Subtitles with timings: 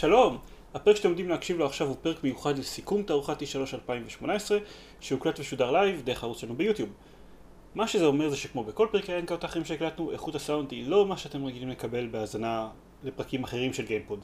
[0.00, 0.38] שלום!
[0.74, 4.58] הפרק שאתם עומדים להקשיב לו עכשיו הוא פרק מיוחד לסיכום תערוכת E3 2018
[5.00, 6.88] שהוקלט ושודר live דרך הערוץ שלנו ביוטיוב.
[7.74, 11.06] מה שזה אומר זה שכמו בכל פרקי ה hangout האחרים שהקלטנו, איכות הסאונד היא לא
[11.06, 12.68] מה שאתם רגילים לקבל בהאזנה
[13.04, 14.20] לפרקים אחרים של גיימפוד.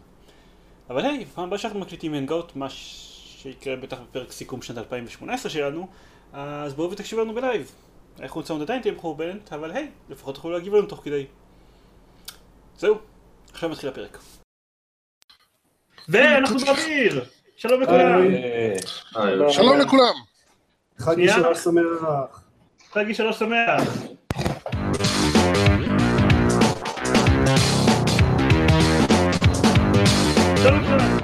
[0.91, 5.87] אבל היי, פעם הבאה שאנחנו מקליטים hangout, מה שיקרה בטח בפרק סיכום שנת 2018 שלנו,
[6.33, 7.73] אז בואו ותקשיבו לנו ב live.
[8.19, 11.27] האיכות סאונד עדיין תהיה מחורבנת, אבל היי, לפחות תוכלו להגיב לנו תוך כדי.
[12.79, 12.99] זהו,
[13.53, 14.19] עכשיו מתחיל הפרק.
[16.09, 17.25] ואנחנו באוויר!
[17.57, 18.23] שלום לכולם!
[19.51, 20.15] שלום לכולם.
[20.99, 21.17] חג.
[21.19, 22.41] משלוש שמח.
[22.93, 23.83] חגי שלוש שמח!
[30.63, 31.19] שלום לכולם!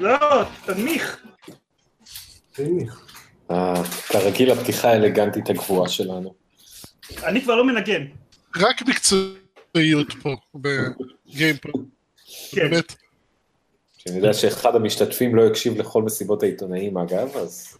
[0.00, 1.22] לא, תנמיך!
[2.52, 3.00] תנמיך.
[3.50, 6.34] אה, כרגיל הפתיחה האלגנטית הגבוהה שלנו.
[7.24, 8.02] אני כבר לא מנגן.
[8.56, 8.82] רק
[9.74, 11.88] מקצועיות פה, בגיימפוד.
[12.50, 12.70] כן.
[12.70, 12.94] באמת.
[13.98, 17.78] שאני יודע שאחד המשתתפים לא הקשיב לכל מסיבות העיתונאים אגב, אז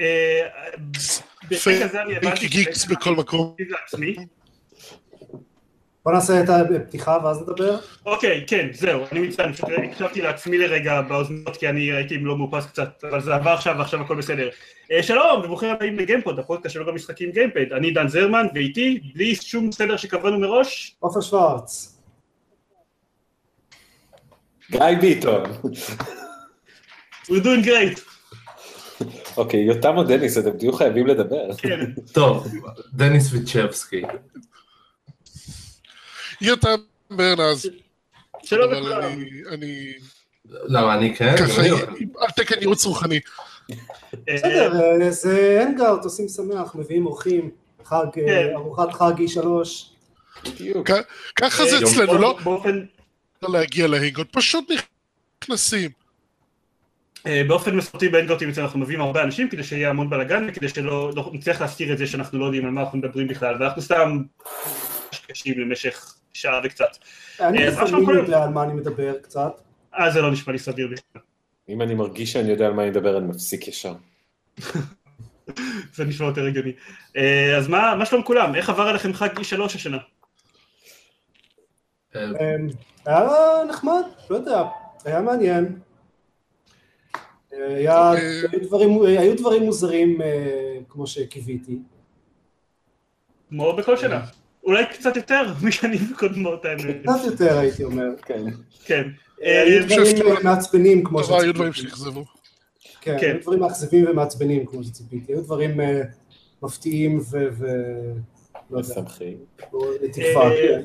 [0.00, 0.48] אה,
[2.16, 2.48] הבנתי...
[2.48, 3.56] גיקס בכל מקום.
[6.04, 7.78] בוא נעשה את הפתיחה ואז נדבר.
[8.06, 12.66] אוקיי, כן, זהו, אני מצטער, פשוט הקשבתי לעצמי לרגע באוזניות כי אני הייתי לא מאופס
[12.66, 14.48] קצת, אבל זה עבר עכשיו ועכשיו הכל בסדר.
[14.92, 19.34] אה, שלום, וברוכים הבאים לגיימפוד, הפודקאסט שלו גם משחקים גיימפד, אני דן זרמן, ואיתי, בלי
[19.34, 21.98] שום סדר שקבענו מראש, עופר שוורץ.
[24.70, 25.42] גיא ביטון.
[27.24, 28.00] we're doing great,
[29.36, 31.54] אוקיי, יותם או דניס, אתם תהיו חייבים לדבר.
[31.56, 31.80] כן,
[32.12, 32.46] טוב,
[32.94, 34.02] דניס ויצ'בסקי.
[36.40, 36.74] יותם
[37.10, 37.70] ברנז.
[38.42, 39.02] שלום לכולם.
[39.02, 39.92] אני- אני
[40.48, 41.36] למה אני כן?
[41.38, 41.70] ככה אני-
[42.18, 43.20] על תקן ייעוץ רוחני.
[43.70, 43.74] אה,
[44.34, 47.50] בסדר, אה, זה הנגאוט, עושים שמח, מביאים אורחים,
[47.84, 48.48] חג, אה, כן.
[48.54, 49.46] ארוחת חג E3.
[50.44, 50.90] בדיוק.
[50.90, 51.04] כ-
[51.36, 52.84] ככה זה אה, אצלנו, לא באופן-
[53.42, 54.64] לא להגיע להינגות, פשוט
[55.42, 55.90] נכנסים.
[57.26, 61.10] אה, באופן מסורתי באנגוטים אצלנו אנחנו מביאים הרבה אנשים כדי שיהיה המון בלאגן וכדי שלא
[61.16, 64.18] לא נצליח להזכיר את זה שאנחנו לא יודעים על מה אנחנו מדברים בכלל ואנחנו סתם
[65.28, 66.98] קשים למשך שעה וקצת.
[67.40, 68.12] אני לפעמים שלומכם?
[68.12, 69.60] יודע על מה אני מדבר קצת.
[69.98, 71.22] אה זה לא נשמע לי סביר בכלל.
[71.68, 73.94] אם אני מרגיש שאני יודע על מה אני מדבר, אני מפסיק ישר.
[75.94, 76.72] זה נשמע יותר הגיוני.
[77.16, 78.54] אה, אז מה מה שלום כולם?
[78.54, 79.98] איך עבר עליכם חג E3 השנה?
[82.16, 82.56] אה, אה,
[83.06, 83.28] היה
[83.68, 84.62] נחמד, לא יודע,
[85.04, 85.78] היה מעניין.
[87.52, 88.40] אה, היה- אוקיי.
[88.52, 91.78] היו דברים- היו דברים מוזרים אה, כמו שקיוויתי.
[93.48, 94.24] כמו בכל שנה.
[94.68, 96.96] אולי קצת יותר משנים קודמות האמת.
[97.02, 98.08] קצת יותר הייתי אומר.
[98.26, 98.44] כן.
[98.84, 99.08] כן.
[99.42, 101.96] אה, היו אה, חושב דברים אה, מעצבנים כמו אבל היו דברים שציפיתי.
[101.96, 102.24] שאכזבו.
[103.00, 103.26] כן, כן.
[103.26, 106.00] היו דברים מאכזבים ומעצבנים כמו שציפיתי, היו דברים אה,
[106.62, 107.48] מפתיעים ו...
[108.70, 109.36] לא משמחים.
[110.12, 110.50] תקווה.
[110.50, 110.80] אה,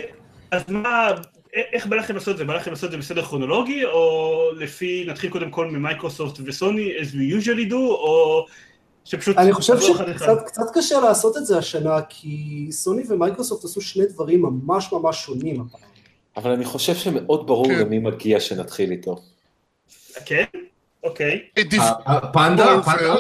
[0.52, 1.10] אז מה,
[1.54, 2.46] איך בא לכם לעשות את זה?
[2.46, 7.14] בא לכם לעשות את זה בסדר כרונולוגי, או לפי, נתחיל קודם כל ממייקרוסופט וסוני, as
[7.14, 8.46] we usually do, או
[9.06, 9.38] שפשוט...
[9.38, 9.80] אני חושב?
[9.80, 15.18] שקצת קצת קשה לעשות את זה השנה, כי סוני ומייקרוסופט עשו שני דברים ממש ממש
[15.26, 15.82] שונים הפעם.
[16.38, 17.80] אבל אני חושב שמאוד ברור כן.
[17.80, 19.16] גם מי מגיע שנתחיל איתו.
[20.26, 20.44] כן?
[21.04, 21.40] אוקיי.
[21.60, 22.74] עדיף- ה- הפנדה.
[22.74, 23.16] הפנדה?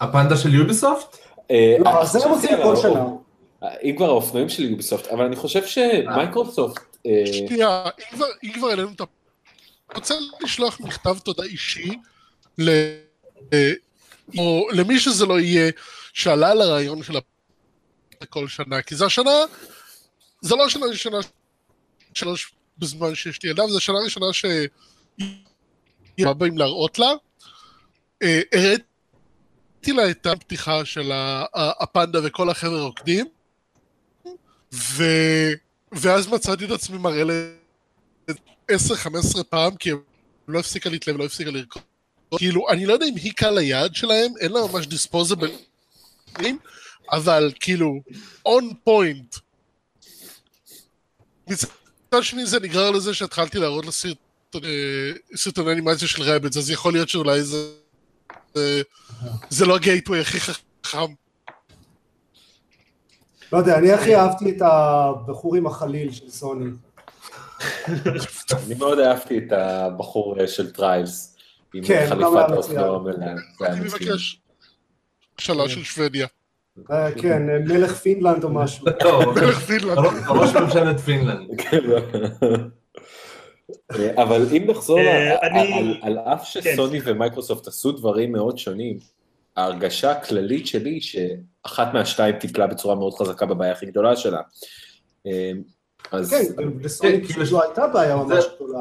[0.00, 1.16] הפנדה של יוביסופט?
[1.50, 3.04] אה, לא, זה הם עושים כל שנה.
[3.82, 7.84] אם כבר האופנועים של יוביסופט, אבל אני חושב שמייקרוסופט, אה, שנייה,
[8.44, 9.04] אם כבר- העלינו את ה...
[9.90, 11.90] אני רוצה לשלוח מכתב תודה אישי
[12.58, 12.68] ל...
[13.52, 13.72] אה,
[14.38, 15.70] או למי שזה לא יהיה,
[16.12, 17.14] שעלה על הרעיון של
[18.28, 19.30] כל שנה, כי זה השנה,
[20.40, 21.18] זה לא השנה הראשונה
[22.14, 24.44] שלוש בזמן שיש לי ילדה, זו השנה הראשונה ש...
[26.20, 27.12] מה באים להראות לה.
[28.22, 31.12] אה, הראיתי לה את הפתיחה של
[31.54, 33.26] הפנדה וכל החבר'ה רוקדים,
[34.74, 35.04] ו...
[35.92, 37.30] ואז מצאתי את עצמי מראה ל...
[38.72, 39.98] 10-15 פעם, כי היא
[40.48, 41.87] לא הפסיקה להתלהב, לא הפסיקה לרקוד.
[42.36, 45.50] כאילו, אני לא יודע אם היא קהל היעד שלהם, אין לה ממש דיספוזבל,
[47.12, 48.00] אבל כאילו,
[48.46, 49.36] און פוינט.
[51.48, 51.66] מצד
[52.22, 54.16] שני זה נגרר לזה שהתחלתי להראות לה סרט-
[54.64, 57.70] אה, אנימציה של רביץ, אז יכול להיות שאולי זה...
[58.54, 58.82] זה-
[59.50, 61.12] זה לא הגייטווי הכי חכם.
[63.52, 66.70] לא יודע, אני הכי אהבתי את הבחור עם החליל של סוני.
[68.66, 71.36] אני מאוד אהבתי את הבחור אה, של Trials,
[71.74, 72.62] עם כן, חליפת.
[72.62, 72.90] זה היה
[73.72, 73.80] אני.
[73.80, 74.40] מבקש
[75.38, 76.26] שאלה של שוודיה.
[76.90, 78.86] אה, כן, אה, מלך פינלנד או משהו.
[79.04, 79.98] לא, מלך פינלנד.
[80.40, 81.48] ראש ממשלת פינלנד.
[83.98, 84.98] אה, אבל אם נחזור,
[86.02, 88.98] על- אף שסוני ומייקרוסופט עשו דברים מאוד שונים,
[89.56, 94.40] ההרגשה הכללית שלי שאחת מהשתיים טיפלה בצורה מאוד חזקה בבעיה הכי גדולה שלה.
[96.12, 96.42] אז כן,
[96.80, 98.78] לסוני כאילו, כאילו הייתה בעיה ממש גדולה.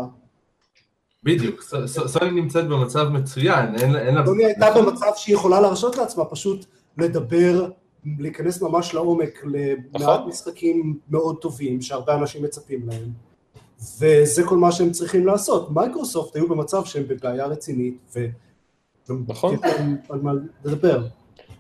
[1.28, 4.26] בדיוק, סוני נמצאת במצב מצוין, אין לה...
[4.26, 6.66] סוני הייתה במצב שהיא יכולה להרשות לעצמה פשוט
[6.98, 7.70] לדבר,
[8.20, 10.30] להיכנס ממש לעומק למעט נכון.
[10.30, 13.10] משחקים מאוד טובים שהרבה אנשים מצפים להם.
[14.00, 15.72] וזה כל מה שהם צריכים לעשות.
[15.72, 18.26] מייקרוסופט היו במצב שהם בבעיה רצינית, ו...
[19.28, 19.56] נכון.
[20.10, 20.32] על מה
[20.66, 21.04] לדבר.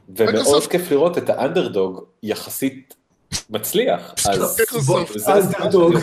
[0.10, 2.96] ומאוד כיף לראות את האנדרדוג יחסית
[3.50, 4.14] מצליח.
[4.30, 5.16] אז מייקרוסופט.
[5.16, 5.94] וזה- אנדרדוג.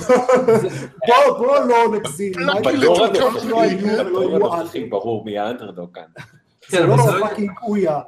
[1.07, 2.33] בוא, בוא לא נגזים.
[2.37, 4.85] לא הנוכחי, היו ולא בדור הנוכחי אנטי.
[4.91, 6.03] ברור מי האנדרדוג כאן.
[6.69, 8.01] זה כן, לא זה לא- fucking Ouya.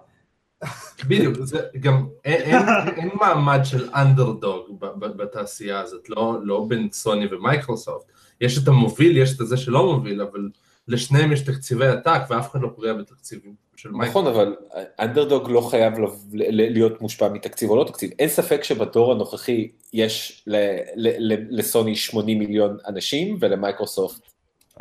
[1.09, 8.07] בדיוק, זה גם אין, מעמד של אנדרדוג בתעשייה הזאת, לא, לא בין סוני ומייקרוסופט.
[8.41, 10.49] יש את המוביל, יש את זה שלא מוביל, אבל
[10.89, 14.11] לשניהם יש תקציבי עתק ואף אחד לא פוגע בתקציבים של מייקרוסופט.
[14.11, 14.57] נכון, אבל
[15.01, 18.11] אנדרדוג לא חייב ל- ל- להיות מושפע מתקציב או לא תקציב.
[18.19, 20.57] אין ספק שבדור הנוכחי יש ל-
[20.97, 24.21] ל- ל- לסוני 80 מיליון אנשים ולמייקרוסופט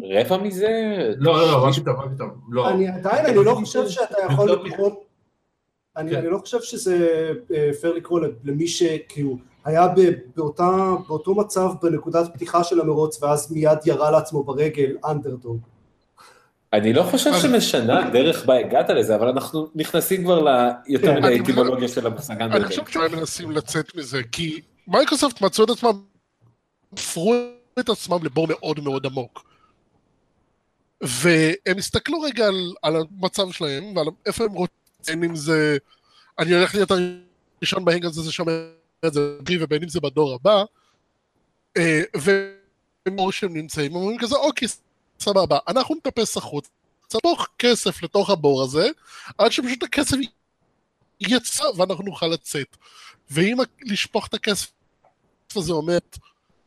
[0.03, 0.68] רבע מזה.
[1.18, 2.69] לא, לא, לא, מה פתאום, מה פתאום, לא.
[2.69, 4.92] אני עדיין, אני לא חושב שאתה יכול מ- לקרוא,
[5.97, 6.18] אני כן.
[6.18, 7.07] אני לא חושב שזה
[7.56, 9.88] אה, פייר לקרוא למי שכאילו היה
[11.07, 15.59] באותו מצב בנקודת פתיחה של המרוץ ואז מיד ירה לעצמו ברגל אנדרדוג.
[16.75, 21.27] אני לא חושב שמשנה הדרך בה הגעת לזה, אבל אנחנו נכנסים כבר ליותר כן, מדי
[21.27, 22.66] אני- אטימולוגיה של המושג אני.
[22.66, 26.01] חושב שהם מנסים לצאת מזה, כי מייקרוסופט מצאו את עצמם,
[26.94, 27.36] חפרו
[27.80, 29.51] את עצמם לבור מאוד מאוד עמוק.
[31.04, 35.78] והם הסתכלו רגע על, על המצב שלהם ועל איפה הם רוצים, אם זה,
[36.39, 36.92] אני הולך להיות
[37.62, 38.68] הראשון ב hangout הזה שאומר
[39.06, 40.63] את זה, בי, ובין אם זה בדור הבא,
[43.18, 44.68] רואים שהם נמצאים, הם אומרים כזה, אוקיי,
[45.19, 46.69] סבבה, אנחנו נטפס החוץ,
[47.06, 48.89] נצפוך כסף לתוך הבור הזה,
[49.38, 50.17] עד שפשוט הכסף
[51.19, 52.77] יצא ואנחנו נוכל לצאת.
[53.31, 54.67] ואם לשפוך את הכסף
[55.56, 55.97] הזה אומר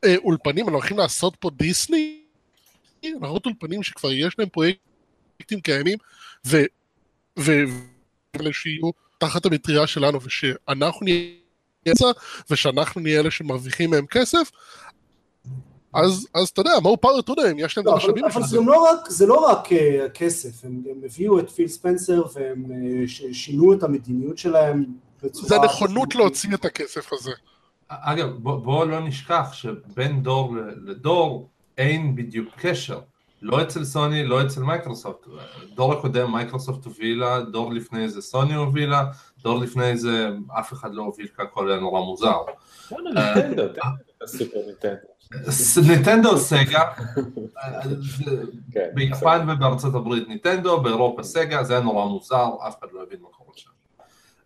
[0.05, 2.23] אה, אולפנים, אנחנו הולכים לעשות פה דיסני,
[3.05, 5.99] אנחנו אולפנים שכבר יש להם פרויקטים קיימים,
[6.47, 6.57] ו...
[7.39, 7.53] ו...
[8.37, 11.33] ואלה שיהיו תחת המטריה שלנו, ושאנחנו נהיה
[12.51, 14.51] ושאנחנו נהיה אלה שמרוויחים מהם כסף,
[15.95, 18.29] אז, אז אתה יודע, more power to them, יש להם את לא, אבל המשאבים אבל
[18.31, 18.57] בשביל זה זה.
[18.57, 22.65] גם לא רק- זה לא רק אה, הכסף, הם גם הביאו את פיל ספנסר והם
[23.07, 24.85] ש- שינו את המדיניות שלהם
[25.23, 25.49] בצורה...
[25.49, 27.31] זה נכונות להוציא את הכסף הזה.
[27.89, 30.55] אגב, בוא, בוא לא נשכח שבין דור
[30.85, 31.49] לדור
[31.79, 33.01] אין בדיוק קשר.
[33.43, 35.27] לא אצל סוני, לא אצל מייקרוסופט.
[35.75, 39.05] דור הקודם מייקרוסופט הובילה, דור לפני זה סוני הובילה,
[39.43, 40.29] דור לפני זה
[40.61, 42.37] אף אחד לא הוביל כי הכל היה נורא מוזר.
[42.91, 43.81] וואלה, ניטנדו, תן
[44.17, 45.09] את הסופר ניטנדו.
[45.89, 46.83] ניטנדו סגה,
[48.73, 53.19] כן, ביפן ובארצות הברית ניטנדו, באירופה סגה, זה היה נורא מוזר, אף אחד לא הבין
[53.23, 53.71] מה קורה שם.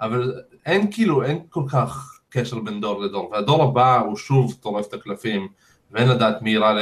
[0.01, 4.89] אבל אין כאילו, אין כל כך קשר בין דור לדור, והדור הבא הוא שוב טורף
[4.89, 5.49] את הקלפים,
[5.91, 6.75] ואין לדעת מי יירה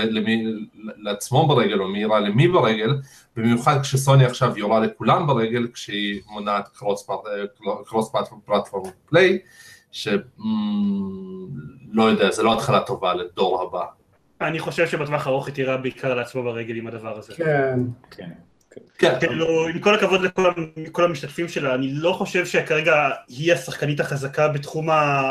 [0.97, 3.01] לעצמו ברגל או מי יירה למי ברגל,
[3.37, 6.69] במיוחד כשסוני עכשיו יורה לכולם ברגל, כשהיא מונעת
[7.85, 8.13] cross
[8.45, 9.39] platform play,
[9.93, 10.23] שלא
[11.99, 13.85] יודע, זה לא התחלה טובה לדור הבא.
[14.41, 17.35] אני חושב שבטווח הארוך היא תירה בעיקר לעצמו ברגל עם הדבר הזה.
[17.35, 17.79] כן.
[18.11, 18.31] כן.
[18.99, 20.53] כן, כאילו, עם כל הכבוד לכל
[20.93, 24.89] כל המשתתפים שלה, אני לא חושב שכרגע היא השחקנית החזקה בתחום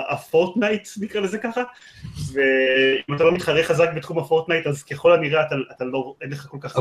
[0.09, 1.61] הפורטנייט, נקרא לזה ככה,
[2.33, 6.47] ואם אתה לא מתחרה חזק בתחום הפורטנייט, אז ככל הנראה אתה, אתה לא, אין לך
[6.49, 6.79] כל כך...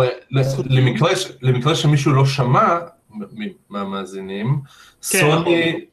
[0.70, 1.10] למקרה,
[1.42, 2.78] למקרה שמישהו לא שמע
[3.70, 4.60] מהמאזינים,
[5.10, 5.84] כן, סוני,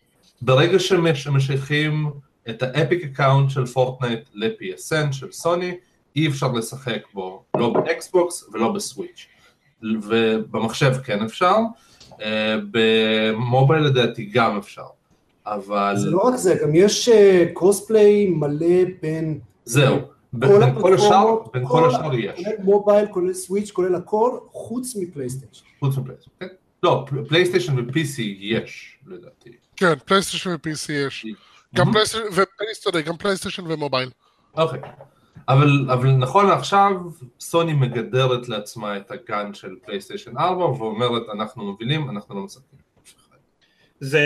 [0.42, 2.10] ברגע שמשייכים
[2.50, 5.76] את ה Epic account של פורטנייט ל-PSN של סוני,
[6.16, 9.28] אי אפשר לשחק בו, לא באקסבוקס ולא בסוויץ'.
[10.04, 11.56] ובמחשב כן אפשר,
[12.22, 14.86] אה, במובייל לדעתי גם אפשר,
[15.46, 17.10] אבל זה לא רק זה, גם יש
[17.54, 19.40] crossplay מלא בין...
[19.66, 19.98] זהו,
[20.34, 20.50] בין
[20.82, 25.66] כל השאר, בין כל השאר יש, כולל mobile, כולל סוויץ', כולל הכל, חוץ מפלייסטיישן.
[25.80, 26.48] חוץ מפלייסטיישן, כן?
[26.84, 29.50] לא, פל- פלייסטיישן ו-PC יש לדעתי.
[29.78, 31.26] כן, פלייסטיישן ו-PC יש.
[31.76, 31.92] גם Mhm.
[32.58, 34.10] פלייסטיישן, גם פלייסטיישן ו mobile.
[34.58, 34.80] אוקיי.
[35.50, 36.92] אבל, אבל נכון לעכשיו,
[37.40, 42.80] סוני מגדרת לעצמה את הגן של פלייסטיישן 4 ואומרת, אנחנו מובילים, אנחנו לא משחקים.
[44.00, 44.22] זה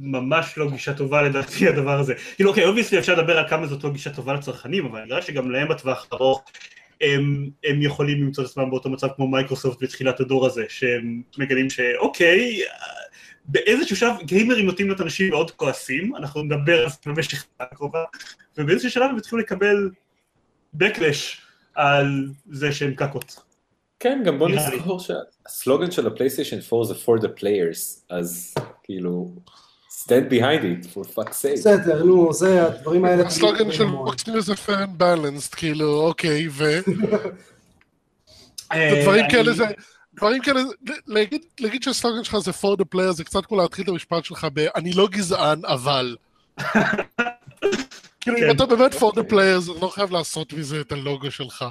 [0.00, 2.14] ממש לא גישה טובה לדעתי הדבר הזה.
[2.34, 5.50] כאילו אוקיי, obviously אפשר לדבר על כמה זאת לא גישה טובה לצרכנים, אבל נראה שגם
[5.50, 6.44] להם בטווח הארוך
[7.00, 11.70] הם, הם יכולים למצוא את עצמם באותו מצב כמו מייקרוסופט בתחילת הדור הזה, שהם מגלים
[11.70, 12.60] שאוקיי,
[13.44, 18.04] באיזשהו שלב גיימרים נוטים להיות אנשים מאוד כועסים, אנחנו נדבר על זה במשך הקרובה,
[18.58, 19.90] ובאיזשהו שלב הם התחילו לקבל
[20.78, 21.38] backlash
[21.74, 23.36] על זה שהם קקות.
[24.00, 24.48] כן, גם בוא.
[24.48, 29.34] נזכור שהסלוגן של הפלייסטיישן 4 זה for the players, אז כאילו,
[29.90, 31.52] stand behind it, for fuck's sake.
[31.52, 33.26] בסדר, נו, זה, הדברים האלה...
[33.26, 36.64] הסלוגן של פוקס ניוז זה fair and balanced, כאילו, אוקיי, ו...
[38.72, 39.64] אה, דברים אני- כאלה זה...
[40.16, 40.60] דברים כאלה,
[41.06, 44.46] להגיד, להגיד שהסלוגן שלך זה for the player זה קצת כמו להתחיל את המשפט שלך
[44.54, 46.16] ב אני לא גזען, אבל.
[48.20, 48.44] כאילו, כן.
[48.44, 51.64] אם אתה באמת for the player, אז לא חייב לעשות מזה את הלוגו שלך.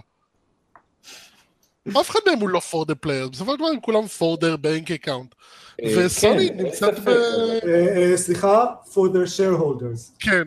[1.89, 4.57] אף אחד מהם הוא לא for the player, בסופו של דבר הם כולם for their
[4.65, 5.35] bank account.
[5.83, 7.09] אה, וסוני כן, נמצאת ב...
[7.09, 10.11] אה, אה, סליחה, for their shareholders.
[10.19, 10.43] כן,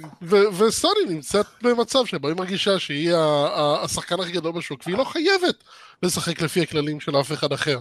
[0.58, 5.04] וסוני נמצאת במצב שבו היא מרגישה שהיא ה- ה- השחקן הכי גדול בשוק, והיא לא
[5.04, 5.64] חייבת
[6.02, 7.80] לשחק לפי הכללים של אף אחד אחר.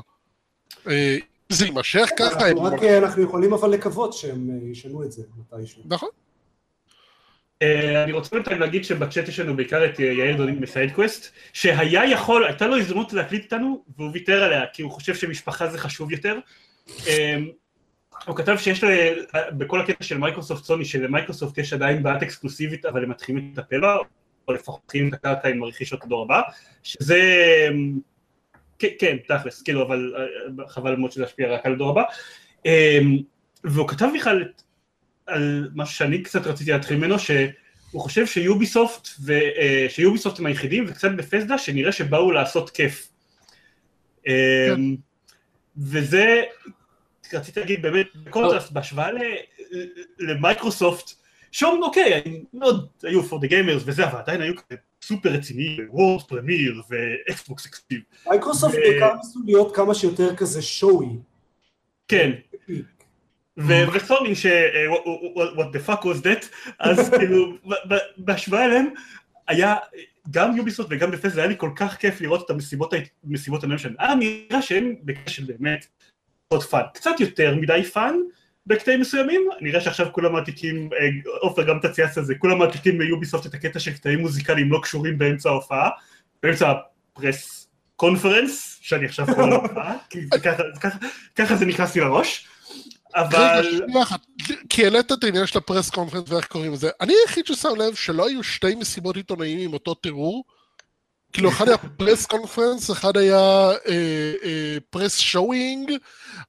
[0.87, 1.17] אה,
[1.49, 2.57] זה יימשך ככה, הם...
[3.03, 5.81] אנחנו יכולים אבל לקוות שהם ישנו את זה מתישהו.
[5.85, 6.09] נכון.
[7.61, 12.11] אה, אני רוצה בינתיים להגיד שבצ'אט יש לנו בעיקר את אה, יאיר דודים מסיידקווסט, שהיה
[12.11, 16.11] יכול, הייתה לו הזדמנות להקליט איתנו, והוא ויתר עליה, כי הוא חושב שמשפחה זה חשוב
[16.11, 16.39] יותר.
[17.07, 17.37] אה,
[18.25, 22.85] הוא כתב שיש לו, אה, בכל הקטע של מייקרוסופט סוני, שלמייקרוסופט יש עדיין בעיית אקסקלוסיביות,
[22.85, 23.97] אבל הם מתחילים לטפל בה,
[24.47, 26.41] או לפחות מתחילים את הקרקע עם רכישות הדור הבא,
[26.83, 27.17] שזה...
[27.17, 27.69] אה,
[28.99, 30.13] כן, תכלס, כאילו, אבל
[30.67, 32.03] חבל מאוד שזה ישפיע רק על הדור הבא.
[32.65, 32.99] אה,
[33.63, 34.61] והוא כתב בכלל את
[35.27, 40.85] על משהו שאני קצת רציתי להתחיל ממנו, שהוא חושב שיוביסופט, ו, אה, שיוביסופט הם היחידים,
[40.87, 43.09] וקצת בפסדה, שנראה שבאו לעשות כיף.
[44.27, 44.73] אה,
[45.77, 46.43] וזה,
[47.33, 49.19] רציתי להגיד באמת, בקונטרסט, בהשוואה ל-
[50.19, 51.11] למייקרוסופט,
[51.51, 55.87] שאומרים, אוקיי, הם מאוד היו for the gamers וזה, אבל עדיין היו כזה סופר רציניים,
[55.89, 57.99] world premiere ואקסבוקס exclusive.
[58.29, 61.07] מייקרוסופט בעיקר ניסו להיות כמה שיותר כזה showy.
[62.07, 62.31] כן,
[63.57, 64.45] ו- וסוני ש...
[64.45, 64.85] אה,
[65.55, 66.45] what- the fuck was that,
[66.79, 67.53] אז כאילו,
[68.17, 68.85] בהשוואה אליהם,
[69.47, 69.75] היה
[70.31, 73.77] גם יוביסופט וגם בתסדה, היה לי כל כך כיף לראות את המסיבות ה- מסיבות העניין
[73.79, 73.95] שלהם.
[73.99, 75.85] היה נראה שהם בקטע של באמת
[76.47, 78.15] עוד fun, קצת יותר מדי fun
[78.67, 81.09] בקטעים מסוימים, נראה שעכשיו כולם מעתיקים, אה,
[81.41, 85.17] עופר גם תציאס על זה, כולם מעתיקים מיוביסופט את הקטע של קטעים מוזיקליים לא קשורים
[85.17, 85.89] באמצע ההופעה,
[86.43, 90.19] באמצע ה press conference, שאני עכשיו קורא הופעה, כי
[91.35, 92.47] ככה זה נכנס לי לראש.
[93.15, 93.81] אבל...
[94.69, 96.89] כי העלית את העניין של ה press conference ואיך קוראים לזה.
[97.01, 100.43] אני היחיד ששם לב שלא היו שתי מסיבות עיתונאים עם אותו תיאור.
[101.33, 105.91] כאילו, אחד היה press conference, אחד היה אה, אה, press showing,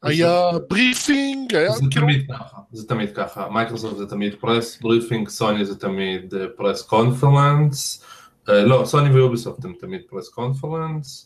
[0.03, 2.07] היה briefing, היה זה כאילו...
[2.07, 6.83] תמיד ככה, זה תמיד ככה, מייקרוסופט זה תמיד press briefing, סוני זה תמיד אה, press
[6.83, 8.05] conference,
[8.49, 11.26] לא, סוני ויוביסופט הם תמיד press conference,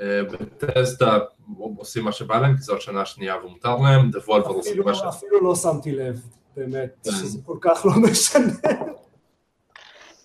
[0.00, 1.18] בטסדה
[1.58, 5.02] עושים מה שבא להם, כי זו השנה השנייה ומותר להם, דבולבר עושים אפילו- מה ש...
[5.02, 6.20] אפילו לא שמתי לב,
[6.56, 7.10] באמת, כן.
[7.10, 8.52] שזה כל כך לא משנה.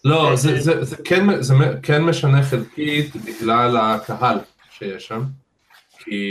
[0.05, 1.53] לא, זה, זה, זה, כן, זה
[1.83, 4.37] כן משנה חלקית בגלל הקהל
[4.71, 5.23] שיש שם,
[5.99, 6.23] כי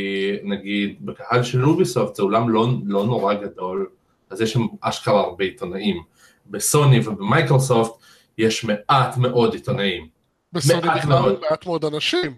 [0.44, 3.88] נגיד בקהל של אוביסופט זה אולם לא, לא נורא גדול,
[4.30, 6.02] אז יש שם אשכרה הרבה עיתונאים.
[6.46, 7.90] בסוני ובמייקרוסופט
[8.38, 10.08] יש מעט מאוד עיתונאים.
[10.52, 11.36] בסוני בכלל.
[11.50, 12.34] מעט מאוד אנשים.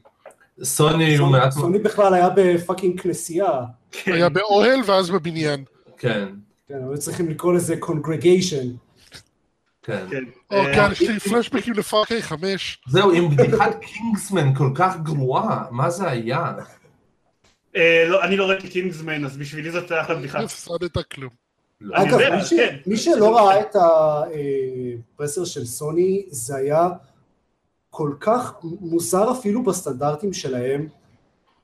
[0.63, 3.61] סוני היו מעט סוני בכלל היה ב fucking כנסייה.
[4.07, 5.65] היה באוהל ואז בבניין.
[5.99, 6.29] כן,
[6.69, 8.67] כן, היו צריכים לקרוא לזה congregation.
[9.83, 10.07] כן.
[10.11, 10.25] כן.
[10.51, 12.79] או אה, כן, יש לי פלשבקים לפאר קריי חמש.
[12.89, 16.53] זהו, עם בדיחת קינגסמן כל כך גרועה, מה זה היה?
[17.77, 20.39] אה, לא, אני לא ראיתי קינגסמן, אז בשבילי זאת אחלה בדיחה.
[20.39, 21.31] לא הפסדת כלום.
[21.81, 21.97] לא.
[21.97, 22.77] אני אגב, כן.
[22.87, 23.77] מי שלא ראה את
[25.15, 26.89] הפרסר של סוני, זה היה
[27.95, 30.89] כל כך מוזר אפילו בסטנדרטים שלהם.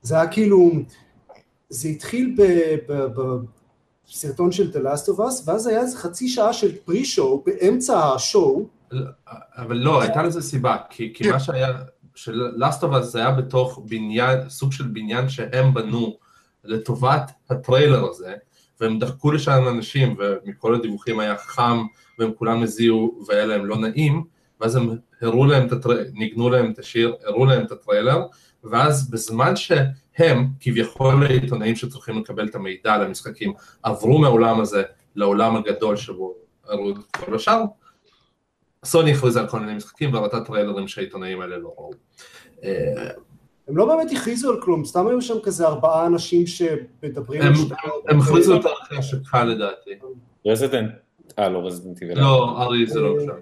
[0.03, 0.71] זה היה כאילו,
[1.69, 3.07] זה התחיל ב- ב-
[4.09, 8.67] בסרטון של The Last of Us, ואז היה איזה חצי שעה של פרי-שואו באמצע השואו,
[9.57, 11.31] אבל לא, הייתה לזה סיבה, כי, כי כן.
[11.31, 11.73] מה שהיה,
[12.15, 16.17] של Last of Us זה היה בתוך בניין, סוג של בניין שהם בנו
[16.65, 18.35] לטובת הטריילר הזה,
[18.81, 21.87] והם דחקו לשם אנשים, ומכל הדיווחים היה חם,
[22.19, 24.25] והם כולם הזיעו, והיה להם לא נעים,
[24.61, 24.89] ואז הם
[25.23, 28.27] הראו להם את הטריילר, ניגנו להם את השיר, הראו להם את הטריילר,
[28.65, 33.53] ואז בזמן שהם, כביכול העיתונאים שצריכים לקבל את המידע על המשחקים,
[33.83, 34.83] עברו מהעולם הזה
[35.17, 36.35] לעולם הגדול שבו
[36.69, 37.63] הראו את כל השאר,
[38.85, 41.91] סוני הכריזה על כל מיני משחקים והראתה טריילרים שהעיתונאים האלה לא ראו.
[42.65, 43.11] אה,
[43.69, 47.55] הם לא באמת הכריזו על כלום, סתם היו שם כזה ארבעה אנשים שמדברים הם- על
[47.55, 48.05] שטויות.
[48.09, 49.91] הם הכריזו יותר אחרי השקה לדעתי.
[50.47, 50.91] רזידנט,
[51.39, 52.21] אה לא רזידנט איבל.
[52.21, 53.33] לא, RE זה לא שם.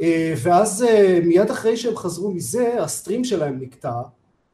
[0.00, 3.92] אה, ואז אה, מיד אחרי שהם חזרו מזה, ה stream שלהם נקטע,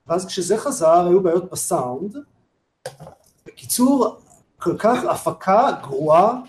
[0.07, 2.17] ואז כשזה חזר היו בעיות בסאונד.
[3.47, 4.19] בקיצור,
[4.59, 6.41] כל כך הפקה גרועה,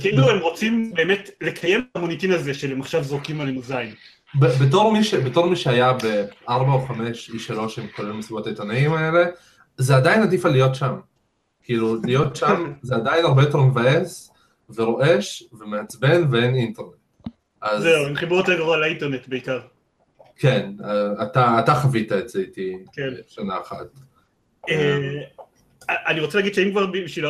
[0.00, 3.94] כאילו הם רוצים באמת לקיים את המוניטין הזה של הם עכשיו זורקים עלינו זין.
[4.40, 8.92] בתור מי, ש, בתור מי שהיה בארבע או חמש אי שלוש עם כולל מסיבות העיתונאים
[8.92, 9.24] האלה,
[9.76, 10.94] זה עדיין עדיף על להיות שם.
[11.62, 14.30] כאילו, להיות שם זה עדיין הרבה יותר מבאס,
[14.74, 17.01] ורועש, ומעצבן, ואין אינטרנט.
[17.62, 19.60] אז זהו, הם חיברו יותר גרוע לאינטרנט בעיקר.
[20.36, 23.10] כן, אה, אתה, אתה חווית את זה איתי כן.
[23.28, 23.86] שנה אחת.
[24.70, 24.98] אה,
[25.88, 27.26] אני רוצה להגיד שאם כבר בשביל...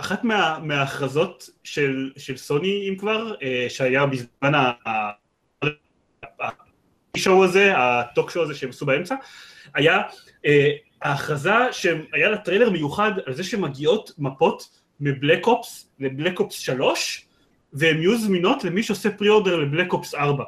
[0.00, 4.72] אחת מה- מההכרזות של של סוני, אם כבר, אה, שהיה בזמן ה-
[7.16, 9.14] ה show הזה, ה talk show הזה שהם עשו באמצע,
[9.74, 10.02] היה
[11.02, 14.62] ההכרזה שהיה לה טריילר מיוחד על זה שמגיעות מפות
[15.00, 17.25] מבלק אופס לבלק אופס 3
[17.76, 20.44] והן יהיו זמינות למי שעושה order לבלק אופס 4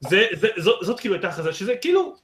[0.00, 2.16] זה, זה, זאת, זאת כאילו הייתה הכרזה שזה כאילו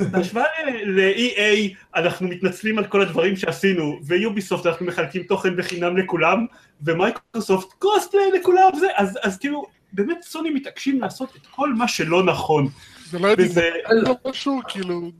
[0.00, 0.44] בהשוואה
[0.86, 6.46] ל-EA אנחנו מתנצלים על כל הדברים שעשינו ויוביסופט אנחנו מחלקים תוכן בחינם לכולם
[6.82, 12.22] ומייקרוסופט קרוספליי לכולם זה, אז, אז כאילו באמת סוני מתעקשים לעשות את כל מה שלא
[12.22, 12.68] נכון.
[13.10, 15.10] זה לא וזה, לא משהו, כאילו...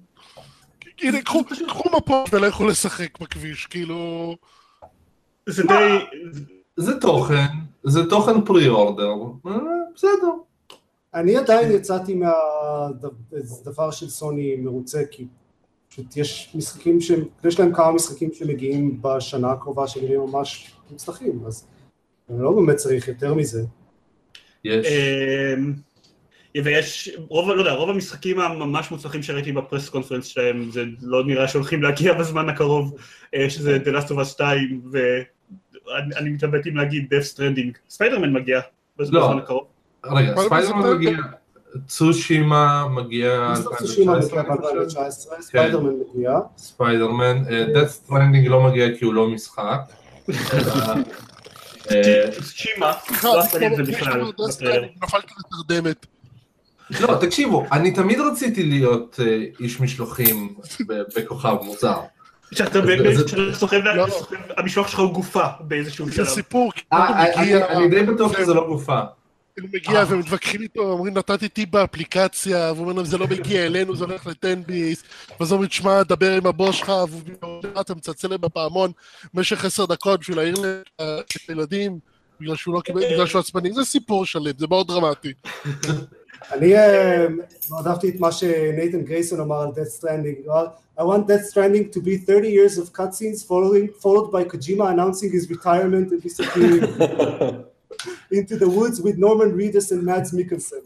[1.01, 4.37] הנה, קחו קחו מפות ולכו לשחק בכביש, כאילו...
[5.47, 5.99] זה די,
[6.79, 7.47] זה תוכן,
[7.85, 8.33] זה תוכן
[8.69, 9.13] אורדר,
[9.47, 9.53] אה,
[9.95, 10.33] בסדר.
[11.15, 15.27] אני עדיין יצאתי מהדבר של סוני מרוצה, כי
[15.89, 21.67] פשוט יש משחקים שהם, יש להם כמה משחקים שמגיעים בשנה הקרובה שנראים ממש מוצלחים, אז
[22.31, 23.63] אני לא באמת צריך יותר מזה.
[24.65, 24.87] יש.
[24.87, 25.73] אמ,
[26.65, 31.49] ויש, רוב, לא יודע, רוב המשחקים הממש מוצלחים שראיתי בפרס קונפרנס שלהם, זה לא נראה
[31.49, 32.95] שהולכים להגיע בזמן הקרוב,
[33.35, 34.83] אה, שזה The Last of Us 2,
[35.89, 37.79] ואני אני מתלבט אם להגיד Death Stranding.
[37.89, 38.61] ספיידרמן מגיע
[38.97, 39.39] בזמן לא.
[39.39, 39.67] הקרוב.
[40.05, 41.19] רגע, ספיידרמן מגיע,
[41.87, 49.05] צושימה מגיע צושימה מגיע 2019, ב-2019, ספיידרמן מגיע, ספיידרמן, אה, Death Stranding לא מגיע כי
[49.05, 49.81] הוא לא משחק.
[51.91, 54.25] צושימה, סליחה, לא עשתה לי את זה בכלל.
[55.03, 56.07] נפלתי לתרדמת.
[57.01, 60.55] לא, תקשיבו, אני תמיד רציתי להיות אה, איש משלוחים
[61.17, 62.01] בכוכב מוזר.
[62.53, 63.37] שאתה זה- באמת זה-
[63.95, 64.07] לא.
[64.57, 66.25] המשלוח שלך הוא גופה באיזשהו זה שלב.
[66.27, 69.01] סיפור, כי אה, הוא אני- מגיע, אני די בטוח שזה לא גופה.
[69.61, 73.97] הוא מגיע ומתווכחים איתו, אומרים נתתי טיפ באפליקציה, והוא אומר להם זה לא מגיע אלינו,
[73.97, 75.03] זה הולך לטנביס,
[75.41, 78.91] ואז אומרים תשמע, דבר עם הבוס שלך, והוא אומר אתה מצלצל להם בפעמון
[79.35, 80.55] במשך עשר דקות בשביל להעיר
[81.01, 81.05] את
[81.49, 81.99] הילדים,
[82.41, 85.33] בגלל שהוא לא קיבל, בגלל שהוא עצבני, זה סיפור שלם, זה מאוד דרמטי.
[86.52, 87.28] אני אה,
[87.70, 91.46] מאוד אהבתי את מה שנייתן גרייסון אמר על Death Stranding, הוא אמר, I want Death
[91.52, 96.22] Stranding to be 30 years of cutscenes following, followed by Kojima announcing his retirement and
[96.22, 96.84] disappearing
[98.32, 100.84] into the woods with Norman Reedus and Mads Mikkelsen.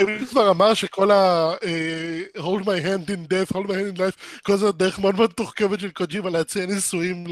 [0.00, 1.52] הוא כבר אמר שכל ה...
[1.64, 5.14] אה, hold my hand in death, hold my hand in life, כל זה דרך מאוד
[5.14, 7.24] מאוד מתוחכמת של קוג'ימה להציע נישואים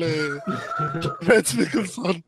[1.22, 2.20] למץ מיקלסון.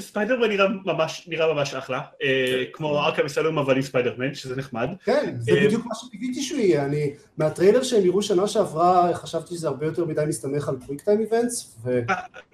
[0.00, 4.88] ספיידרמן נראה ממש, נראה ממש אחלה, אה, כמו ארכם אסלום אבל עם ספיידרמן, שזה נחמד.
[5.04, 9.54] כן, זה אה, בדיוק מה שקיוויתי שהוא יהיה, אני, מהטריילר שהם הראו שנה שעברה, חשבתי
[9.54, 12.00] שזה הרבה יותר מדי מסתמך על quick time events, ו...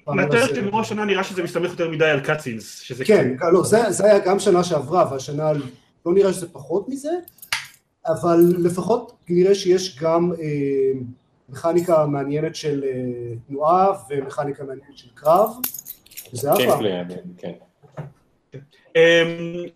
[0.06, 3.90] מהטריילר של מראש שנה נראה שזה מסתמך יותר מדי על cutscenes, שזה כן, לא, זה,
[3.90, 5.52] זה היה גם שנה שעברה, והשנה
[6.06, 7.12] לא נראה שזה פחות מזה,
[8.06, 11.00] אבל לפחות נראה שיש גם אה,
[11.48, 15.50] מכניקה מעניינת של אה, תנועה ומכניקה מעניינת של קרב,
[16.32, 17.02] וזה אחלה.
[17.38, 17.52] כן.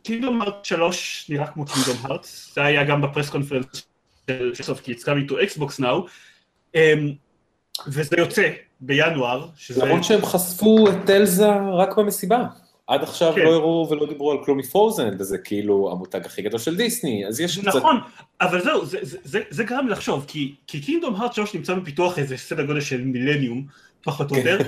[0.02, 3.66] קינדום הארט 3 נראה כמו קינדום הארט, זה היה גם בפרס קונפרנס
[4.30, 6.08] של סוף כי coming to Xbox now,
[6.74, 7.12] אמ,
[7.86, 9.84] וזה יוצא בינואר, שזה...
[9.84, 12.44] למרות שהם חשפו את אלזה רק במסיבה.
[12.86, 13.40] עד עכשיו כן.
[13.40, 17.40] לא הראו ולא דיברו על כלום מפרוזן, וזה כאילו המותג הכי גדול של דיסני, אז
[17.40, 17.76] יש זה קצת...
[17.76, 18.00] נכון,
[18.40, 21.74] אבל זהו, זה, זה, זה, זה גרם לי לחשוב, כי, כי קינדום הארט 3 נמצא
[21.74, 23.66] בפיתוח איזה סדר גודל של מילניום,
[24.06, 24.58] פחות או יותר,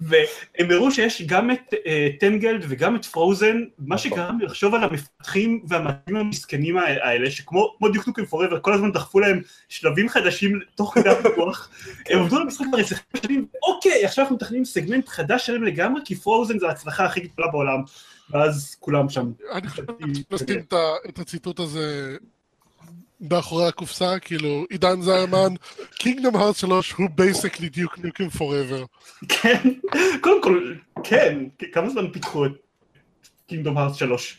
[0.00, 1.74] והם הראו שיש גם את
[2.20, 7.76] טנגלד uh, וגם את פרוזן, מה שגרם לי לחשוב על המפתחים והמתאים המסכנים האלה, שכמו
[7.92, 11.70] דיוק נוקם פוראבר, כל הזמן דחפו להם שלבים חדשים תוך כדי הפיתוח,
[12.10, 16.00] הם עבדו על המשחק כבר חמש שנים, אוקיי, עכשיו אנחנו מתכננים סגמנט חדש שלהם לגמרי,
[16.04, 17.82] כי פרוזן זה ההצלחה הכי גדולה בעולם,
[18.30, 19.32] ואז כולם שם.
[19.52, 19.82] אני חושב
[20.72, 22.16] ה- את הציטוט הזה
[23.20, 25.54] מאחורי הקופסה, כאילו, עידן זיירמן,
[25.94, 28.84] קינגדום הארט 3 הוא basically דיוק ניוקם פוראבר.
[29.28, 29.60] כן,
[30.20, 30.74] קודם כל,
[31.04, 31.38] כן,
[31.72, 32.52] כמה זמן פיתחו את
[33.46, 34.38] קינגדום הארט 3?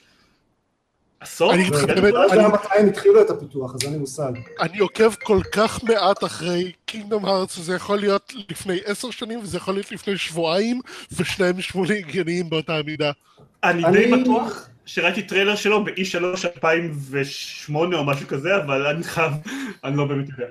[1.25, 1.53] עשור?
[1.53, 3.97] אני אגיד לך באמת, לא יודע אני- מתי הם התחילו את הפיתוח, אז אין לי
[3.97, 4.31] מושג.
[4.61, 9.57] אני עוקב כל כך מעט אחרי קינגדום הארטס, זה יכול להיות לפני עשר שנים וזה
[9.57, 10.81] יכול להיות לפני שבועיים,
[11.17, 13.11] ושניהם נשמעו לי הגיוניים באותה מידה.
[13.63, 16.23] אני די בטוח שראיתי טריילר שלו ב-E3
[16.55, 19.33] 2008 או משהו כזה, אבל אני חייב,
[19.83, 20.47] אני לא באמת יודע.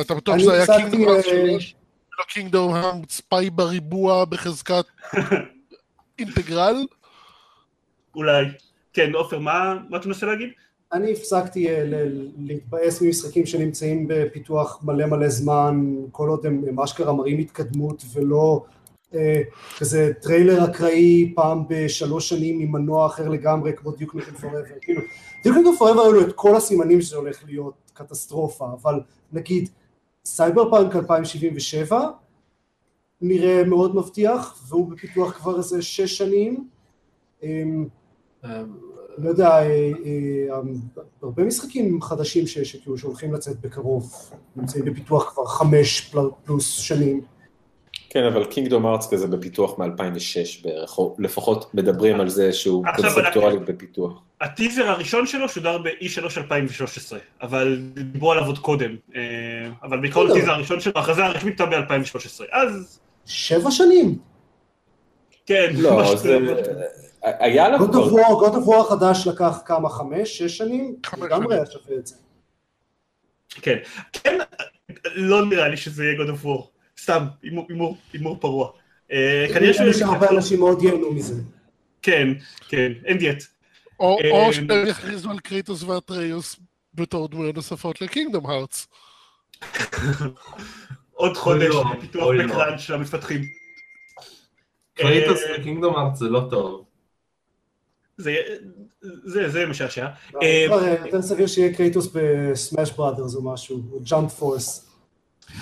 [0.00, 1.74] אתה בטוח שזה היה Kingdom Hearts אה, 3?
[2.18, 4.84] לא Kingdom Hearts פאי בריבוע בחזקת
[6.18, 6.76] אינטגרל?
[8.14, 8.44] אולי.
[8.92, 10.48] כן, עופר, מה מה אתה מנסה להגיד?
[10.92, 11.84] אני הפסקתי אה,
[12.38, 18.64] להתבאס ממשחקים שנמצאים בפיתוח מלא מלא זמן, כל עוד הם, הם אשכרה מראים התקדמות ולא
[19.14, 19.42] אה,
[19.78, 24.78] כזה טריילר אקראי פעם בשלוש שנים עם מנוע אחר לגמרי כמו Duke Nukem Forever.
[24.80, 25.02] כאילו,
[25.42, 29.00] Duke Nukem Forever היו לו את כל הסימנים שזה הולך להיות קטסטרופה, אבל
[29.32, 29.68] נגיד
[30.24, 32.08] סייבר פאנק 2077
[33.20, 36.68] נראה מאוד מבטיח, והוא בפיתוח כבר איזה שש שנים.
[37.42, 37.48] אה,
[39.18, 39.62] לא יודע, אה,
[40.04, 40.56] אה,
[41.22, 44.12] הרבה משחקים חדשים שכאילו שהולכים לצאת בקרוב,
[44.56, 47.20] נמצאים בפיתוח כבר חמש פל- פלוס שנים.
[48.10, 49.86] כן, אבל Kingdom Hearts כזה בפיתוח מ-2006
[50.64, 54.12] בערך, או לפחות מדברים על זה שהוא קונספטואלית אנחנו- בפיתוח.
[54.40, 57.78] הטיזר הראשון שלו שודר ב-E3 2013, אבל
[58.12, 58.96] דיברו עליו עוד קודם.
[59.16, 59.20] אה,
[59.82, 60.30] אבל בעיקרון.
[60.30, 62.44] הטיזר הראשון שלו, ההכרזה הרשמית הייתה ב-2013.
[62.52, 64.18] אז שבע שנים.
[65.46, 66.38] כן, לא, זה...
[67.22, 68.12] היה לה God of.
[68.12, 70.96] War, God of War החדש לקח כמה, חמש, שש שנים?
[71.18, 71.54] לגמרי.
[71.54, 72.14] היה שווה את זה.
[73.62, 73.76] כן,
[74.12, 74.38] כן,
[75.14, 76.66] לא נראה לי שזה יהיה God of War.
[77.00, 78.70] סתם, הימור- פרוע.
[79.12, 79.92] אה, כנראה שהוא...
[79.92, 81.34] שהרבה אנשים מאוד ייהנו מזה.
[82.02, 82.28] כן,
[82.68, 83.42] כן, אין דיאט.
[84.00, 86.56] או אה, שהם יכריזו על קרייטוס ואטריוס
[86.94, 88.86] בתור דמויות נוספות לקינגדום הארץ.
[91.12, 92.46] עוד חודש לא, פיתוח לא.
[92.46, 93.40] בקראנץ' של המפתחים.
[94.94, 96.84] קרייטוס אה, וקינגדום ארץ זה לא טוב.
[98.22, 98.36] זה-
[99.24, 100.06] זה זה משעשע.
[100.42, 104.88] אה, כבר אה, יותר סביר שיהיה קרייטוס בסמאש בראדרס או משהו, או ג'אמפ פורס.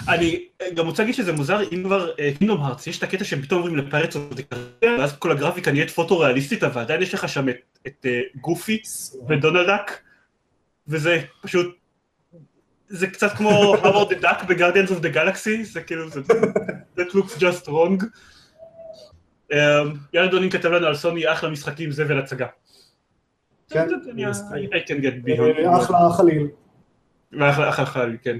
[0.08, 0.44] אני
[0.74, 3.76] גם רוצה להגיד שזה מוזר, אם כבר קינדום הארץ, יש את הקטע שהם פתאום אומרים
[3.76, 4.16] לפרץ
[4.82, 7.48] ואז כל הגרפיקה נהיית פוטו-ריאליסטית, אבל עדיין יש לך שם
[7.86, 8.82] את- אה, גופי
[9.28, 9.90] ודונלדק,
[10.88, 11.76] וזה פשוט,
[12.88, 16.20] זה קצת כמו Howard the Duck ב-Guardians of the Galaxy, זה כאילו, זה,
[16.98, 18.04] that looks just wrong.
[19.50, 19.54] Um,
[20.12, 22.46] יאללה דונין כתב לנו על סוני אחלה משחקים זבל הצגה.
[23.70, 23.88] כן,
[25.76, 26.48] אחלה חליל.
[27.40, 28.38] אחלה חליל, כן.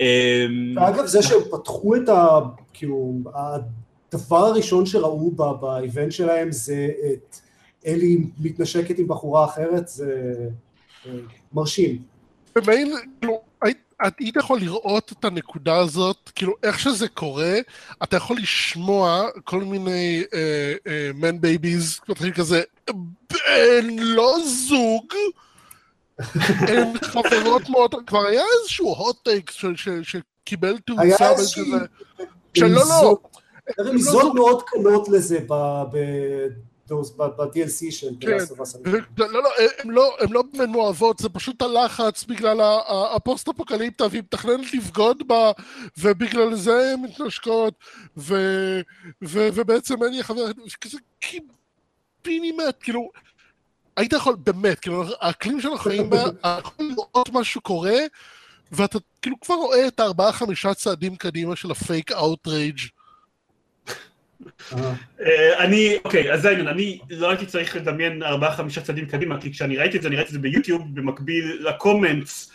[0.00, 2.38] אמ, ואגב, זה שהם פתחו את ה...
[2.72, 7.36] כאילו, הדבר הראשון שראו ב event שלהם זה את
[7.86, 10.34] אלי מתנשקת עם בחורה אחרת, זה
[11.06, 11.12] אה,
[11.52, 12.02] מרשים.
[12.56, 13.40] במעין, כאילו,
[14.02, 17.54] היית- יכול לראות את הנקודה הזאת, כאילו, איך שזה קורה,
[18.02, 20.22] אתה יכול לשמוע כל מיני
[21.14, 22.62] man babies, מתחילים כזה,
[23.30, 24.36] בן, לא
[24.68, 25.12] זוג,
[26.68, 29.50] הן חברות מאוד, כבר היה איזשהו hot take
[30.02, 31.32] שקיבל היה תאוצה.
[31.32, 31.78] וכזה,
[32.54, 33.16] שלא, לא,
[33.80, 34.34] רמיזות- לא זוג.
[34.36, 35.38] מאוד קלות לזה
[36.90, 38.36] ב-DLC של The כן.
[38.36, 38.76] Last of Us.
[38.84, 42.60] ו- לא, לא, הם לא, לא באמת מאוהבות, זה פשוט הלחץ בגלל
[43.14, 45.52] הפוסט-אפוקליפטה, והיא מתכננת לבגוד בה,
[45.98, 47.74] ובגלל זה הן מתנשקות,
[49.22, 53.10] ובעצם אין לי חבר, כזה קיבינימט, כאילו,
[53.96, 56.24] היית יכול, באמת, כאילו, האקלים שאנחנו חיים בה,
[56.60, 57.98] יכול לראות משהו קורה,
[58.72, 62.78] ואתה כאילו כבר רואה את הארבעה-חמישה צעדים קדימה של ה fake outrage.
[64.72, 64.94] אה.
[65.20, 69.40] אה, אני, אוקיי, אז זה העניין, אני לא הייתי צריך לדמיין ארבעה חמישה צעדים קדימה,
[69.40, 72.52] כי כשאני ראיתי את זה, אני ראיתי את זה ביוטיוב, במקביל ל comments,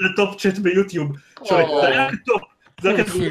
[0.00, 1.16] ל top chat ביוטיוב.
[1.48, 2.40] זה היה טוב,
[2.80, 3.04] זה היה.
[3.04, 3.22] כתוב,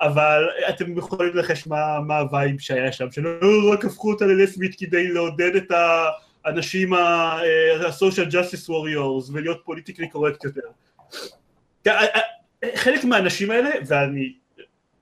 [0.00, 1.66] אבל אתם יכולים לנחש
[2.06, 5.72] מה ה vibe שהיה שם, שלא רק הפכו אותה ללסבית כדי לעודד את
[6.44, 10.60] האנשים ה-social justice warriors ולהיות politically correct יותר.
[11.84, 14.32] כן, ה- ה- חלק מהאנשים האלה, ואני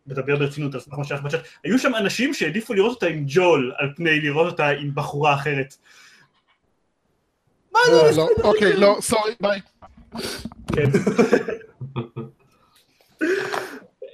[0.06, 3.72] מדבר ברצינות על סמך מה שהיה בצ'אט, היו שם אנשים שהעדיפו לראות אותה עם ג'ול
[3.78, 5.76] על פני לראות אותה עם בחורה אחרת.
[7.72, 8.20] מה לא, זה?
[8.20, 9.60] לא, אוקיי, לא, סורי, ביי.
[10.72, 10.90] כן.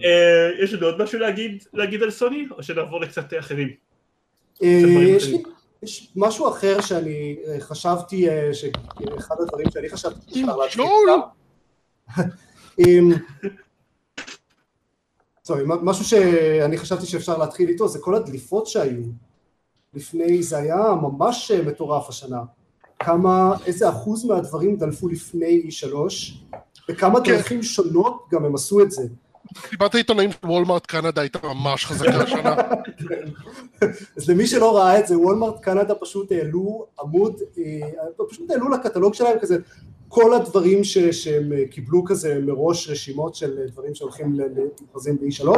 [0.05, 3.69] אה, יש עוד עוד משהו להגיד, על סוני, או שנעבור לקצת אחרים?
[4.63, 5.43] אה, יש לי אחרים.
[5.83, 10.45] יש משהו אחר שאני אה, חשבתי, שאחד הדברים שאני חשבתי
[10.77, 11.11] ג'ול?
[15.49, 19.03] סורי, משהו שאני חשבתי שאפשר להתחיל איתו זה כל הדליפות שהיו
[19.95, 22.43] לפני, זה היה ממש אה, מטורף השנה.
[22.99, 25.95] כמה, איזה אחוז מהדברים דלפו לפני E3
[26.89, 27.33] וכמה כן.
[27.33, 29.03] דרכים שונות גם הם עשו את זה.
[29.71, 32.57] סיבת העיתונאים של וולמארט קנדה הייתה ממש חזקה השנה.
[34.17, 39.15] אז למי שלא ראה את זה, וולמארט קנדה פשוט העלו עמוד, אה, פשוט העלו לקטלוג
[39.15, 39.59] שלהם כזה,
[40.09, 45.49] כל הדברים ש, שהם אה, קיבלו כזה מראש רשימות של אה, דברים שהולכים למכרזים ב-E3,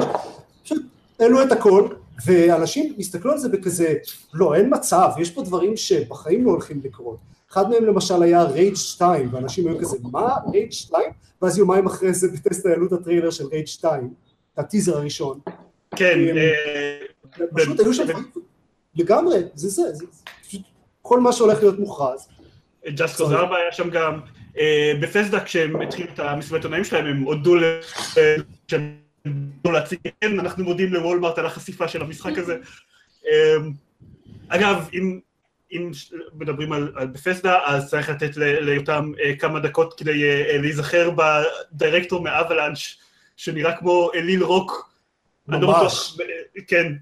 [0.64, 0.82] פשוט
[1.20, 1.88] העלו את הכל,
[2.26, 3.94] ואנשים הסתכלו על זה בכזה,
[4.34, 7.16] לא, אין מצב, יש פה דברים שבחיים לא הולכים לקרות.
[7.52, 10.36] אחד מהם למשל היה Rage 2, ואנשים היו כזה, מה?
[10.52, 11.02] Rage 2?
[11.42, 14.10] ואז יומיים אחרי זה Bethesda העלו את הטריילר של Rage 2,
[14.54, 15.38] את הטיזר הראשון.
[15.96, 18.06] כן, אה, פשוט היו שם
[18.94, 20.04] לגמרי, זה זה,
[21.02, 22.28] כל מה שהולך להיות מוכרז.
[22.88, 24.20] Just Cause 4 היה שם גם.
[24.58, 27.56] אה, Bethesda כשהם התחילו את המסיבת עיתונאים שלהם הם הודו
[29.64, 32.56] להציג, כן, אנחנו מודים לוולמארט על החשיפה של המשחק הזה.
[33.26, 33.56] אה,
[34.48, 35.20] אגב, אם,
[35.72, 35.90] אם
[36.34, 40.22] מדברים על, על בפסדה, אז צריך לתת ליותם אה, כמה דקות כדי
[40.58, 42.98] להיזכר בדירקטור מאבלאנש,
[43.36, 44.90] שנראה כמו אליל רוק.
[45.48, 46.18] לא ממש.
[46.66, 46.92] כן.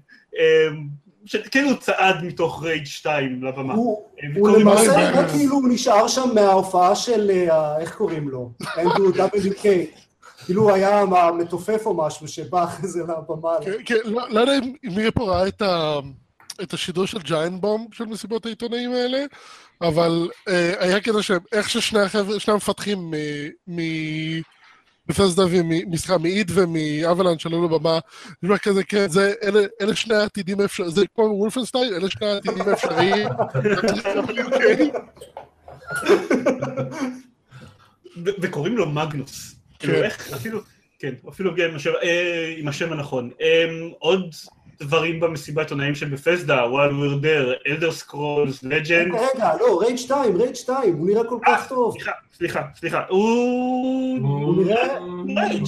[1.21, 3.73] אה, שכן הוא צעד מתוך רייג' 2 לבמה.
[3.73, 8.51] הוא אה, הוא למעשה נראה כאילו הוא נשאר שם מההופעה של, אה, איך קוראים לו?
[8.77, 9.65] אנדרו WK.
[10.45, 13.49] כאילו הוא היה מה- מתופף או משהו שבא אחרי זה לבמה.
[13.65, 15.99] כן, כן, לא לא יודע אם מי פה ראה את ה-
[16.61, 19.25] את השידור של ג'יינט בום של מסיבות העיתונאים האלה,
[19.81, 23.11] אבל אה, היה כזה שאיך ששני החבר'ה, שני המפתחים
[25.09, 27.99] מבפסדה ומסליחה, מאיד ומאבלן שעלו לבמה,
[28.43, 32.61] נשמע כזה, כן, זה, אלה, אלה שני העתידים האפשריים, זה כמו וולפנשטיין, אלה שני העתידים
[32.69, 33.27] האפשריים.
[38.41, 39.55] וקוראים לו מגנוס.
[39.79, 40.03] כאילו כן.
[40.03, 40.59] איך, אפילו,
[40.99, 43.29] כן, אפילו גם עם השם- אה, עם השם הנכון.
[43.41, 43.65] אה,
[43.99, 44.35] עוד
[44.79, 50.37] דברים במסיבת עיתונאים של Bethesda, while we're there, Elder Scrolls, Legends, רגע, לא, Rage 2,
[50.37, 51.93] Rage 2, הוא נראה כל כך טוב.
[51.93, 54.55] סליחה, סליחה, סליחה, הוא...
[54.65, 54.99] נראה...
[55.35, 55.65] Rage.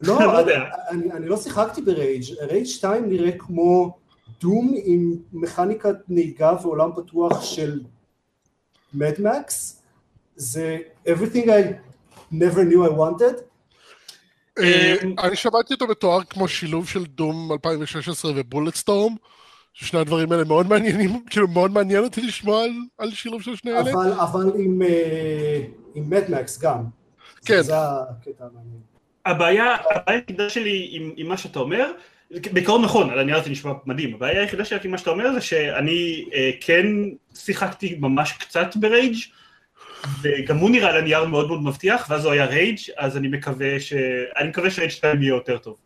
[0.00, 0.40] לא, לא.
[0.90, 3.98] אני, אני לא שיחקתי ב Rage, Rage 2 נראה כמו
[4.40, 7.80] Doom עם מכניקת נהיגה ועולם פתוח של
[8.94, 9.82] מדמקס,
[10.36, 11.74] זה everything I
[12.32, 13.55] never knew I wanted, אה,
[15.18, 19.14] אני שמעתי אותו מתואר כמו שילוב של דום 2016 ובולט סטורם,
[19.74, 23.70] ששני הדברים האלה מאוד מעניינים, כאילו מאוד מעניין אותי לשמוע על- על שילוב של שני
[23.70, 23.80] אלה.
[23.80, 25.60] אבל, אבל עם, אה,
[25.94, 26.84] עם מדמקס גם.
[27.44, 27.62] כן.
[27.62, 28.80] זה הקטע המעניין.
[29.26, 31.90] הבעיה, הבעיה היחידה שלי עם, עם מה שאתה אומר,
[32.52, 35.40] בעיקרון נכון, על הנייר זה נשמע מדהים, הבעיה היחידה שלי עם מה שאתה אומר זה
[35.40, 36.86] שאני אה, כן
[37.34, 39.14] שיחקתי ממש קצת ב Rage
[40.22, 43.80] וגם הוא נראה על הנייר מאוד מאוד מבטיח, ואז הוא היה Rage, אז אני מקווה
[43.80, 43.92] ש...
[44.36, 45.76] אני מקווה ש Rage 2 יהיה יותר טוב.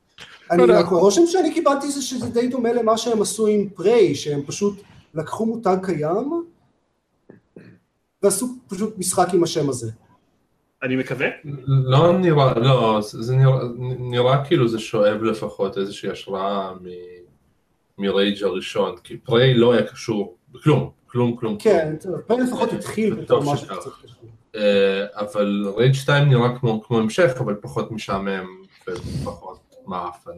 [0.51, 0.79] אני, יודע.
[0.79, 4.83] הרושם שאני קיבלתי זה שזה די דומה למה שהם עשו עם Prey, שהם פשוט
[5.15, 6.45] לקחו מותג קיים
[8.23, 9.91] ועשו פשוט משחק עם השם הזה.
[10.83, 11.27] אני מקווה.
[11.67, 13.59] לא נראה, לא, זה זה נראה,
[13.99, 17.21] נראה כאילו זה שואב לפחות איזושהי השראה מ-
[17.99, 21.59] מ Rage הראשון, כי Prey לא היה קשור בכלום, כלום, כלום.
[21.59, 23.67] כן, Prey לפחות התחיל בתור משהו.
[23.67, 24.29] קצת קשור.
[24.57, 28.47] אה, אבל Rage 2 נראה כמו, כמו המשך, אבל פחות משעמם
[28.89, 30.31] ופחות מעפן,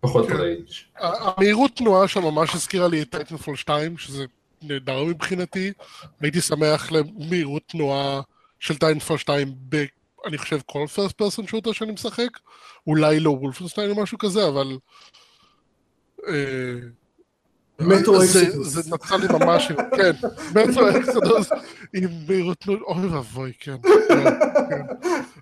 [0.00, 0.36] פחות כן.
[0.36, 0.66] Rage.
[0.96, 4.24] המהירות תנועה שם ממש הזכירה לי את Titanfall 2, שזה
[4.62, 5.72] נהדר מבחינתי.
[6.20, 8.20] הייתי שמח למהירות תנועה
[8.60, 9.84] של Titanfall 2 ב...
[10.26, 12.38] אני חושב כל first person shooter שאני משחק.
[12.86, 14.78] אולי לא Wolfenstein או משהו כזה, אבל...
[17.80, 18.68] אה, מטרו זה- Exodus.
[18.68, 20.12] זה נתן לי ממש, כן,
[20.54, 21.48] Metro Exodus
[21.94, 23.76] עם מהירות אוי ואבוי, כן.
[24.08, 24.24] כן,
[24.70, 24.82] כן.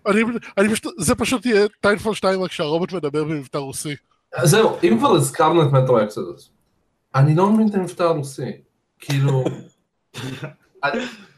[0.06, 0.22] אני-
[0.58, 3.94] אני פשוט, זה פשוט יהיה Titanfall 2 רק שהרובוט מדבר במבטא רוסי.
[4.42, 6.50] זהו, אם כבר הזכרנו את Metro Exodus,
[7.14, 8.50] אני לא מבין את המבטא הרוסי,
[9.00, 9.44] כאילו,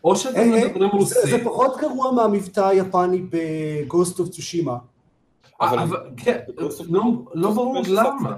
[0.05, 4.29] או שאתם היי, היי, מדברים זה- רוסי, זה פחות גרוע מהמבטא היפני ב Ghost of
[4.29, 4.77] Tsushima.
[5.61, 6.71] אבל- כן, לא-
[7.35, 8.37] לא ברור למה.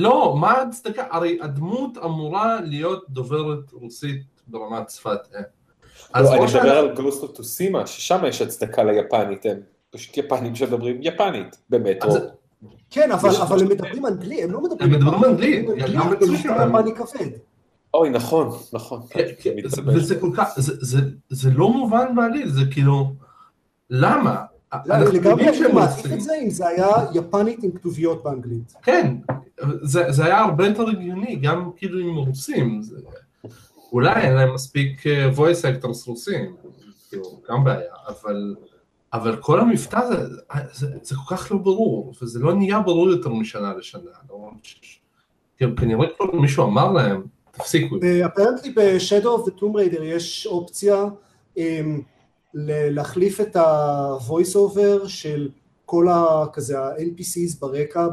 [0.00, 1.04] לא, מה ההצדקה?
[1.10, 5.42] הרי הדמות אמורה להיות דוברת רוסית ברמת שפת אם.
[6.14, 9.60] לא, אני מדבר על of Tsushima, ששם יש הצדקה ליפנית, הם
[9.90, 12.14] פשוט יפנים שמדברים יפנית, במטרו.
[12.90, 14.94] כן, אבל הם מדברים אנגלית, הם לא מדברים...
[14.94, 17.30] הם מדברים אנגלית, הם מדברים גם יפני כבד.
[17.94, 19.00] אוי, נכון, נכון.
[19.10, 19.54] כן, כן.
[19.86, 20.48] וזה כל כך,
[21.28, 23.12] זה לא מובן בעליל, זה כאילו,
[23.90, 24.42] למה?
[24.72, 26.12] לא, אנחנו יודעים שהם מעדיף.
[26.12, 28.74] את זה אם זה היה יפנית עם כתוביות באנגלית.
[28.82, 29.16] כן,
[29.82, 32.80] זה, היה הרבה יותר הגיוני, גם כאילו עם רוסים.
[33.92, 36.56] אולי אין להם מספיק אה, voice actors רוסים,
[37.08, 38.54] כאילו, גם בעיה, אבל,
[39.12, 40.36] אבל כל המבטא זה,
[40.72, 44.10] זה, זה כל כך לא ברור, וזה לא נהיה ברור יותר משנה לשנה.
[44.30, 44.50] לא,
[45.56, 47.96] כאילו, כנראה כבר מישהו אמר להם, תפסיקו.
[48.26, 48.74] אפרנטלי
[49.46, 51.04] the Tomb Raider יש אופציה
[51.56, 52.00] אמ,
[52.54, 55.48] להחליף את ה-voice over של
[55.86, 58.06] כל ה- כזה ה-NPCs ברקע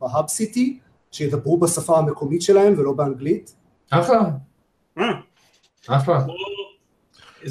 [0.00, 0.78] בהאב סיטי,
[1.12, 3.54] שידברו בשפה המקומית שלהם ולא באנגלית.
[3.90, 4.20] אחלה,
[4.98, 5.04] אה,
[5.88, 6.24] אחלה.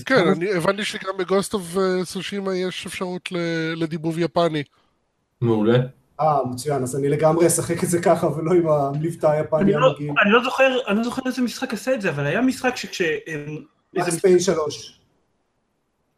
[0.05, 1.63] כן, אני הבנתי שגם בגוסט אוף
[2.03, 3.29] סושימה יש אפשרות
[3.75, 4.63] לדיבוב יפני.
[5.41, 5.77] מעולה.
[6.19, 9.95] אה, מצוין, אז אני לגמרי אשחק את זה ככה ולא עם המבטא אני היפני לא.
[10.23, 13.07] אני לא זוכר, אני לא זוכר איזה משחק עשה את זה, אבל היה משחק שכשהם
[13.95, 14.99] איזה מקס פיין 3.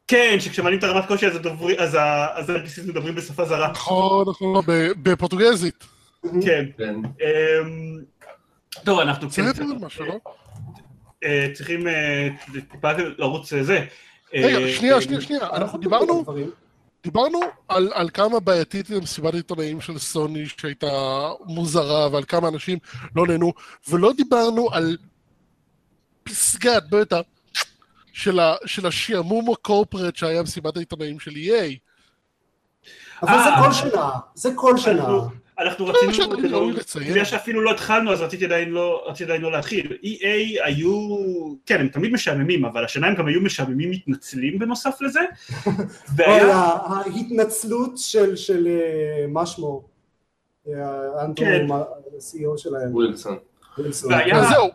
[0.08, 3.72] כן, שכשמעלים את הרמת קושי אז הדוברי- אז ה- אז ה-NPCs מדברים בשפה זרה.
[3.72, 5.84] נכון, נכון, ב- בפורטוגזית.
[6.22, 6.65] כן.
[6.78, 6.96] כן.
[6.96, 8.00] אמ,
[8.84, 10.20] טוב, אנחנו זה כן היה משהו, לא?
[11.24, 12.28] אה, צריכים אה,
[12.72, 13.86] טיפה לרוץ אה, זה.
[14.34, 16.26] רגע, שנייה, שנייה, שנייה, אנחנו דיברנו.
[17.04, 20.88] דיברנו על, על כמה בעייתית מסיבת העיתונאים של סוני שהייתה
[21.46, 22.78] מוזרה ועל כמה אנשים
[23.15, 23.54] לא נהנו,
[23.89, 24.98] ולא דיברנו על
[26.24, 27.26] פסגת, לא יודעת,
[28.15, 31.73] של, ה, של השעמום הקורפרט שהיה מסיבת העיתונאים של EA.
[33.21, 34.93] אבל זה אה, כל שנה, זה כל שנה.
[34.93, 35.21] אנחנו-
[35.60, 36.25] אנחנו בסדר,
[36.80, 37.06] רצינו.
[37.12, 39.97] בגלל שאפילו לא התחלנו אז רציתי עדיין לא, רציתי עדיין לא להתחיל.
[40.04, 40.25] EA
[40.65, 41.17] היו,
[41.65, 45.19] כן הם תמיד משעממים, אבל השנה הם גם היו משעממים מתנצלים בנוסף לזה.
[46.15, 49.84] והיה, ההתנצלות של, של אה, מה שמו?
[50.67, 50.73] אה,
[51.25, 51.67] אנדרו, כן.
[51.71, 53.38] ה-CEO שלהם, ווילסון.
[54.49, 54.69] זהו,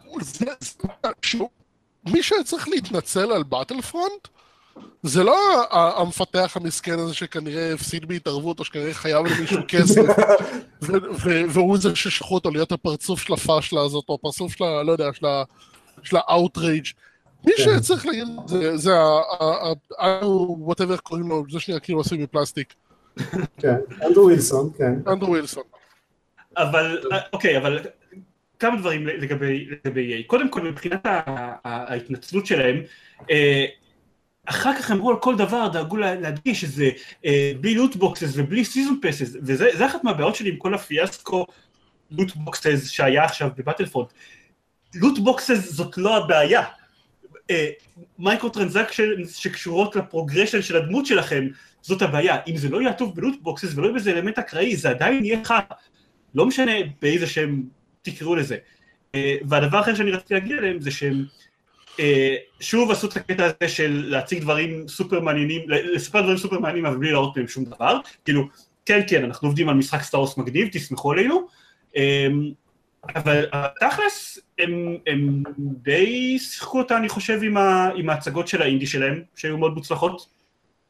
[2.07, 4.29] מי שהיה צריך להתנצל על באטלפרונט,
[5.03, 5.37] זה לא
[5.71, 10.03] המפתח המסכן הזה שכנראה הפסיד בהתערבות, או שכנראה חייב למישהו כסף,
[11.53, 14.83] והוא זה ששלחו אותו להיות הפרצוף של הפאשלה הזאת, או הפרצוף של ה...
[14.83, 15.43] לא יודע, של ה...
[16.03, 16.87] של ה outrage.
[17.45, 17.63] מי כן.
[17.63, 18.93] שהיה צריך להגיד, זה- זה
[20.01, 20.25] ה...
[20.59, 22.75] whatever קוראים לו, זה שנייה כאילו עשוי מפלסטיק,
[23.59, 23.75] כן,
[24.07, 24.93] אנדרו וילסון, כן.
[25.07, 25.63] אנדרו ווילסון.
[26.57, 27.79] אבל, אה, אוקיי, אבל
[28.61, 30.27] כמה דברים לגבי, לגבי EA.
[30.27, 31.01] קודם כל, מבחינת
[31.65, 32.83] ההתנצלות שלהם,
[33.31, 33.65] אה,
[34.47, 36.91] אחר כך אמרו על כל דבר, דאגו לה- להדגיש שזה
[37.25, 41.47] אה, בלי loot boxes ובלי season passes, וזה זה אחת מהבעיות שלי עם כל הפיאסקו
[42.11, 44.09] loot boxes שהיה עכשיו ב Battlefront.
[44.95, 46.63] loot boxes זאת לא הבעיה.
[48.19, 51.47] micro transaction שקשורות ל progression של הדמות שלכם,
[51.83, 52.37] זאת הבעיה.
[52.49, 55.25] אם זה לא יהיה עטוף ב loot boxes ולא יהיה בזה אלמנט אקראי, זה עדיין
[55.25, 55.61] יהיה חרא.
[56.35, 57.61] לא משנה באיזה שם
[58.03, 58.57] תקראו לזה.
[59.15, 61.25] אה, והדבר האחר שאני רציתי להגיד עליהם זה שהם
[62.01, 66.87] אה, שוב עשו את הקטע הזה של להציג דברים סופר מעניינים, לספר דברים סופר מעניינים
[66.87, 68.43] אבל בלי להראות מהם שום דבר, כאילו
[68.87, 71.47] כן כן אנחנו עובדים על משחק סטארוס מגניב, תסמכו עלינו,
[71.97, 72.27] אה,
[73.17, 73.47] אבל
[73.81, 79.23] תכלס הם, הם די שיחקו אותה אני חושב עם, ה, עם ההצגות של האינדי שלהם
[79.35, 80.27] שהיו מאוד מוצלחות,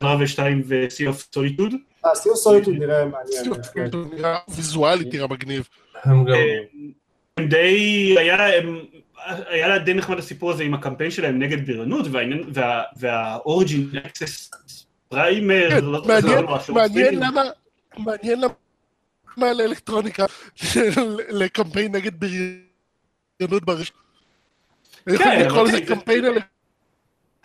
[0.03, 1.75] רב 2 ו-Sea of Solitude,
[2.07, 3.62] אה, סיור סוליטוד נראה מעניין.
[3.75, 3.88] כן.
[4.12, 5.68] נראה ויזואלית נראה מגניב.
[7.40, 7.44] הם.
[7.44, 8.79] אה, די, היה להם,
[9.48, 12.07] היה לה די נחמד הסיפור הזה עם הקמפיין שלהם נגד בריונות,
[12.96, 14.50] והאוריג'ין אקסס
[15.09, 17.20] פריימר, כן, לא- מעניין- לא מעניין פיילים.
[17.22, 17.42] למה,
[17.98, 20.26] מעניין למה לאלקטרוניקה
[21.40, 23.94] לקמפיין נגד בריונות ברשת.
[25.07, 26.24] יכולים לקרוא לזה זה- קמפיין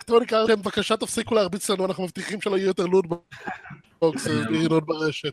[0.00, 3.06] אלקטרוניקה, בבקשה תפסיקו להרביץ לנו, אנחנו מבטיחים שלא יהיה יותר לוד
[4.00, 5.32] בוקס, בריונות ברשת.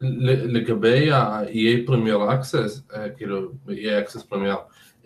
[0.00, 1.90] לגבי ה-EA
[2.30, 4.56] Access, אה, כאילו, EA Premier,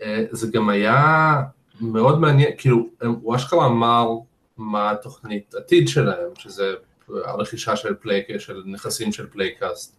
[0.01, 1.41] אה, זה גם היה
[1.81, 2.89] מאוד מעניין, כאילו,
[3.21, 4.09] הוא אשכרה אמר
[4.57, 6.73] מה התוכנית עתיד שלהם, שזה
[7.09, 9.97] הרכישה של Playc, של נכסים של Playcast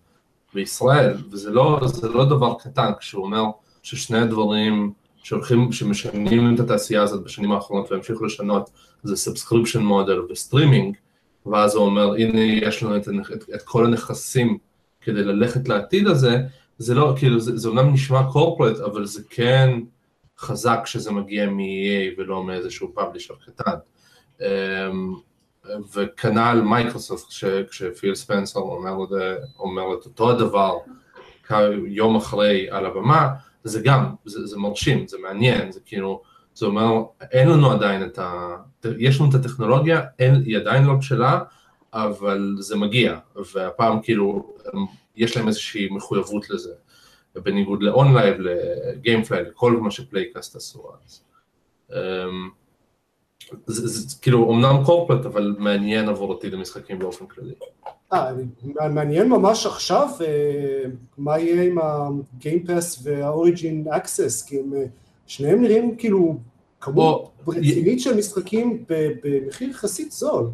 [0.54, 3.44] בישראל, וזה לא, לא דבר קטן, כשהוא אומר
[3.83, 8.70] ששני הדברים שהולכים, שמשנים את התעשייה הזאת בשנים האחרונות והמשיכו לשנות,
[9.02, 10.96] זה subscription model וסטרימינג,
[11.46, 14.59] ואז הוא אומר, הנה יש לנו את, את, את כל הנכסים
[15.04, 16.42] כדי ללכת לעתיד הזה,
[16.78, 19.70] זה לא, כאילו, זה, זה אומנם נשמע קורפרט, אבל זה כן
[20.38, 23.76] חזק שזה מגיע מ-EA ולא מאיזשהו פאבלישר קטן.
[24.40, 25.14] אמ,
[25.94, 28.96] וכנ"ל מייקרוסופט, כש, כשפיל ספנסר אומר,
[29.58, 30.78] אומר את אותו הדבר
[31.86, 33.28] יום אחרי על הבמה,
[33.64, 36.22] זה גם, זה, זה מרשים, זה מעניין, זה כאילו,
[36.54, 38.56] זה אומר, אין לנו עדיין את ה...
[38.98, 41.40] יש לנו את הטכנולוגיה, אין, היא עדיין לא בשלה,
[41.94, 43.18] אבל זה מגיע,
[43.54, 44.54] והפעם כאילו,
[45.16, 46.72] יש להם איזושהי מחויבות לזה,
[47.35, 51.20] בניגוד ל OnLive, ל GameFly, לכל מה ש Playcast עשו אז.
[51.92, 52.50] אמ,
[53.66, 57.54] זה, זה כאילו אומנם corporate, אבל מעניין עבור עתיד המשחקים באופן כללי.
[58.12, 58.33] אה,
[58.88, 60.83] מעניין ממש עכשיו אה,
[61.18, 64.85] מה יהיה עם ה Game Pass וה Origin Access, כי הם אה,
[65.26, 66.38] שניהם נראים כאילו
[66.80, 68.85] כמות רצינית של משחקים
[69.22, 70.46] במחיר יחסית זול.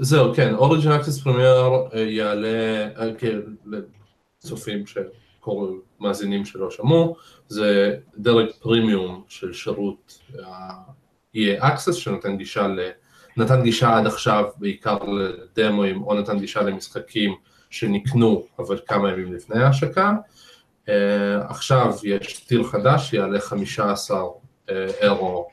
[0.00, 3.38] זהו, כן, Origin Access Premier יעלה, אה, כן,
[4.42, 7.16] לצופים שקוראים, מאזינים שלא שמעו,
[7.48, 12.90] זה דרג פרימיום של שירות ה-EA Access שנותן גישה ל...
[13.36, 17.34] נתן גישה עד עכשיו בעיקר לדמואים או נתן גישה למשחקים
[17.70, 20.12] שנקנו אבל כמה ימים לפני ההשקה.
[20.86, 20.90] אה,
[21.48, 25.48] עכשיו יש tier חדש שיעלה 15 אה, אירו,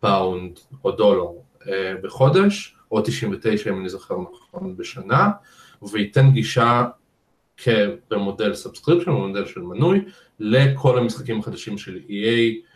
[0.00, 1.28] פאונד או דולר
[1.62, 1.66] אה,
[2.02, 5.30] בחודש, או 99 אם אני זוכר נכון בשנה,
[5.92, 6.84] וייתן גישה
[8.10, 10.04] במודל subscription, במודל של מנוי,
[10.40, 12.66] לכל המשחקים החדשים של EA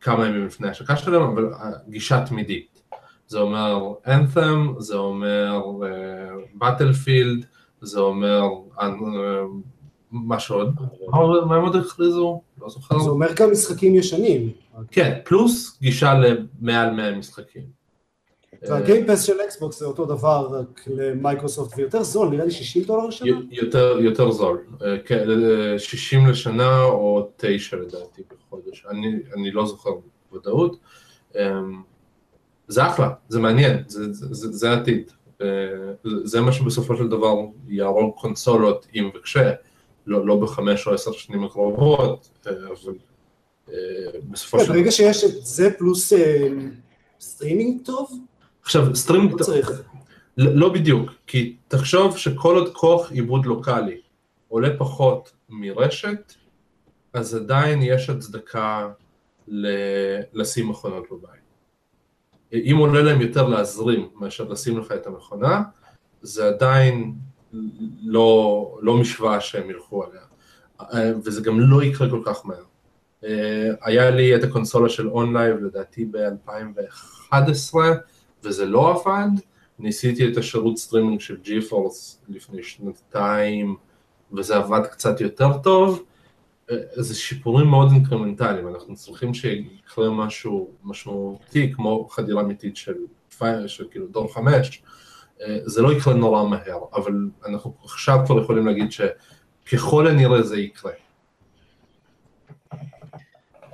[0.00, 1.50] כמה ימים לפני ההשקה שלהם, אבל
[1.88, 2.82] גישה תמידית.
[3.26, 5.60] זה אומר Anthem, זה אומר
[6.60, 7.44] Battlefield,
[7.80, 8.42] זה אומר
[8.78, 8.82] אה,
[10.10, 10.74] מה שעוד,
[11.08, 12.40] מה מה הם עוד הכריזו?
[12.60, 12.98] לא זוכר.
[12.98, 14.50] זה אומר גם משחקים ישנים.
[14.90, 17.77] כן, פלוס גישה למעל 100 משחקים.
[18.62, 22.82] וה Game Pass של אקסבוקס זה אותו דבר רק למייקרוסופט ויותר זול, נראה לי 60
[22.84, 23.30] דולר לשנה?
[23.50, 29.66] יותר, יותר זול, אה, כן, אה, 60 לשנה או 9 לדעתי בחודש, אני, אני לא
[29.66, 29.90] זוכר
[30.30, 30.76] בוודאות.
[32.68, 35.10] זה אחלה, זה מעניין, זה, זה, זה, זה העתיד.
[35.42, 35.46] אה,
[36.24, 37.34] זה מה שבסופו של דבר
[37.68, 39.52] יהרוג קונסולות אם וכשה,
[40.06, 42.94] לא, לא בחמש או עשר שנים הקרובות, אה, אבל
[43.68, 43.74] אה,
[44.30, 44.78] בסופו כן, של דבר...
[44.78, 46.48] ברגע שיש את זה פלוס אה,
[47.20, 48.10] סטרימינג טוב,
[48.68, 49.32] עכשיו, סטרימינג...
[49.32, 49.70] לא צריך.
[50.36, 54.00] לא לא בדיוק, כי תחשוב שכל עוד כוח עיבוד לוקאלי
[54.48, 56.32] עולה פחות מרשת,
[57.12, 58.88] אז עדיין יש הצדקה
[59.48, 61.40] ל- לשים מכונות בבית.
[62.52, 65.62] אם עולה להם יותר להזרים מאשר לשים לך את המכונה,
[66.22, 67.14] זה עדיין
[68.02, 70.22] לא, לא משוואה שהם ילכו עליה.
[71.24, 72.64] וזה גם לא יקרה כל כך מהר.
[73.24, 77.74] אה, היה לי את הקונסולה של OnLive לדעתי ב-2011,
[78.42, 79.28] וזה לא עבד.
[79.78, 83.76] ניסיתי את השירות סטרימינג של GeForce לפני שנתיים,
[84.32, 86.02] וזה עבד קצת יותר טוב.
[86.96, 92.94] זה שיפורים מאוד אינקרמנטליים, אנחנו צריכים שיקרה משהו משמעותי, כמו חדירה אמיתית של,
[93.38, 94.82] פי- של כאילו דור חמש.
[95.64, 97.12] זה לא יקרה נורא מהר, אבל
[97.46, 100.92] אנחנו עכשיו כבר יכולים להגיד שככל הנראה זה יקרה.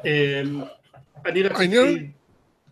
[0.04, 0.62] אמ,
[1.26, 2.10] אני רציתי...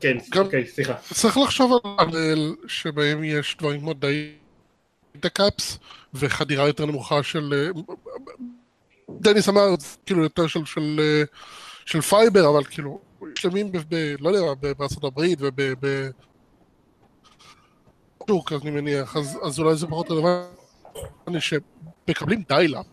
[0.02, 0.94] כן, גם- אוקיי, סליחה.
[1.14, 5.78] צריך לחשוב על פאנל שבהם יש דברים כמו data caps
[6.14, 7.54] וחדירה יותר נמוכה של...
[7.54, 7.82] אה,
[9.20, 9.66] דניס אמר,
[10.06, 11.22] כאילו יותר של, של, אה,
[11.84, 13.00] של fiber, אבל כאילו,
[13.34, 13.78] שלמים ב...
[13.88, 15.60] ב לא יודע, בארצות הברית וב...
[15.80, 16.08] ב...
[18.26, 21.40] טורק, אני מניח, אז, אז אולי זה פחות רלוונטי
[22.06, 22.86] שמקבלים dial-up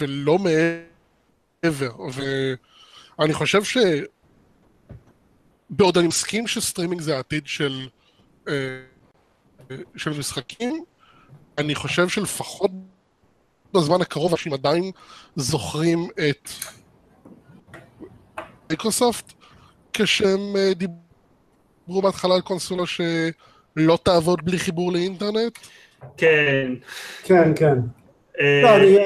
[0.00, 1.92] ולא מעבר,
[3.18, 3.76] ואני חושב ש...
[5.70, 7.88] בעוד אני מסכים שסטרימינג זה העתיד של,
[8.48, 8.54] אה,
[9.96, 10.84] של משחקים,
[11.58, 12.70] אני חושב שלפחות
[13.74, 14.90] בזמן הקרוב אנשים עדיין
[15.36, 16.48] זוכרים את
[18.68, 19.32] מייקרוסופט
[19.92, 25.58] כשהם אה, דיברו בהתחלה על קונסולה שלא תעבוד בלי חיבור לאינטרנט.
[26.16, 26.72] כן.
[27.22, 27.78] כן, כן.
[28.40, 28.98] אה, לא, אני,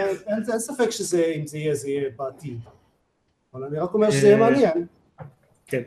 [0.53, 2.61] אין ספק שזה, אם זה יהיה, זה יהיה בעתיד.
[3.55, 4.87] אבל אני רק אומר שזה יהיה מעניין.
[5.67, 5.83] כן,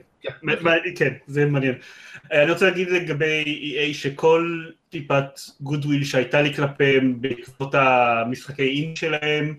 [0.95, 1.75] כן, זה מעניין.
[2.33, 5.25] אה, אני רוצה להגיד לגבי EA שכל טיפת
[5.61, 9.55] goodwill שהייתה לי כלפיהם בעקבות המשחקי אינד שלהם,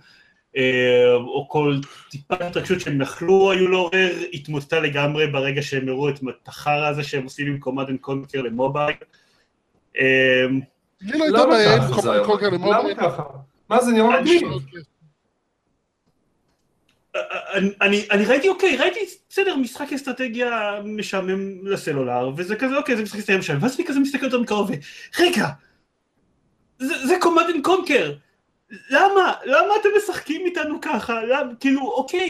[0.56, 1.76] אה, או כל
[2.10, 7.24] טיפת התרגשות שהם יכלו היו לעורר, התמוטטה לגמרי ברגע שהם הראו את החרא הזה שהם
[7.24, 8.97] עושים עם Command and Conquer ל mobile.
[10.00, 10.44] אה,
[11.00, 12.24] לי לא הייתה למה בעיה עם היה?
[12.24, 12.95] Conquer למה ל mobile.
[12.94, 13.22] ככה?
[13.70, 14.84] מה זה נראה אני- מגניב?
[17.80, 23.18] אני, אני, ראיתי, אוקיי, ראיתי, בסדר, משחק אסטרטגיה משעמם לסלולר, וזה כזה, אוקיי, זה משחק
[23.18, 24.74] אסטרטגיה משעמם, ואז אני כזה מסתכל יותר מקרוב, ו-
[25.22, 25.48] רגע,
[26.78, 28.12] זה, זה Command and Conquer,
[28.90, 29.32] למה?
[29.44, 31.24] למה אתם משחקים איתנו ככה?
[31.24, 32.28] למה, כאילו, אוקיי,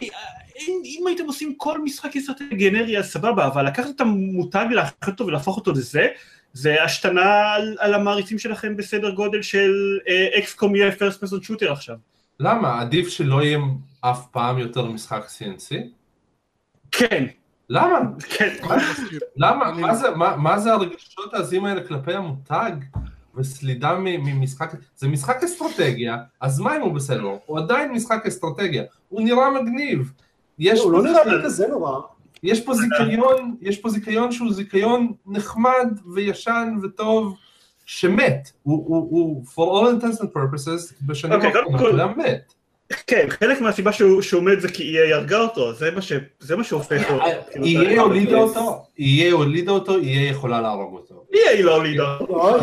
[0.60, 5.06] אם, אם הייתם עושים כל משחק אסטרטגיה גנרי, אז סבבה, אבל לקחת את המותג, להפוך
[5.06, 6.08] אותו ולהפוך אותו לזה,
[6.52, 9.98] זה השתנה על, על המעריצים שלכם בסדר גודל של
[10.38, 11.96] XCOM יהיה first person shooter עכשיו.
[12.40, 12.80] למה?
[12.80, 13.58] עדיף שלא יהיה
[14.00, 15.76] אף פעם יותר משחק CNC?
[16.90, 17.24] כן,
[17.68, 17.98] למה?
[18.36, 18.54] כן.
[19.36, 19.72] למה?
[19.72, 22.72] מה זה, מה, מה זה הרגשות העזים האלה כלפי המותג?
[23.36, 27.36] וסלידה מ- ממשחק, זה משחק אסטרטגיה, אז מה אם הוא בסדר?
[27.46, 30.12] הוא עדיין משחק אסטרטגיה, הוא נראה מגניב.
[30.58, 32.00] יש הוא פה לא נראה כזה נורא.
[32.42, 37.36] יש פה זיכיון, יש פה זיכיון שהוא זיכיון נחמד וישן וטוב,
[37.86, 38.50] שמת.
[38.62, 42.52] הוא, הוא, הוא for all intents and purposes, בשנים אוקיי, האחרונות כל- הוא מת.
[43.06, 46.56] כן, חלק מהסיבה שהוא, שהוא מת זה כי EA הרגה אותו, זה מה, ש, זה
[46.56, 47.24] מה שהופך אותו.
[47.50, 51.24] כאילו, יהיה אתה- הולידה אותו, יהיה הולידה אותו, יהיה יכולה להרוג אותו.
[51.34, 52.16] EA לא הולידה.
[52.28, 52.58] לא,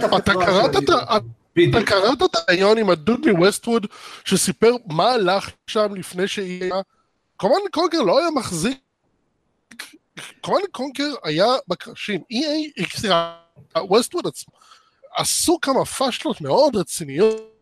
[0.00, 0.76] קנתה את אתה קראת.
[0.84, 1.82] את ה- אתה.
[1.86, 3.86] קראת את הרעיון עם הדוד מווסטווד
[4.24, 6.72] שסיפר מה הלך שם לפני שהיא...
[7.36, 8.78] קומנד קונקר לא היה מחזיק...
[10.40, 12.20] קומנד קונקר היה בקרשים.
[12.32, 13.34] EA, סליחה,
[13.76, 14.54] ווסטווד עצמו,
[15.16, 17.58] עשו כמה פאשלות מאוד רציניות.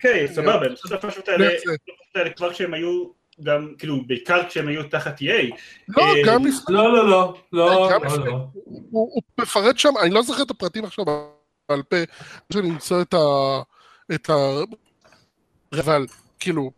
[0.00, 3.04] כן, סבבה, הם עשו את הפשוט האלה, כבר כשהם היו,
[3.42, 5.56] גם, כאילו, בעיקר כשהם היו תחת EA.
[5.88, 6.74] לא, אה, גם לפני...
[6.74, 8.46] לא, לא, לא, לא, לא, לא.
[8.90, 11.04] הוא מפרט שם, אני לא זוכר את הפרטים עכשיו
[11.68, 11.96] בעל פה,
[12.54, 13.18] לי למצוא את ה...
[14.14, 14.34] את ה...
[15.72, 16.06] אבל
[16.40, 16.70] כאילו,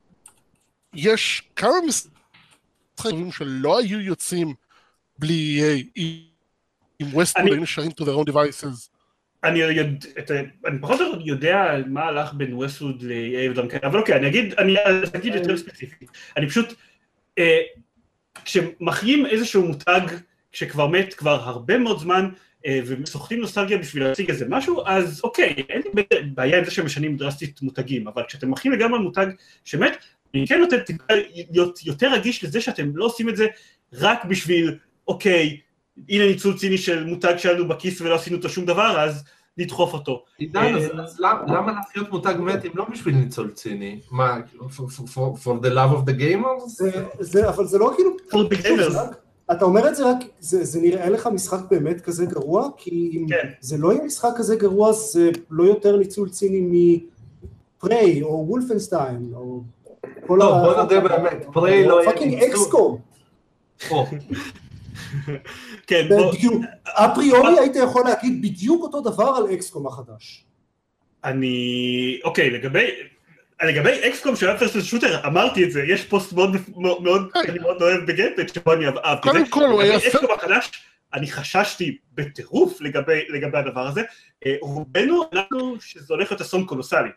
[0.95, 4.55] יש כמה משחקים שלא היו יוצאים
[5.19, 5.61] בלי
[5.97, 6.01] EA,
[7.03, 8.89] אם ווסטווד אני- היו נשארים to their own devices.
[9.45, 9.83] אני, יודע,
[10.67, 13.05] אני פחות או יותר יודע על מה הלך בין ווסטווד
[13.51, 14.75] ודברים כאלה, אבל אוקיי, אני אגיד, אני
[15.17, 16.07] אגיד יותר ספציפי.
[16.37, 16.75] אני פשוט,
[17.39, 17.61] אה,
[18.45, 20.01] כשמחיים איזשהו מותג
[20.53, 22.29] שכבר מת כבר הרבה מאוד זמן,
[22.67, 26.03] אה, וסוחטים נוסטלגיה בשביל להציג איזה משהו, אז אוקיי, אין לי
[26.35, 29.27] בעיה עם זה שמשנים דרסטית מותגים, אבל כשאתם מחיים לגמרי מותג
[29.65, 29.97] שמת,
[30.35, 30.77] אני כן נותן
[31.51, 33.47] להיות יותר רגיש לזה שאתם לא עושים את זה
[33.93, 34.79] רק בשביל,
[35.09, 35.61] אוקיי,
[36.09, 39.25] הנה ניצול ציני של מותג שלנו בכיס ולא עשינו אותו שום דבר, אז
[39.59, 40.25] נדחוף אותו.
[40.39, 44.01] עידן, אז- אה, אז למ- למה להחיות מותג מת אם לא בשביל ניצול ציני?
[44.11, 44.37] מה,
[44.77, 46.67] for- the love of the gamers?
[46.67, 46.91] זה,
[47.21, 48.11] זה, אבל זה לא כאילו...
[48.31, 48.99] For the gamers.
[49.53, 52.69] אתה אומר את זה רק, זה, זה נראה לך משחק באמת כזה גרוע?
[52.77, 53.49] כי אם כן.
[53.61, 56.99] זה לא יהיה משחק כזה גרוע, זה לא יותר ניצול ציני
[57.81, 59.63] מפריי, או וולפנשטיין, או
[60.27, 62.49] כל טוב, בוא נודה באמת, Prey לא היה fucking ניצול.
[62.51, 62.99] XCOM.
[65.87, 70.45] כן, בוא, בדיוק, אפריורי היית יכול להגיד בדיוק אותו דבר על XCOM החדש.
[71.25, 72.21] אני...
[72.25, 72.91] אוקיי, לגבי...
[73.63, 77.59] לגבי XCOM של ה first person shooter, אמרתי את זה, יש פוסט מאוד, מאוד, אני
[77.59, 79.41] מאוד אוהב בגיימפוד, שבו אני אהבתי את זה.
[79.41, 80.71] קודם כל, הוא היה לגבי XCOM החדש,
[81.15, 84.03] אני חששתי בטירוף לגבי, לגבי הדבר הזה.
[84.47, 87.09] אה, רובנו, אנחנו, שזה הולך להיות אסון קולוסלי.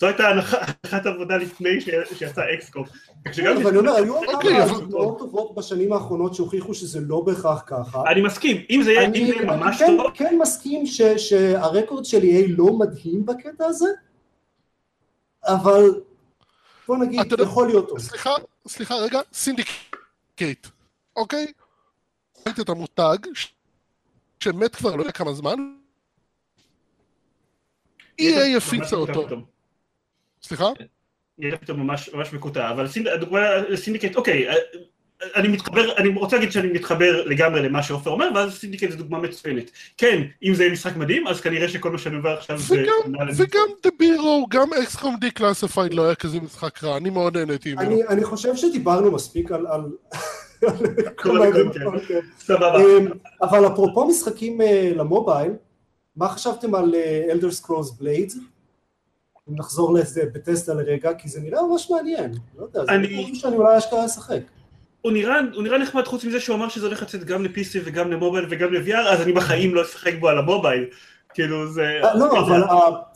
[0.00, 1.88] זו הייתה הנחת עבודה לפני ש-
[2.18, 2.84] שיצא XCOM.
[3.26, 8.02] אבל אני אומר, היו אוקיי, אבל- דוגמאות טובות בשנים האחרונות שהוכיחו שזה לא בהכרח ככה.
[8.12, 12.44] אני מסכים, אם זה יהיה אני ממש כן- טוב, כן מסכים ש- שהרקורד של EA
[12.48, 13.86] לא מדהים בקטע הזה,
[15.44, 16.00] אבל
[16.88, 17.98] בוא נגיד, יכול להיות טוב.
[17.98, 18.30] סליחה,
[18.68, 20.66] סליחה רגע, Syndicate,
[21.16, 21.46] אוקיי?
[22.46, 23.52] ראית את המותג, ש-
[24.40, 25.74] שמת כבר לא יודע כמה זמן,
[28.20, 28.24] EA
[28.56, 29.26] הפיצה אותו.
[30.42, 30.68] סליחה?
[31.38, 34.54] יהיה פתאום ממש ממש מקוטע, אבל הדוגמה ל Syndicate, אוקיי, אה,
[35.36, 39.18] אני מתחבר, אני רוצה להגיד שאני מתחבר לגמרי למה שעופר אומר, ואז Syndicate זו דוגמה
[39.18, 39.70] מצוינת.
[39.96, 42.82] כן, אם זה משחק מדהים, אז כנראה שכל מה שאני אומר עכשיו זה...
[42.82, 44.68] וגם, וגם The Bureau, גם
[45.20, 47.90] Declassified לא היה כזה משחק רע, אני מאוד נהניתי ממנו.
[47.90, 49.66] אני אני חושב שדיברנו מספיק על...
[52.08, 52.20] כן.
[52.38, 52.76] סבבה.
[52.76, 53.06] אמ,
[53.42, 55.52] אבל אפרופו משחקים אה, ל mobile,
[56.16, 56.94] מה חשבתם על
[57.30, 58.32] Elder Scrolls Blades?
[59.50, 62.32] אם נחזור לזה ב Bethesda לרגע, כי זה נראה ממש מעניין.
[62.58, 64.40] לא יודע, זה אני- משהו שאני אולי אשכרה אשחק.
[65.02, 68.10] הוא נראה, הוא נראה נחמד חוץ מזה שהוא אמר שזה הולך לצאת גם ל-PC וגם
[68.10, 70.84] ל mobile וגם ל-VR, אז אני בחיים לא אשחק בו על ה mobile.
[71.34, 71.82] כאילו זה...
[72.04, 72.62] אה, לא, אבל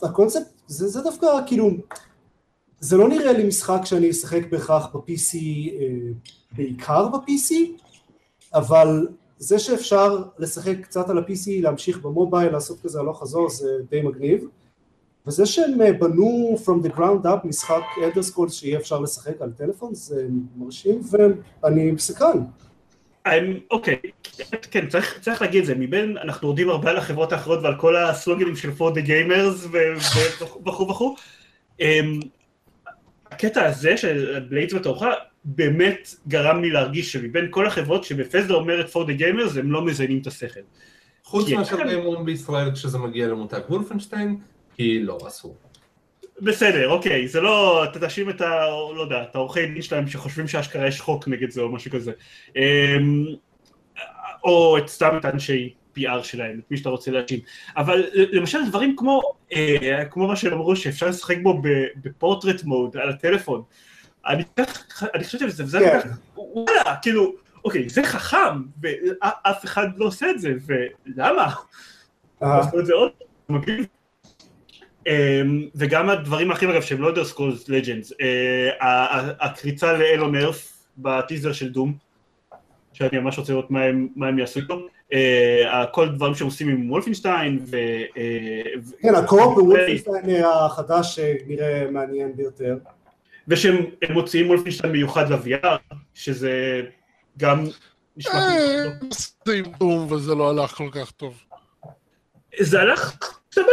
[0.03, 1.71] הקונספט, זה זה דווקא כאילו,
[2.79, 5.87] זה לא נראה לי משחק שאני אשחק בהכרח ב-PC, אה,
[6.51, 7.53] בעיקר ב-PC,
[8.53, 9.07] אבל
[9.37, 14.47] זה שאפשר לשחק קצת על ה-PC, להמשיך במובייל, לעשות כזה הלוך חזור, זה די מגניב.
[15.27, 19.51] וזה שהם אה, בנו from the ground up משחק אלדר סקולס שיהיה אפשר לשחק על
[19.51, 21.01] טלפון, זה מרשים
[21.63, 22.39] ואני סקרן.
[23.27, 23.95] I'm- אוקיי,
[24.71, 27.95] כן, צריך, צריך להגיד את זה, מבין, אנחנו יודעים הרבה על החברות האחרות ועל כל
[27.95, 29.93] הסלוגנים של for the gamers ו-
[30.65, 31.15] וכו' וכו'.
[31.79, 32.19] אמ,
[33.31, 35.09] הקטע הזה של בליידס בתערוכה
[35.45, 40.19] באמת גרם לי להרגיש שמבין כל החברות שבפסדה אומרת for the gamers הם לא מזיינים
[40.21, 40.59] את השכל.
[41.23, 44.37] חוץ מאשר הם אומרים בישראל כשזה מגיע למותג וולפנשטיין,
[44.75, 45.55] כי לא, אסור.
[46.41, 48.65] בסדר, אוקיי, זה לא, אתה תאשים את ה...
[48.95, 52.11] לא יודע, את העורכי דין שלהם שחושבים שאשכרה יש חוק נגד זה או משהו כזה.
[52.55, 53.25] אמ,
[54.43, 57.39] או את סתם את האנשי PR שלהם, את מי שאתה רוצה להאשים.
[57.77, 59.21] אבל למשל דברים כמו,
[59.53, 63.61] אה, כמו מה שהם אמרו שאפשר לשחק בו ב- בפורטרט מוד על הטלפון.
[64.27, 64.43] אני
[65.15, 65.99] אני חושבת שזה, זה כן.
[65.99, 66.07] כך,
[66.37, 71.53] וואלה, כאילו, אוקיי, זה חכם, ואף אחד לא עושה את זה, ולמה?
[72.43, 73.11] אה, עשו את זה עוד
[73.49, 73.85] מגניב.
[75.07, 78.13] אמ, וגם הדברים האחרים אגב שהם לא יודע סקולס לג'נדס,
[79.39, 81.93] הקריצה לאלון ארף בטיזר של דום,
[82.93, 84.79] שאני ממש רוצה לראות מה הם- מה הם יעשו איתו,
[85.13, 87.75] אה, כל דברים שהם עושים עם וולפנשטיין, ו...
[88.17, 92.77] אה, ו- כן, הקו-אופ ו- בוולפנשטיין החדש אה, נראה מעניין ביותר.
[93.47, 96.81] ושהם הם מוציאים וולפנשטיין מיוחד ל-VR, שזה
[97.37, 97.63] גם
[98.17, 98.33] נשמע...
[98.33, 98.83] אה,
[99.57, 101.41] עם דום וזה לא הלך כל כך טוב.
[102.59, 103.17] זה הלך
[103.51, 103.69] סבבה,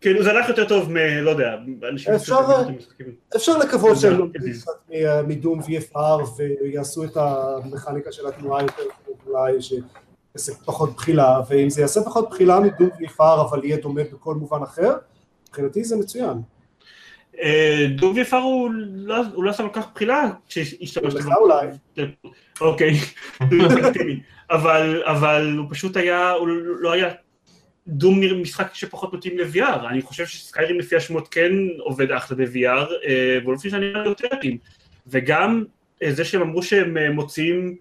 [0.00, 0.96] כאילו זה הלך יותר טוב מ...
[0.96, 1.54] לא יודע,
[1.92, 2.14] אנשים...
[2.14, 2.36] אפשר-
[3.28, 4.52] קצת לקוות שהם לא לומדים טבעי.
[4.52, 5.98] קצת מ- מדום VFR
[6.62, 12.30] ויעשו את המכניקה של התנועה יותר טוב, אולי שיעשה פחות בחילה, ואם זה יעשה פחות
[12.30, 13.20] בחילה מדום VFR
[13.50, 14.92] אבל יהיה דומה בכל מובן אחר,
[15.48, 16.36] מבחינתי זה מצוין.
[17.42, 17.86] אה,
[18.16, 21.66] יפר הוא לא הוא לא עשה כל כך בחילה כשהשתמשת לך אולי.
[22.60, 22.92] אוקיי,
[25.06, 26.48] אבל הוא פשוט היה, הוא
[26.80, 27.08] לא היה
[27.88, 32.88] דום נראה משחק שפחות מתאים ל-VR, אני חושב שסקיירים לפי השמות כן עובד אחלה ב-VR,
[33.08, 34.58] אה, ולפי שאני אומר יותר מתאים.
[35.06, 35.64] וגם
[36.02, 37.76] אה, זה שהם אמרו שהם אה, מוציאים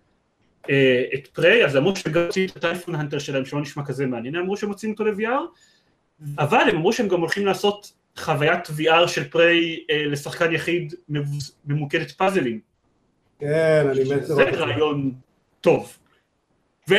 [1.14, 4.36] את פריי, אז אמרו שהם גם מוציאים את הטלפון הנטר שלהם, שלא נשמע כזה מעניין,
[4.36, 5.42] הם אמרו שהם מוציאים אותו ל-VR,
[6.40, 10.94] אבל הם אמרו שהם גם הולכים לעשות חוויית VR של פריי לשחקן יחיד
[11.66, 12.60] ממוקדת פאזלים.
[13.40, 14.44] כן, אני מת לראות זה.
[14.44, 15.12] רעיון
[15.62, 15.98] טוב.
[16.90, 16.96] ו...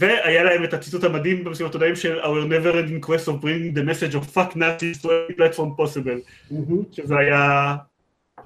[0.00, 3.82] והיה להם את הציטוט המדהים במסיבת עודאים של Our never ending quest of bringing the
[3.82, 6.20] message of fuck Nazis to any platform possible,
[6.50, 6.82] מהמם.
[6.92, 7.76] שזה היה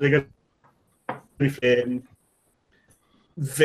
[0.01, 0.19] רגע...
[3.39, 3.65] ו...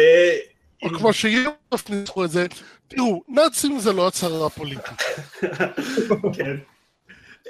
[0.84, 2.48] או כמו שיופ ניסחו את זה,
[2.88, 5.02] תראו, נאצים זה לא הצהרה פוליטית.
[6.38, 6.56] כן.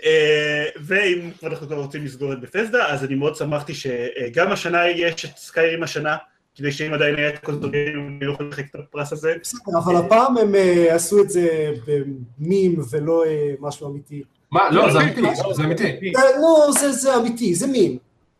[0.05, 5.25] אה, ואם אנחנו כבר רוצים לסגור את בפסדה, אז אני מאוד שמחתי שגם השנה יש
[5.25, 6.17] את סקיירים השנה,
[6.59, 9.33] כדי שאם עדיין היה את קונסטוגנים, אני לא יכול לשחק את הפרס הזה.
[9.41, 14.23] בסדר, אבל הפעם הם אה, עשו את זה במים ולא אה, משהו אמיתי.
[14.51, 14.59] מה?
[14.71, 15.21] לא, זה אמיתי,
[15.53, 15.83] זה אמיתי.
[16.15, 17.97] אה, לא, זה- זה אמיתי, זה מים.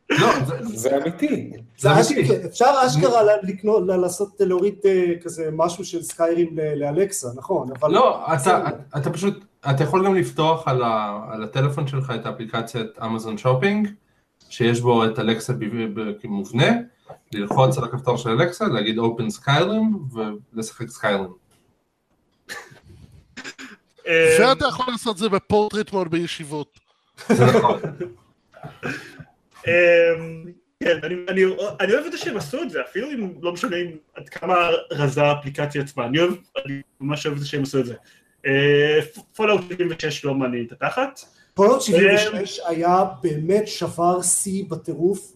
[0.09, 0.27] לא,
[0.73, 1.51] זה- אמיתי.
[2.45, 7.91] אפשר אשכרה לקנות, לעשות, להוריד אה, כזה משהו של סקיירים לאלקסה, נכון, אבל...
[7.91, 8.25] לא,
[8.97, 10.81] אתה, פשוט, אתה יכול גם לפתוח על,
[11.43, 13.87] הטלפון שלך את האפליקציית אמזון שופינג,
[14.49, 15.53] שיש בו את אלקסה
[16.21, 16.71] כמובנה,
[17.33, 20.15] ללחוץ על הכפתור של אלקסה, להגיד open skyrim
[20.53, 21.33] ולשחק סקיירים.
[24.07, 26.79] אה, ואתה יכול לעשות את זה ב portrait mode בישיבות.
[27.27, 27.79] זה נכון.
[29.67, 29.71] אמ,
[30.83, 31.41] כן, אני, אני,
[31.79, 34.55] אני אוהב את זה שהם עשו את זה, אפילו אם לא משנה אם עד כמה
[34.91, 36.33] רזה האפליקציה עצמה, אני אוהב,
[36.65, 37.95] אני ממש אוהב את זה שהם עשו את זה.
[39.35, 41.19] Fallout 76 לא מעניין את התחת.
[41.53, 45.33] Fallout 76 היה באמת שבר שיא בטירוף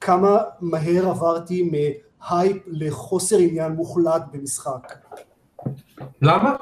[0.00, 4.92] בכמה מהר עברתי מהייפ לחוסר עניין מוחלט במשחק.
[6.22, 6.56] למה?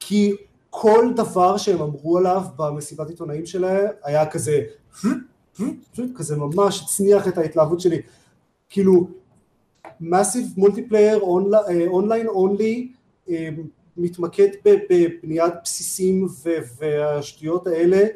[0.00, 0.36] כי
[0.70, 4.60] כל דבר שהם אמרו עליו במסיבת עיתונאים שלהם היה כזה,
[6.14, 8.02] כזה ממש הצניח את ההתלהבות שלי.
[8.68, 9.08] כאילו,
[10.00, 11.20] massive multiplayer
[11.86, 12.92] online only
[13.96, 16.26] מתמקד בבניית בסיסים
[16.78, 18.06] והשטויות האלה,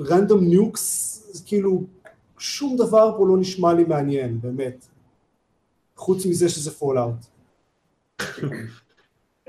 [0.00, 1.84] random nukes, כאילו
[2.38, 4.86] שום דבר פה לא נשמע לי מעניין, באמת.
[5.96, 7.14] חוץ מזה שזה Fallout.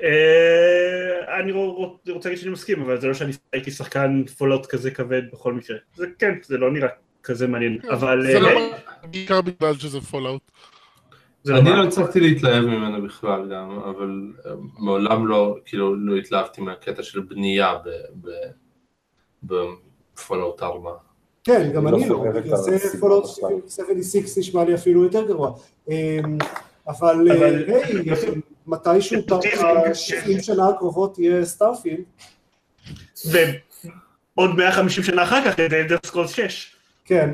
[0.03, 4.91] אה, אני רו- רוצה להגיד שאני מסכים, אבל זה לא שאני הייתי שחקן Fallout כזה
[4.91, 5.77] כבד בכל מקרה.
[5.95, 6.89] זה כן, זה לא נראה
[7.23, 8.21] כזה מעניין, אבל...
[8.23, 8.71] זה אה, לא היי,
[9.11, 10.41] בעיקר בגלל שזה Fallout.
[11.45, 11.69] לא אני?
[11.69, 17.19] לא הצלחתי להתלהב ממנו בכלל גם, אבל אה, מעולם לא, כאילו, לא התלהבתי מהקטע של
[17.19, 17.73] בנייה
[20.15, 20.91] ב Fallout 4.
[21.43, 23.49] כן, גם אני אני לא חובב את בגלל זה הסיבה Fallout בכלל.
[23.69, 25.53] 76 נשמע לי אפילו יותר גרוע.
[25.89, 26.37] אמ,
[26.87, 32.03] אבל אה, אבל- היי, מתישהו ב-70 שנה הקרובות תהיה Starfield,
[33.25, 36.75] ועוד 150 שנה אחר כך, זה Elder Scrolls 6.
[37.05, 37.33] כן.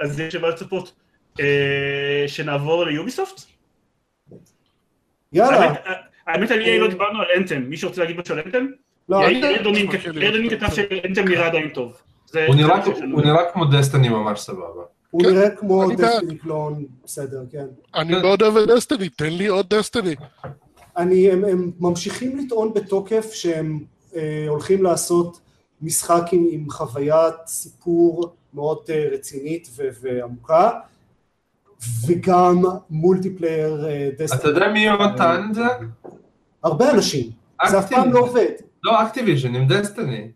[0.00, 0.92] אז יש מה לצפות.
[1.40, 3.40] אה, שנעבור ל Ubisoft?
[5.32, 5.74] יאללה,
[6.26, 7.62] האמת- אני לא דיברנו על Anthem.
[7.62, 8.66] מישהו רוצה להגיד משהו על Anthem?
[9.08, 11.96] לא, אני- אדונים אני- כתב- ש Anthem נראה עדיין טוב.
[12.32, 12.84] זה- הוא נראה-.
[13.12, 13.22] הוא
[13.52, 14.82] כמו Destiny ממש סבבה.
[15.10, 16.06] הוא כן, נראה כמו אני בעד.
[16.10, 17.66] Destiny clone, בסדר, כן.
[17.94, 20.14] אני מאוד אוהב את Destiny, תן לי עוד Destiny.
[20.96, 23.80] אני, הם, הם ממשיכים לטעון בתוקף שהם
[24.16, 25.40] אה, הולכים לעשות
[25.82, 30.70] משחק עם, עם חוויית סיפור מאוד אה, רצינית ו, ועמוקה,
[32.06, 34.40] וגם multiplayer אה, Destiny.
[34.40, 35.62] אתה יודע מי עוד טען את זה?
[36.64, 37.30] הרבה אנשים,
[37.68, 38.50] זה אף פעם לא עובד.
[38.82, 40.28] לא, Activision עם Destiny.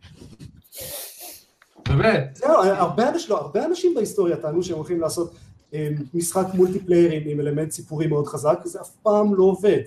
[1.88, 2.36] באמת.
[2.36, 5.34] זהו, הרבה אנשים, לא, הרבה אנשים בהיסטוריה טענו שהם הולכים לעשות
[5.74, 9.80] אה, משחק multiplayer עם, אלמנט סיפורי מאוד חזק, זה אף פעם לא עובד.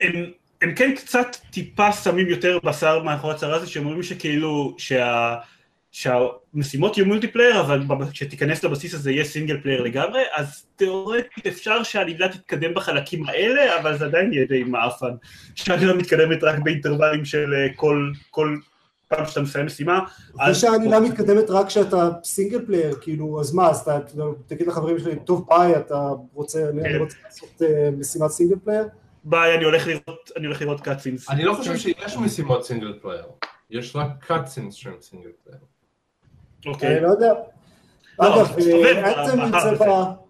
[0.00, 0.30] הם,
[0.62, 5.34] הם כן קצת טיפה שמים יותר בשר מאחורי הצהרה הזאת, שהם אומרים שכאילו, שה,
[5.92, 12.28] שהמשימות יהיו multiplayer, אבל כשתיכנס לבסיס הזה יהיה single player לגמרי, אז תאורטית אפשר שהעלילה
[12.28, 15.12] תתקדם בחלקים האלה, אבל זה עדיין יהיה די מעפן.
[15.54, 18.56] שהעלילה מתקדמת רק באינטרוולים של אה, כל, כל
[19.16, 20.00] פעם שאתה מסיים משימה.
[20.40, 23.98] אז- ושהעלילה מתקדמת רק כשאתה single player, כאילו, אז מה, אז אתה
[24.46, 26.98] תגיד לחברים שלי, טוב ביי, אתה רוצה, אני כן.
[26.98, 28.88] רוצה לעשות אה, משימת single player?
[29.24, 31.30] ביי, אני הולך לראות, אני הולך לראות cutscenes.
[31.30, 33.24] אני לא חושב שיש משימות single player.
[33.70, 35.60] יש רק cutscenes שהם single player.
[36.66, 36.94] אוקיי.
[36.96, 37.32] אני לא יודע.
[38.18, 38.56] לא, אגב,
[39.18, 39.74] Anthem יוצא.
[39.74, 40.22] ב...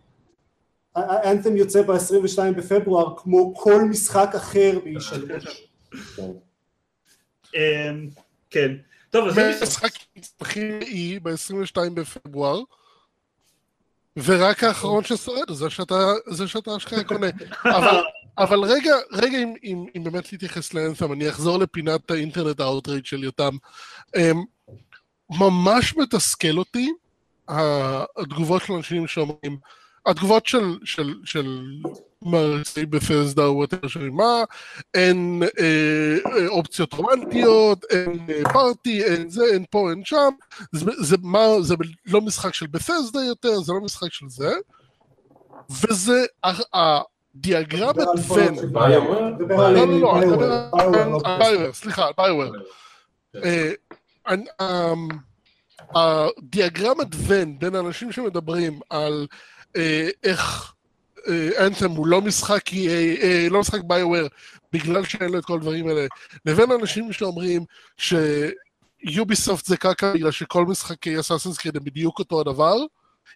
[1.25, 6.23] Anthem יוצא ב-22 בפברואר, כמו כל משחק אחר ב-E3.
[8.53, 8.73] כן.
[9.11, 12.61] טוב, אז משחק מסמכים היא ב-22 בפברואר,
[14.17, 15.53] ורק האחרון ששורד
[16.27, 17.27] זה שאתה אשכרה קונה.
[17.65, 18.03] אבל,
[18.39, 22.67] אבל רגע, רגע אם, אם, אם באמת להתייחס ל Anthem, אני אחזור לפינת האינטרנט ה
[22.67, 23.57] outrage של יותם.
[24.17, 24.43] אמ,
[25.31, 26.93] ממש מתסכל אותי
[28.17, 29.59] התגובות של אנשים שאומרים,
[30.07, 31.61] התגובות של, של, של
[32.25, 34.45] מעריצי בפסדה או וואטר של מה,
[34.95, 40.31] אין אה, אה, אופציות רומנטיות, אין אה, פארטי, אין זה, אין פה, אין שם,
[40.73, 41.75] זה, זה, מה, זה
[42.07, 44.53] לא משחק של בפסדה יותר, זה לא משחק של זה,
[45.71, 46.25] וזה
[46.73, 47.97] הדיאגרמת
[48.29, 48.55] ון,
[49.49, 52.51] לא, לא, לא, אני מדבר על ביואר, סליחה, על ביואר.
[54.61, 55.09] אמ,
[55.95, 59.27] הדיאגרמת ון בין האנשים שמדברים על
[60.25, 60.73] איך
[61.67, 64.27] אנתם הוא לא משחק EA, אה, לא משחק ביואר
[64.73, 66.07] בגלל שאין לו את כל הדברים האלה,
[66.47, 67.65] לבין אנשים שאומרים
[67.97, 72.77] שיוביסופט זה קקה בגלל שכל משחקי אסאסינס קריד הם בדיוק אותו הדבר,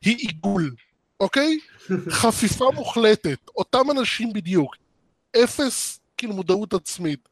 [0.05, 0.75] היא עיגול,
[1.21, 1.59] אוקיי?
[2.21, 4.77] חפיפה מוחלטת, אותם אנשים בדיוק,
[5.45, 7.29] אפס כאילו מודעות עצמית.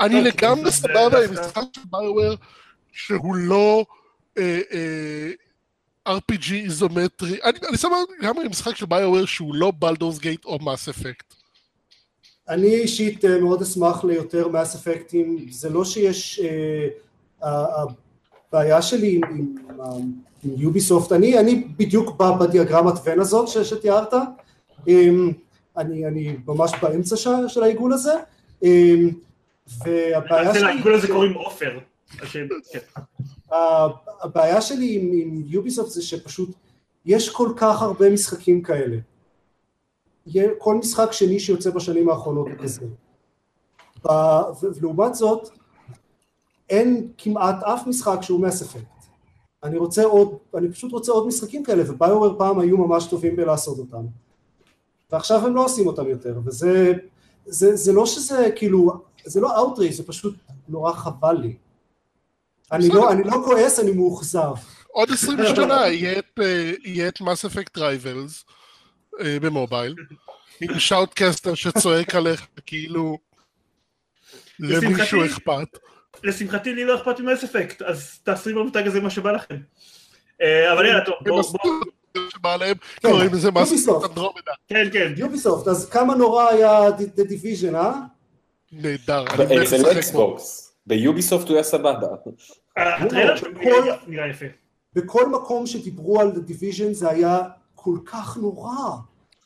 [0.00, 2.34] אני אוקיי, לגמרי סבבה עם משחק של ביואר
[2.92, 3.86] שהוא לא
[4.38, 5.30] אה, אה,
[6.06, 10.58] RPG איזומטרי, אני, אני סבבה לגמרי עם משחק של ביואר שהוא לא בלדורס גייט או
[10.58, 11.34] מאס אפקט.
[12.48, 16.40] אני אישית אה, מאוד אשמח ליותר מאס אפקטים, זה לא שיש,
[17.42, 17.84] אה,
[18.52, 20.12] הבעיה שלי עם, עם, עם,
[20.44, 24.14] עם יוביסופט, אני, אני בדיוק ב- בדיאגרמת ון הזאת ש, שתיארת,
[24.88, 25.32] אמ,
[25.76, 28.14] אני, אני ממש באמצע של, של העיגול הזה,
[28.62, 29.10] אמ,
[29.84, 31.78] והבעיה שלי, לעיגול הזה קוראים עופר.
[34.22, 36.50] הבעיה שלי עם, עם יוביסופט זה שפשוט
[37.04, 38.96] יש כל כך הרבה משחקים כאלה.
[40.58, 42.86] כל משחק שני שיוצא בשנים האחרונות הוא כזה.
[44.62, 45.48] ולעומת זאת,
[46.70, 48.96] אין כמעט אף משחק שהוא מס אפקט.
[49.62, 53.78] אני רוצה עוד, אני פשוט רוצה עוד משחקים כאלה, וביואר פעם היו ממש טובים בלעשות
[53.78, 54.06] אותם.
[55.12, 56.92] ועכשיו הם לא עושים אותם יותר, וזה
[57.46, 58.92] זה, זה לא שזה כאילו,
[59.24, 60.34] זה לא outrage, זה פשוט
[60.68, 61.56] נורא חבל לי.
[62.72, 64.54] אני לא, אני לא כועס, אני מאוכזב.
[64.88, 66.72] עוד 20 שנה יהיה את, אה,
[67.20, 68.44] Mass Effect Rivals
[69.20, 69.94] במובייל,
[70.60, 73.18] עם shoutcaster שצועק עליך כאילו
[74.60, 75.78] למישהו אכפת.
[76.24, 79.56] לשמחתי לי לא אכפת מ Mass Effect, אז תעשו עם המותג הזה מה שבא לכם.
[80.42, 81.42] אה, אבל יאללה, טוב, בואו,
[82.30, 83.48] שבא להם, קוראים לזה.
[83.48, 84.52] Effect Andromeda.
[84.68, 85.12] כן, כן.
[85.16, 87.92] Ubisoft, אז כמה נורא היה The Division, אה?
[88.72, 89.24] נהדר.
[89.62, 89.90] אצל.
[89.98, 90.65] Xbox.
[90.86, 92.08] ב Ubisoft הוא היה סבבה.
[92.76, 93.34] הטריילר
[94.06, 94.46] נראה- יפה.
[94.94, 97.38] בכל מקום שדיברו על The Division זה היה
[97.74, 98.72] כל כך נורא.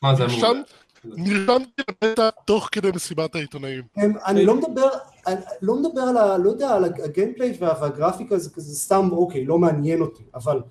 [0.03, 0.63] מה זה אמור?
[1.05, 3.83] נרשמתי לבטא תוך כדי מסיבת העיתונאים.
[4.25, 4.89] אני לא מדבר,
[5.27, 9.09] אני לא מדבר על, ה, לא יודע, על ה gameplay וה, והגרפיקה, זה כזה סתם,
[9.11, 10.61] אוקיי, לא מעניין אותי, אבל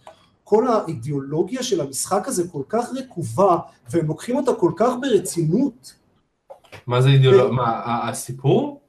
[0.45, 3.59] כל האידיאולוגיה של המשחק הזה כל כך רקובה,
[3.91, 5.95] והם לוקחים אותה כל כך ברצינות,
[6.87, 7.51] מה זה אידיאולוגיה?
[7.53, 8.81] מה, הסיפור?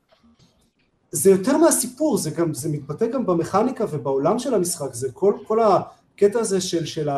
[1.12, 5.59] זה יותר מהסיפור, זה גם, זה מתבטא גם במכניקה ובעולם של המשחק, זה כל, כל
[5.64, 7.09] הקטע הזה של, של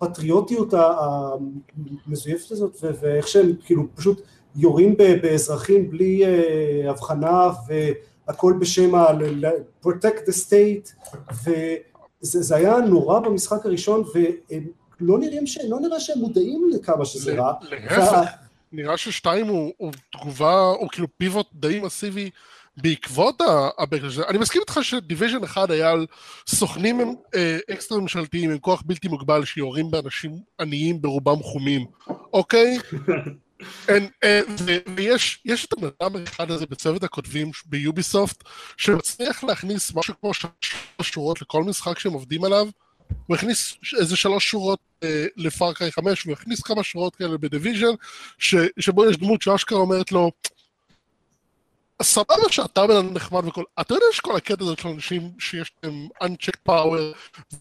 [0.00, 0.74] הפטריוטיות
[2.06, 4.20] המזויפת הזאת, ו- ואיך שהם כאילו פשוט
[4.56, 7.50] יורים באזרחים בלי אה, הבחנה,
[8.26, 9.06] והכל בשם ה-
[9.84, 11.12] protect the state,
[11.44, 14.64] וזה זה היה נורא במשחק הראשון, והם
[15.00, 15.58] לא נראים ש...
[15.68, 17.52] לא נראה שהם מודעים לכמה שזה רע.
[17.70, 18.30] להפך,
[18.72, 22.30] נראה ששתיים הוא הוא תגובה, הוא כאילו פיבוט די מסיבי
[22.76, 23.68] בעקבות ה-.
[24.28, 26.06] אני מסכים איתך שדיוויז'ן אחד היה על
[26.48, 31.86] סוכנים אה, אקסטרה ממשלתיים עם כוח בלתי מוגבל שיורים באנשים עניים ברובם חומים,
[32.32, 32.78] אוקיי?
[33.88, 34.40] אין, אה,
[34.96, 38.44] ויש יש את הבן אדם האחד הזה בצוות הכותבים ביוביסופט
[38.76, 40.52] שמצליח להכניס משהו כמו שלוש
[41.02, 42.68] שורות לכל משחק שהם עובדים עליו
[43.26, 47.94] הוא הכניס איזה שלוש שורות אה, לפארקריי 5 והוא הכניס כמה שורות כאלה בדיוויז'ן
[48.78, 50.30] שבו יש דמות שאשכרה אומרת לו
[52.04, 56.08] סבבה שאתה בן אדם נחמד וכל, אתה יודע שכל הקטע הזה של אנשים שיש להם
[56.22, 57.00] unchecked power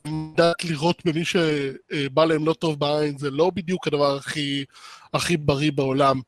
[0.06, 4.66] ומדעת לראות במי שבא להם לא טוב בעין, זה לא בדיוק הדבר הכי,
[5.14, 6.22] הכי בריא בעולם.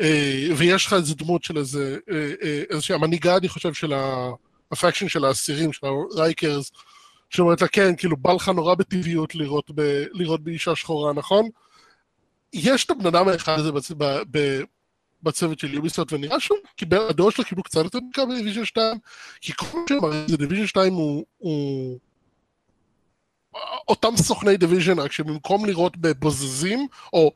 [0.00, 3.92] אה, ויש לך איזה דמות של איזה, אה, אה, איזושהי המנהיגה, אני חושב, של
[4.72, 5.86] ה faction של האסירים, של
[6.16, 6.72] ה Rikers,
[7.30, 11.48] שאומרת לה, כן, כאילו, בא לך נורא בטבעיות לראות, ב, לראות באישה שחורה, נכון?
[12.52, 13.70] יש את הבן אדם האחד הזה.
[15.22, 18.98] בצוות של Ubisoft, ונראה שהוא קיבל, הדעות שלו קיבלו קצת יותר מקום ב Division 2,
[19.40, 21.98] כי כל מה שהם זה Division 2 הוא, הוא...
[23.88, 27.32] אותם סוכני Division, רק שבמקום לראות בבוזזים, או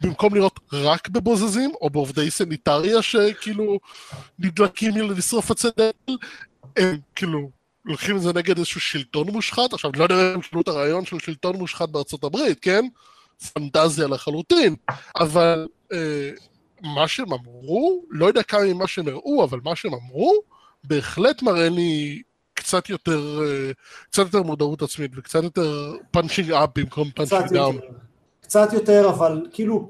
[0.00, 3.78] במקום לראות רק בבוזזים, או בעובדי סניטריה שכאילו
[4.38, 5.92] נדלקים לשרוף הצדק,
[6.76, 7.50] הם כאילו
[7.84, 11.04] לוקחים את זה נגד איזשהו שלטון מושחת, עכשיו לא יודע אם הם שינו את הרעיון
[11.04, 12.86] של שלטון מושחת בארצות הברית, כן?
[13.52, 14.76] פנטזיה לחלוטין,
[15.20, 16.30] אבל אה,
[16.82, 20.32] מה שהם אמרו, לא יודע כמה ממה שהם הראו, אבל מה שהם אמרו,
[20.84, 22.22] בהחלט מראה לי
[22.54, 23.72] קצת יותר, אה,
[24.10, 27.74] קצת יותר מודעות עצמית וקצת יותר punching up במקום punching down.
[27.74, 27.86] יותר,
[28.40, 29.88] קצת יותר, אבל כאילו,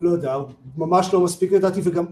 [0.00, 0.36] לא יודע,
[0.76, 2.04] ממש לא מספיק לדעתי, וגם,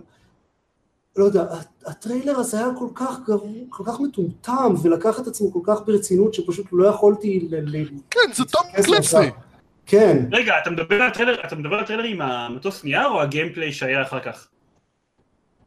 [1.17, 1.45] לא יודע,
[1.87, 6.35] הטריילר הזה היה כל כך גרוע, כל כך מטומטם, ולקח את עצמו כל כך ברצינות,
[6.35, 7.85] שפשוט לא יכולתי ל...
[8.11, 9.17] כן, זה טום קלנסי.
[9.87, 13.28] כן, רגע, אתה מדבר על הטריילר, אתה מדבר על הטריילר עם המטוס נייר או ה
[13.28, 14.49] gameplay שהיה אחר כך?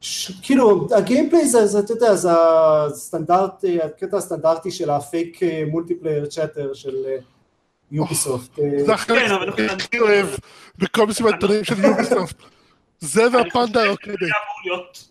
[0.02, 5.00] ש- כאילו, ה gameplay זה, זה, אתה יודע, זה הסטנדרט, אה, הקטע הסטנדרטי של ה
[5.00, 5.40] fake
[5.72, 7.16] multiplayer chatter של אה,
[7.92, 8.60] Ubisoft.
[8.86, 9.22] זה החלק
[9.58, 10.28] כן, הכי אוהב
[10.78, 12.36] בכל מסיבת עיתונאים של Ubisoft.
[13.00, 14.18] זה והפנדה הרוקדת.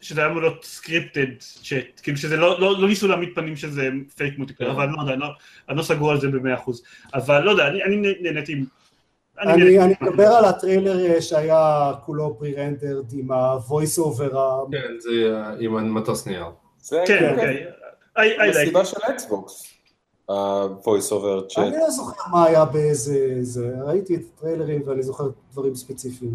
[0.01, 3.89] שזה היה אמור להיות scripted chat, כאילו שזה לא, לא, לא ניסו להעמיד פנים שזה
[4.17, 4.77] fake multiplayer, כן.
[4.77, 5.27] אבל אני לא יודע, אני לא,
[5.69, 6.83] אני לא סגור על זה במאה אחוז,
[7.15, 8.65] אבל לא יודע, אני, אני נהניתי, עם-
[9.41, 9.79] אני.
[9.85, 15.51] אני מדבר על הטריילר אה, שהיה כולו pre-rendered עם ה-voice over, ה- כן, זה אה,
[15.61, 16.45] עם המטוס נייר.
[16.81, 17.67] זה כן, כן, אוקיי,
[18.17, 18.85] I, I like מסיבה it.
[18.85, 19.71] של Xbox.
[20.29, 21.61] ה-voice over chat.
[21.61, 26.31] אני לא זוכר מה היה באיזה, זה, ראיתי את הטריילרים ואני זוכר דברים ספציפיים.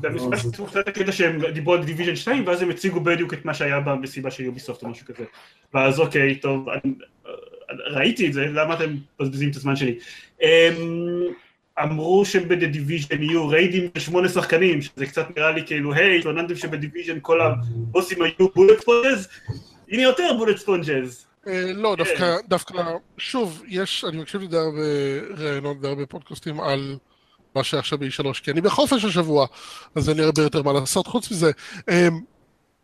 [0.00, 3.54] במסיבה של קצת הקטע שהם דיברו על Division 2 ואז הם הציגו בדיוק את מה
[3.54, 5.24] שהיה במסיבה של Ubisoft או משהו כזה.
[5.74, 6.94] ואז אוקיי, טוב, אני,
[7.94, 9.98] ראיתי את זה, למה אתם מבזבזים את הזמן שלי?
[11.78, 16.18] אמ, אמרו שב Division יהיו ריידים של שמונה שחקנים, שזה קצת נראה לי כאילו, היי,
[16.18, 19.28] התלוננתם שב Division כל הבוסים היו bullet sponges?
[19.88, 21.26] הנה יותר bullet sponges.
[21.46, 22.82] אה, לא, דווקא, דווקא,
[23.18, 24.80] שוב, יש, אני מקשיב לדי הרבה
[25.36, 26.96] ראיונות והרבה פודקאסטים על
[27.54, 29.46] מה שעכשיו ב-E3, כי אני בחופש השבוע,
[29.94, 31.50] אז אין לי הרבה יותר מה לעשות חוץ מזה.
[31.90, 32.20] אמ,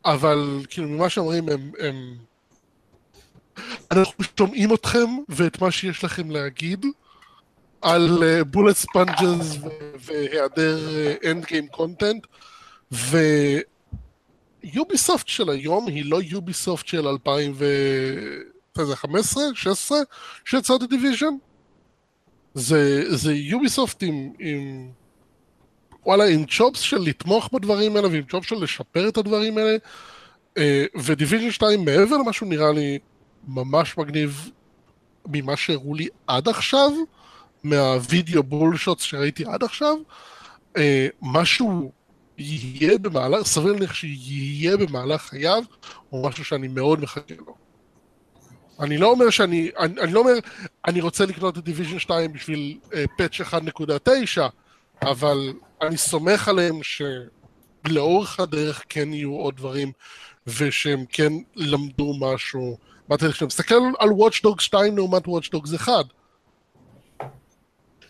[0.04, 1.70] אבל כאילו, ממה שאומרים, הם...
[1.78, 2.14] הם...
[3.90, 6.86] אנחנו שומעים אתכם ואת מה שיש לכם להגיד
[7.82, 9.58] על bullet sponges
[9.98, 10.78] והיעדר
[11.30, 12.26] end game content,
[14.64, 19.98] ו Ubisoft של היום היא לא Ubisoft של 2015, 16,
[20.44, 21.34] שיצא את ה Division.
[22.54, 24.90] זה, זה Ubisoft עם, עם,
[26.06, 29.76] וואלה, עם chops של לתמוך בדברים האלה ועם chops של לשפר את הדברים האלה.
[30.58, 32.98] אה, ו-Division 2 מעבר למה שהוא נראה לי
[33.48, 34.50] ממש מגניב
[35.26, 36.90] ממה שהראו לי עד עכשיו,
[37.62, 39.96] מהווידאו bullshots שראיתי עד עכשיו,
[40.76, 41.92] אה, משהו
[42.38, 45.62] יהיה במהלך, סביר להניח שיהיה במהלך חייו,
[46.10, 47.54] הוא משהו שאני מאוד מחכה לו.
[48.80, 50.32] אני לא אומר שאני, אני, אני לא אומר,
[50.86, 54.40] אני רוצה לקנות את Division 2 בשביל אה, patch 1.9,
[55.02, 55.52] אבל
[55.82, 59.92] אני סומך עליהם שלאורך הדרך כן יהיו עוד דברים,
[60.46, 62.78] ושהם כן למדו משהו.
[63.14, 65.92] אתה כשאתה מסתכל על Watch Dogs 2 לעומת Watch Dogs 1,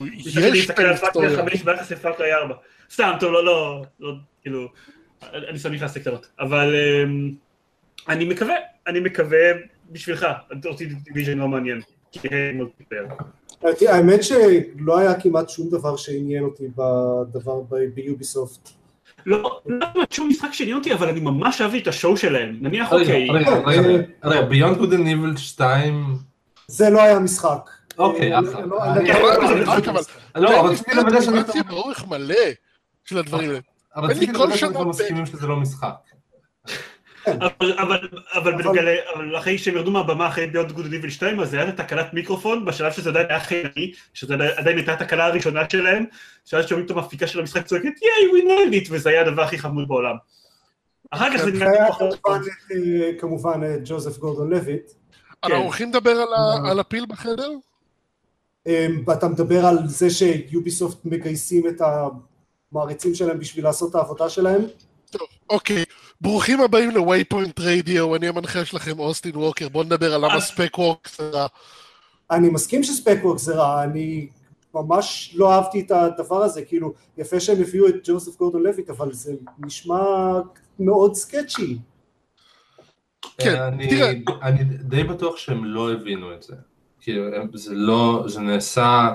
[0.00, 0.38] יש.
[1.36, 2.54] 5 ביחס ל-Far Cry 4.
[2.92, 4.68] סתם, טוב, לא, לא, לא, כאילו,
[5.32, 6.26] אני שם נכנס לקטנות.
[6.40, 7.32] אבל אמ,
[8.08, 8.54] אני מקווה,
[8.86, 9.38] אני מקווה
[9.90, 10.26] בשבילך,
[10.66, 11.80] אותי Division לא מעניין.
[13.88, 18.68] האמת שלא היה כמעט שום דבר שעניין אותי בדבר ב- ב-Ubisoft.
[19.26, 22.56] לא, לא באמת שום משחק שעניין אותי, אבל אני ממש אהבתי את ה-show שלהם.
[22.60, 23.88] נניח, אוקיי, רגע, רגע,
[24.24, 26.14] רגע, Beyond Good and Evil 2,
[26.66, 27.70] זה לא היה משחק.
[27.98, 28.66] אוקיי, אה, אחלה.
[28.66, 30.02] לא- אני- לא- אבל- לא- אבל- אבל-
[30.42, 32.34] לא, תן לי רציתי לוודא שאנחנו אינפורמציה באורך מלא
[33.04, 33.60] של הדברים האלה.
[33.96, 35.94] רציתי כל לוודא שאנחנו מסכימים שזה לא משחק.
[37.26, 38.54] אבל, אבל, אבל,
[39.14, 42.92] אבל אחרי שהם ירדו מהבמה אחרי ביונד גוד דיבל 2, אז את תקלת מיקרופון, בשלב
[42.92, 46.04] שזה עדיין היה חייני, שזה עדיין הייתה התקלה הראשונה שלהם,
[46.44, 49.58] שאז שומעים את המפיקה של המשחק צועקת, ייי, we nailed it, וזה היה הדבר הכי
[49.58, 50.16] חמוד בעולם.
[51.10, 52.40] אחר כך זה נראה היה פחות כמובן
[52.72, 54.90] אה, כמובן את ג'וזף גורדון לויט.
[55.44, 56.24] אנחנו הולכים לדבר
[56.70, 57.50] על הפיל בחדר?
[58.68, 61.80] אה, אתה מדבר על זה שיוביסופט מגייסים את
[62.72, 64.62] המעריצים שלהם בשביל לעשות את העבודה שלהם?
[65.10, 65.84] טוב, אוקיי.
[66.20, 71.08] ברוכים הבאים ל-Waypoint Radio, אני המנחה שלכם אוסטין ווקר, בואו נדבר על למה ספק ווק
[71.16, 71.46] זה רע.
[72.30, 74.28] אני מסכים שספקוורק זה רע, אני
[74.74, 79.12] ממש לא אהבתי את הדבר הזה, כאילו, יפה שהם הביאו את ג'וזף גורדון לויט, אבל
[79.12, 80.00] זה נשמע
[80.78, 81.78] מאוד סקצ'י.
[83.38, 84.12] כן, אני- תראה.
[84.42, 86.54] אני די בטוח שהם לא הבינו את זה.
[87.08, 89.08] כאילו, זה לא, זה נעשה,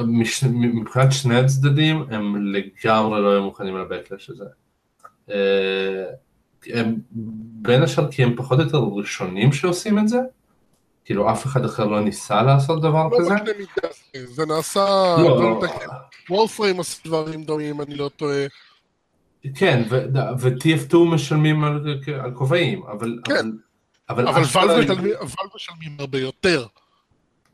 [0.00, 4.44] מש- מבחינת שני הצדדים, הם לגמרי לא היו מוכנים לבקלש הזה.
[5.30, 6.04] אה,
[6.66, 6.94] הם,
[7.62, 10.18] בין השאר כי הם פחות או יותר ראשונים שעושים את זה,
[11.04, 13.34] כאילו אף אחד אחר לא ניסה לעשות דבר לא כזה.
[13.34, 13.94] בקנה מידה,
[14.34, 15.14] זה נעשה...
[15.18, 15.86] לא, לא לתקן.
[16.30, 18.44] וולפריים עשו דברים דומים, אני לא טועה.
[19.54, 20.04] כן, ו-
[20.38, 23.18] ו-TF2 משלמים על, על כובעים, אבל...
[23.24, 23.46] כן.
[24.08, 24.40] אבל, אבל, אבל
[24.80, 26.66] משלמים- Valve משלמים הרבה יותר.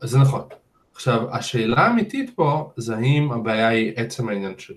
[0.01, 0.41] זה נכון.
[0.95, 4.73] עכשיו, השאלה האמיתית פה, זה האם הבעיה היא עצם העניין של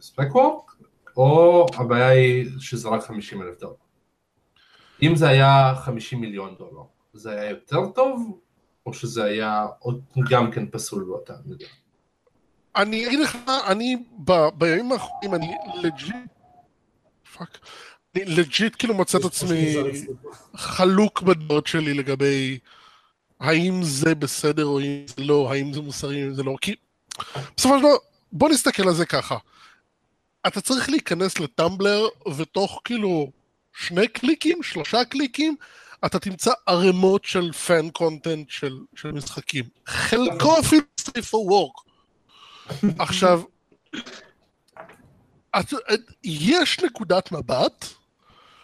[0.00, 0.72] spec work,
[1.16, 3.74] או הבעיה היא שזה רק 50 אלף דולר.
[5.02, 8.40] אם זה היה 50 מיליון דולר, זה היה יותר טוב,
[8.86, 11.66] או שזה היה עוד גם כן פסול באותה מידה?
[12.76, 16.14] אני אגיד לך, אני ב- בימים האחרונים, אני legit,
[17.36, 17.58] Fuck,
[18.14, 19.76] אני legit כאילו מוצא את עצמי
[20.56, 22.58] חלוק בדעות שלי לגבי
[23.40, 26.74] האם זה בסדר או אם זה לא, האם זה מוסרי או אם זה לא, כי
[27.56, 27.96] בסופו של דבר,
[28.32, 29.36] בוא נסתכל על זה ככה.
[30.46, 33.30] אתה צריך להיכנס ל-Tumblr ותוך כאילו
[33.72, 35.56] שני קליקים, שלושה קליקים,
[36.06, 39.64] אתה תמצא ערימות של fan content של, של משחקים.
[39.86, 41.74] חלקו אפילו straightporn work.
[42.98, 43.42] עכשיו,
[45.60, 47.86] את, את, יש נקודת מבט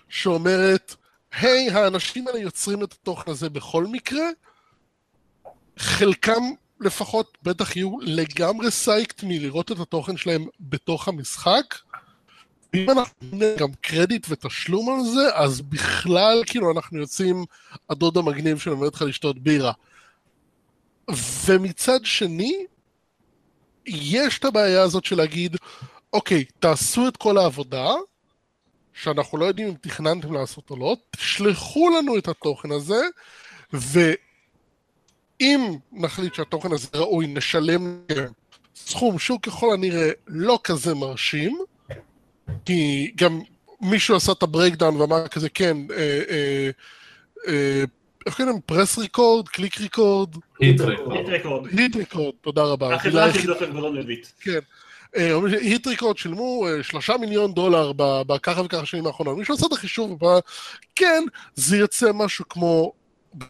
[0.08, 0.94] שאומרת,
[1.32, 4.26] היי, האנשים האלה יוצרים את התוכן הזה בכל מקרה,
[5.78, 6.42] חלקם
[6.80, 11.74] לפחות בטח יהיו לגמרי סייקט מלראות את התוכן שלהם בתוך המשחק.
[12.72, 17.44] ואם אנחנו ניתן גם קרדיט ותשלום על זה, אז בכלל כאילו אנחנו יוצאים
[17.90, 19.72] הדוד המגניב שלמד אותך לשתות בירה.
[21.46, 22.66] ומצד שני,
[23.86, 25.56] יש את הבעיה הזאת של להגיד,
[26.12, 27.90] אוקיי, תעשו את כל העבודה,
[28.94, 33.00] שאנחנו לא יודעים אם תכננתם לעשות או לא, תשלחו לנו את התוכן הזה,
[35.40, 38.32] ואם נחליט שהתוכן הזה ראוי, נשלם להם
[38.76, 41.58] סכום שהוא ככל הנראה לא כזה מרשים,
[42.64, 43.40] כי גם
[43.80, 46.70] מישהו עשה את ה-breakdown ואמר כזה, כן, אה, אה,
[47.48, 47.84] אה,
[48.26, 48.60] איך קוראים להם?
[48.66, 49.48] Press Record?
[49.48, 50.36] Click Record?
[50.60, 50.80] Hit.
[50.80, 51.66] Record.
[51.78, 52.94] Hit Record, תודה רבה.
[52.94, 54.26] החברה הכי גדולה של גורדון לויט.
[54.40, 54.58] כן.
[55.60, 57.92] Hit Record שילמו שלושה מיליון דולר
[58.26, 59.38] בככה וככה שנים האחרונות.
[59.38, 60.18] מישהו עשה את החישוב
[60.94, 61.24] כן,
[61.54, 62.92] זה יוצא משהו כמו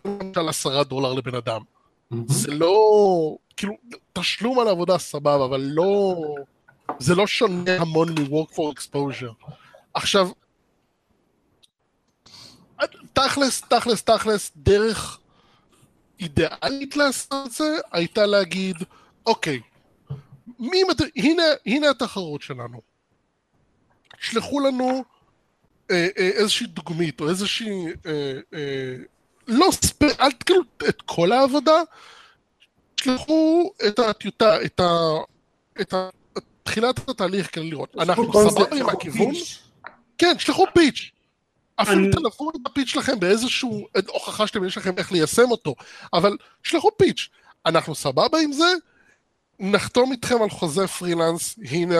[0.05, 1.61] למשל עשרה דולר לבן אדם.
[2.29, 3.75] זה לא, כאילו,
[4.13, 6.15] תשלום על עבודה סבבה, אבל לא,
[6.99, 9.53] זה לא שונה המון מ-work for exposure.
[9.95, 10.29] עכשיו,
[13.13, 15.19] תכלס, תכלס, תכלס, דרך
[16.21, 18.77] אידיאלית לעשות את זה, הייתה להגיד,
[19.27, 19.61] אוקיי,
[20.59, 22.81] מי, מת- הנה, הנה התחרות שלנו.
[24.21, 25.05] שלחו לנו
[25.91, 27.87] אה, אה, איזושהי דוגמית או איזושהי...
[28.07, 28.97] אה, אה,
[29.49, 30.03] לא ספ...
[30.21, 31.83] אל תקלו את כל העבודה,
[33.01, 35.17] שלחו את הטיוטה, את, ה,
[35.81, 36.09] את ה,
[36.63, 37.97] תחילת התהליך כדי לראות.
[37.99, 39.33] אנחנו סבבה עם הכיוון?
[40.19, 41.11] כן, שלחו פיץ'.
[41.77, 45.75] אפילו תלכו את הפיץ' שלכם באיזשהו הוכחה שאתם יש לכם איך ליישם אותו,
[46.13, 47.29] אבל שלחו פיץ'.
[47.67, 48.73] אנחנו סבבה עם זה,
[49.59, 51.95] נחתום איתכם על חוזה פרילנס, הנה,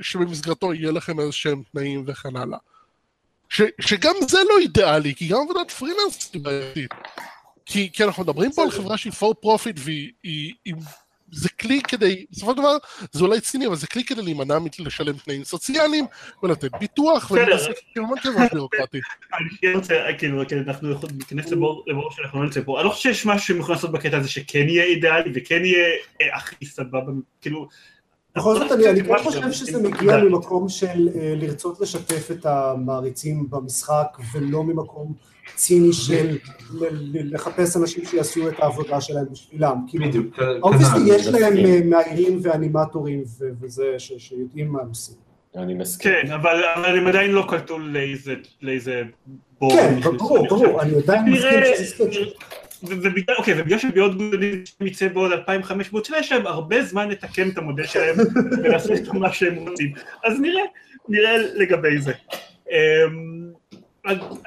[0.00, 2.58] שבמסגרתו יהיה לכם איזה שהם תנאים וכן הלאה.
[3.48, 6.90] ש, שגם זה לא אידיאלי, כי גם עבודת פרילנס היא בעייתית.
[7.66, 10.12] כי, כי אנחנו מדברים פה על חברה שהיא for profit והיא...
[10.22, 10.74] היא, היא,
[11.32, 12.76] זה כלי כדי, בסופו של דבר,
[13.12, 16.06] זה אולי ציני, אבל זה כלי כדי להימנע מלשלם תנאים סוציאליים
[16.42, 17.30] ולתת ביטוח.
[17.30, 19.02] ולהתעסק עם המון חברה ביורוקרטית.
[19.34, 22.78] אני כן רוצה, כאילו, כן, אנחנו להיכנס לבור שאנחנו לא נמצאים פה.
[22.78, 25.88] אני לא חושב שיש משהו שהם יכולים לעשות בקטע הזה שכן יהיה אידיאלי וכן יהיה
[26.22, 27.68] אה, הכי סבבה, כאילו...
[28.36, 33.50] בכל זאת, אני אני כן חושב שזה מגיע ממקום של אה, לרצות לשתף את המעריצים
[33.50, 35.12] במשחק, ולא ממקום
[35.54, 36.36] ציני של
[37.14, 39.76] לחפש אנשים שיעשו את העבודה שלהם בשבילם.
[39.94, 41.08] בדיוק, אובייסטי כנ"ל.
[41.08, 41.66] יש להם מסכים.
[41.66, 43.22] אה, מאיירים ואנימטורים
[43.60, 45.14] וזה, ש- שיודעים מה הם עושים.
[45.56, 46.12] אני מסכים.
[46.22, 47.78] כן, אבל אבל הם עדיין לא קלטו
[48.62, 49.02] לאיזה
[49.60, 49.72] בור.
[49.72, 50.48] כן, ברור.
[50.48, 52.32] ברור, אני עדיין מסכים שזה סקייץ'.
[52.82, 57.58] ובגלל, אוקיי, ובגלל שביוד גודלים יצא בעוד 2500 שנה, יש להם הרבה זמן לתקן את
[57.58, 58.16] המודל שלהם
[58.62, 59.92] ולעשות את מה שהם רוצים.
[60.24, 60.62] אז נראה,
[61.08, 62.12] נראה לגבי זה.
[62.70, 63.52] אמ,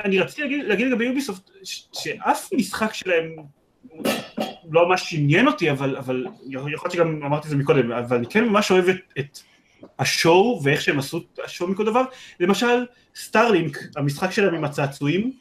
[0.05, 3.35] אני רציתי להגיד, להגיד לגבי Ubisoft, שאף משחק שלהם
[4.71, 8.27] לא ממש עניין אותי, אבל, אבל יכול להיות שגם אמרתי את זה מקודם, אבל אני
[8.29, 9.39] כן ממש אוהב את, את
[9.99, 12.03] ה-show ואיך שהם עשו את ה-show מכל דבר.
[12.39, 15.31] למשל, Starlink, המשחק שלהם עם הצעצועים,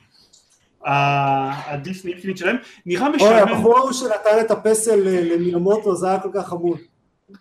[0.84, 2.56] ה-Disney Infinite שלהם,
[2.86, 6.78] נראה אוי, משעמם, הבחור ההוא שנתן את הפסל למיאמוטו, זה היה כל כך חמוד.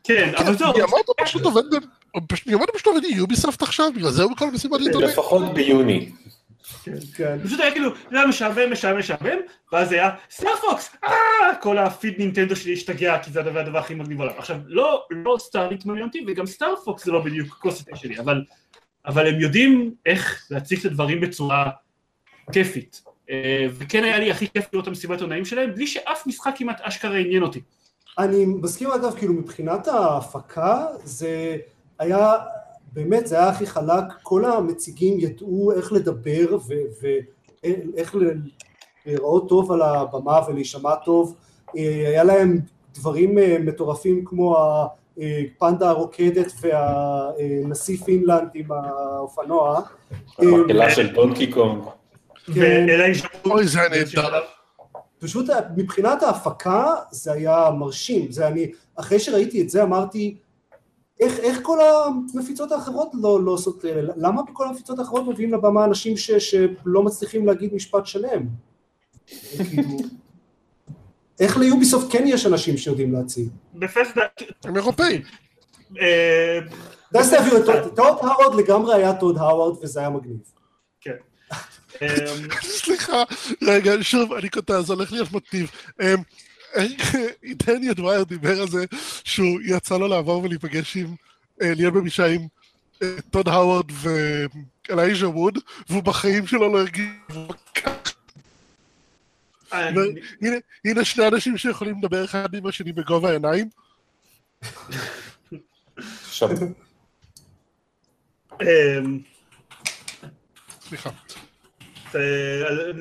[0.04, 1.64] כן, אבל זהו, מיאמוטו פשוט עובד
[2.48, 5.10] מיאמוטו פשוט עובד Ubisoft עכשיו, בגלל זה הוא בכל מסיבת עיתונאים.
[5.10, 6.10] לפחות ביוני.
[7.16, 7.38] כן.
[7.44, 9.38] פשוט היה כאילו, זה היה משעמם, משעמם, משעמם,
[9.74, 11.12] ואז היה Star Fox, אה,
[11.62, 14.34] כל הפיד נינטנדו שלי השתגע, כי זה הדבר הכי מגניב בעולם.
[14.38, 18.44] עכשיו, לא, לא Starlink מעניין אותי, וגם Star Fox זה לא בדיוק כוס שלי, אבל,
[19.06, 21.70] אבל הם יודעים איך להציג את הדברים בצורה
[22.52, 23.02] כיפית.
[23.30, 26.82] אה, וכן היה לי הכי כיף לראות את המסיבת עיתונאים שלהם, בלי שאף משחק כמעט
[26.82, 27.62] אשכרה עניין אותי.
[28.20, 31.58] אני מסכים אגב, כאילו מבחינת ההפקה, זה
[32.00, 32.34] היה,
[32.94, 37.08] באמת, זה היה הכי חלק, כל המציגים ידעו איך לדבר ו-
[37.64, 38.16] ואיך
[39.06, 41.36] להיראות טוב על הבמה ולהישמע טוב,
[41.78, 42.60] אה, היה להם
[42.96, 44.58] דברים אה, מטורפים כמו
[45.18, 49.82] הפנדה הרוקדת והנשיא פינלנד עם האופנוע.
[50.38, 51.84] המקהלה של דונקי קונג.
[52.54, 52.88] כן.
[53.46, 54.40] אוי, זה נהדר.
[55.20, 60.38] פשוט מבחינת ההפקה זה היה מרשים, זה אני, אחרי שראיתי את זה אמרתי,
[61.20, 61.78] איך, איך כל
[62.34, 63.86] המפיצות האחרות לא, לא עושות,
[64.16, 68.48] למה בכל המפיצות האחרות מביאים לבמה אנשים ש, שלא מצליחים להגיד משפט שלם?
[69.70, 69.98] כאילו,
[71.40, 73.50] איך ליוביסופט כן יש אנשים שיודעים להציג?
[73.76, 74.22] בפסדה...
[74.64, 75.22] הם אירופאים.
[76.02, 76.60] אה,
[77.14, 80.57] דס תביאו את טוד האוורד לגמרי היה טוד האוורד וזה היה מגניב.
[82.02, 82.16] אה,
[82.62, 83.24] סליחה,
[83.64, 85.72] רגע, שוב, אני קוטע, זה הולך להיות מוטיב.
[86.02, 86.06] אמ,
[87.54, 88.86] Danny O'Dwyer דיבר על זה
[89.24, 91.16] שהוא יצא לו לעבור ולהיפגש עם,
[91.62, 92.42] אה, להיות בפגישה עם
[93.04, 93.86] אה, טוד האוורד
[94.90, 95.58] ואלייז'ה ווד,
[95.90, 97.08] והוא בחיים שלו לא הרגיש...
[99.72, 99.98] אני-
[100.42, 103.70] הנה, הנה שני אנשים שיכולים לדבר אחד עם השני בגובה העיניים.
[106.28, 106.50] עכשיו,
[108.62, 109.00] אה,
[110.88, 111.10] סליחה.
[112.16, 112.92] אה,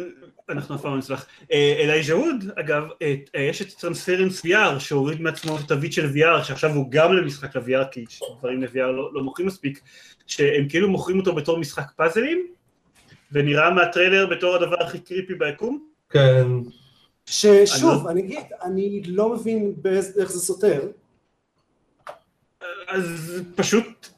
[0.48, 1.26] אנחנו אף פעם לא נצלח.
[1.52, 6.44] אה, אלייז'ה ווד, אגב, אה, יש את טרנספרנס VR שהוריד מעצמו את התווית של VR,
[6.44, 8.04] שעכשיו הוא גם למשחק ל-VR, כי
[8.38, 9.80] דברים ל-VR לא, לא מוכרים מספיק,
[10.26, 12.46] שהם כאילו מוכרים אותו בתור משחק פאזלים,
[13.32, 15.88] ונראה מהטריילר בתור הדבר הכי קריפי ביקום.
[16.10, 16.46] כן,
[17.26, 19.74] ששוב, אני אגיד, אני לא מבין
[20.18, 20.80] איך זה סותר.
[22.88, 24.08] אז פשוט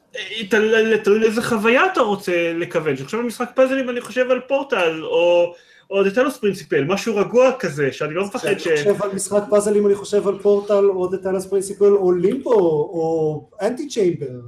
[1.03, 2.97] תלוי לאיזה חוויה אתה רוצה לכוון.
[2.97, 5.55] שעכשיו במשחק פאזלים אני חושב על פורטל, או...
[5.89, 8.67] או דטלוס פרינציפל, משהו רגוע כזה, שאני לא מפחד ש...
[8.67, 12.51] כשאני חושב על משחק פאזלים אני חושב על פורטל או The Tennis Principle או לימבו
[12.53, 14.39] או אנטי צ'יימבר.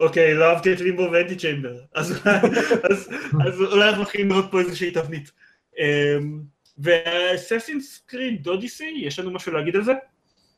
[0.00, 1.74] אוקיי, לא אהבתי את לימבו ואנטי צ'יימבר.
[1.94, 2.12] אז
[3.72, 5.30] אולי אנחנו מתחילים לראות פה איזושהי תבנית.
[6.78, 9.92] ואססינס קריד אודיסי, יש לנו משהו להגיד על זה?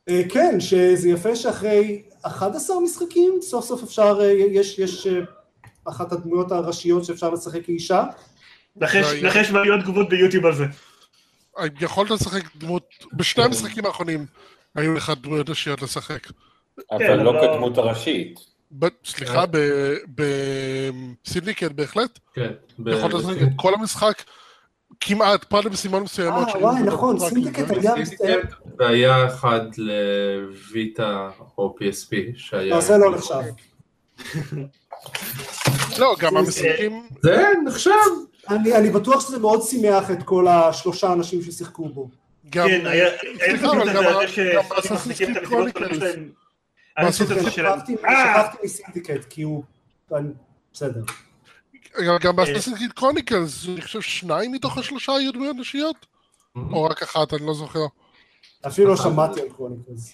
[0.09, 5.19] אה, כן, שזה יפה שאחרי 11 משחקים סוף סוף אפשר, אה, יש, יש אה,
[5.85, 8.03] אחת הדמויות הראשיות שאפשר לשחק כאישה.
[8.75, 10.65] נחש לא, יהיו תגובות ביוטיוב על זה.
[11.81, 12.83] יכולת לשחק דמות,
[13.13, 14.25] בשני המשחקים האחרונים
[14.75, 16.27] היו לך דמויות נשיות לשחק.
[16.91, 18.39] אבל לא אבל- כדמות הראשית.
[18.79, 19.45] ב- סליחה,
[21.25, 22.51] ב-Syndicate בהחלט, כן.
[22.79, 24.23] ב- יכולת לשחק את כל המשחק
[24.99, 26.47] כמעט, פרט למשימות מסוימות.
[26.47, 27.71] אה, וואי, נכון, Syndicate.
[27.71, 32.75] היה- Syndicate, והיה אחד לויטה או PSP שהיה...
[32.75, 33.41] לא, זה לא נחשב.
[35.99, 37.91] לא, גם המשחקים, זה נחשב.
[38.49, 42.09] אני, אני בטוח שזה מאוד שימח את כל השלושה אנשים ששיחקו בו.
[42.49, 42.67] גם...
[42.67, 43.07] כן, היה...
[43.21, 44.03] היה סליחה, אבל גם
[47.49, 47.49] שלהם.
[47.49, 49.63] שכחתי אה, מ-Syndicate, כי הוא...
[50.15, 50.29] אני-
[50.73, 51.01] בסדר.
[52.21, 56.05] גם באסטרסינג Chronicles, אני חושב שניים מתוך השלושה היו דמויות נשיות?
[56.55, 57.85] או רק אחת, אני לא זוכר.
[58.67, 60.13] אפילו לא שמעתי על קרוניקלס.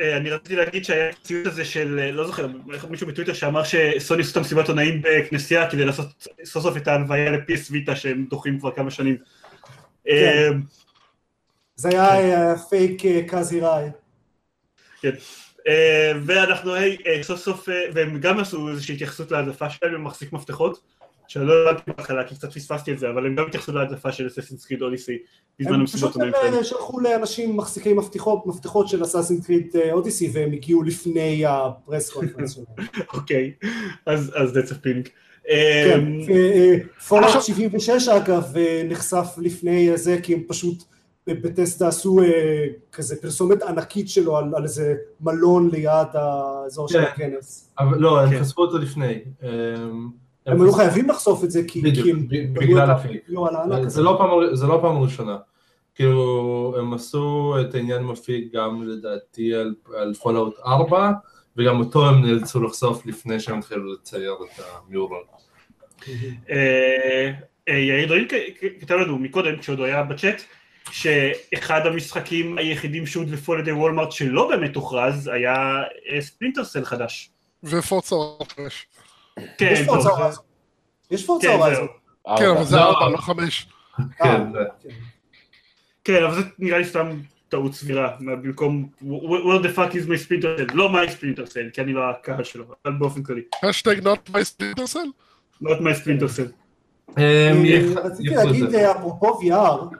[0.00, 2.46] אה, אני רציתי להגיד שהיה את הציוץ הזה של, אה, לא זוכר,
[2.90, 6.06] מישהו בטוויטר שאמר שסוני עשו את המסיבת עיתונאים בכנסייה כדי לעשות
[6.44, 9.16] סוף סוף את ההלוויה ל-PS Vita שהם דוחים כבר כמה שנים.
[10.08, 10.48] אה,
[11.76, 13.88] זה היה אה, פייק אה, קאזי ראי.
[15.68, 20.32] אה, ואנחנו, היי, אה, סוף סוף, אה, והם גם עשו איזושהי התייחסות להדלפה שלהם במחזיק
[20.32, 20.80] מפתחות,
[21.32, 24.26] שאני לא הבנתי בהתחלה כי קצת פספסתי את זה, אבל הם גם התייחסו להדלפה של
[24.26, 25.18] אססינס קריד אודיסי
[25.58, 26.54] בזמן המסיבות פשוט עונאים הם, שלהם.
[26.54, 32.54] אה, שלחו לאנשים מחזיקי מפתחות, מפתחות של אסאסין קריד אודיסי והם הגיעו לפני הפרס קונפרנס
[32.54, 32.88] שלהם.
[33.14, 33.52] אוקיי,
[34.06, 35.08] אז אז that's a pink.
[35.48, 36.76] כן, אה,
[37.08, 40.82] פולאאוט עכשיו- 76 אגב אה, נחשף לפני זה כי הם פשוט
[41.26, 47.04] בטסטה עשו אה, כזה פרסומת ענקית שלו על על איזה מלון ליד האזור של כן.
[47.04, 47.70] הכנס.
[47.78, 48.40] אבל לא, הם כן.
[48.40, 49.20] חשפו אותו לפני.
[50.46, 51.80] הם היו חייבים לחשוף את זה כי
[52.10, 53.22] הם בגלל הפייק.
[53.88, 54.02] זה.
[54.02, 55.36] לא פעם- זה לא פעם ראשונה.
[55.94, 59.74] כאילו, הם עשו את העניין מפיק גם לדעתי על-
[60.22, 61.10] פולאאוט 4,
[61.56, 65.18] וגם אותו הם נאלצו לחשוף לפני שהם התחילו לצייר את המיורל.
[66.50, 67.30] אה,
[67.68, 70.42] אה, יאיר כ- כתב לנו מקודם, כשעוד הוא היה בצ'אט,
[70.90, 75.54] שאחד המשחקים היחידים שהודלפו על ידי וולמארט שלא באמת הוכרז, היה
[76.12, 77.30] אה, Splinter Cell חדש.
[77.64, 78.14] ו Forza
[78.56, 78.86] חמש.
[79.58, 80.44] כן, יש טוב, Forza זה- Horizon.
[81.10, 81.86] יש Forza כן, Horizon.
[82.26, 82.36] זהו.
[82.38, 82.82] כן, אבל זה לא.
[82.82, 83.66] ארבע, לא חמש.
[84.00, 84.42] אה, כן.
[84.82, 84.88] כן.
[86.04, 87.08] כן, אבל זה נראה לי סתם
[87.48, 91.80] טעות סבירה, במקום where the fuck is my Splinter Cell, לא my Splinter Cell, כי
[91.80, 94.98] אני לא הקהל שלו, אבל באופן כללי, האשטג not my Splinter Cell?
[95.62, 96.52] not my splinter cell.
[97.18, 98.74] אה, יח- רציתי להגיד.
[98.74, 99.96] אה, אפרופו VR,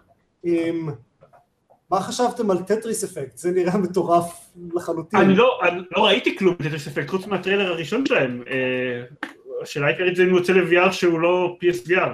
[1.93, 3.37] מה חשבתם על טטריס אפקט?
[3.37, 5.21] זה נראה מטורף לחלוטין.
[5.21, 9.05] אני לא, אני לא ראיתי כלום בטטריס אפקט חוץ מהטריילר הראשון שלהם, אה,
[9.63, 12.09] השאלה העיקרית זה אם הוא יוצא ל-VR שהוא לא PSVR.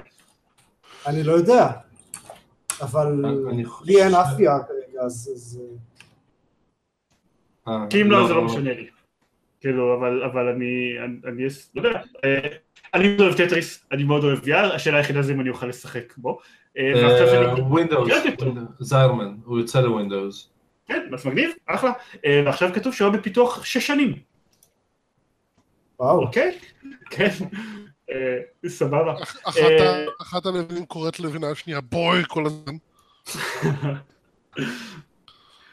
[1.07, 1.67] אני לא יודע,
[2.81, 5.31] אבל אני לי אין אף VR כרגע, אז...
[5.35, 5.61] אז,
[7.67, 8.87] אה, אה, כי אם לא, זה לא משנה לי.
[9.61, 12.01] כאילו, אבל, אבל אני, אני, אני, לא יודע,
[12.93, 16.17] אני מאוד אוהב טטריס, אני מאוד אוהב VR, השאלה היחידה זה אם אני אוכל לשחק
[16.17, 16.39] בו.
[16.77, 18.45] אה, ועכשיו שאני- Windows, קראתי אותו.
[18.79, 20.49] זיירמן, הוא יוצא ל Windows.
[20.87, 21.91] כן, אז מגניב, אחלה.
[22.25, 24.13] אה, ועכשיו כתוב שהוא היה בפיתוח שש שנים,
[25.99, 26.19] וואו.
[26.19, 26.57] אוקיי?
[27.09, 27.29] כן,
[28.11, 28.37] אה,
[28.67, 29.13] סבבה.
[29.23, 29.37] אח-
[30.19, 32.73] אחת אה, הלבנים קוראת ללבנה השנייה boy כל הזמן.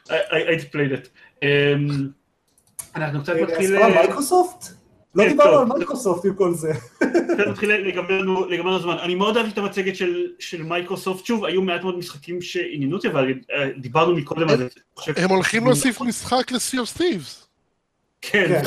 [0.07, 1.07] I- I- הייתי played את.
[1.43, 1.47] אמ,
[2.95, 3.33] אנחנו קצת.
[3.79, 4.76] מה, מייקרוסופט?
[5.17, 5.59] לא כן, דיברנו.
[5.59, 6.71] על מייקרוסופט עם כל זה.
[7.61, 8.97] להיגמר לנו הזמן.
[9.01, 13.07] אני מאוד אהבתי את המצגת של, של מייקרוסופט, שוב, היו מעט מאוד משחקים שעניינו אותי,
[13.07, 14.63] אבל אה, דיברנו מקודם על זה.
[14.63, 17.45] אני חושב- הם הולכים להוסיף משחק ל-Sea of Thieves.
[18.21, 18.61] כן.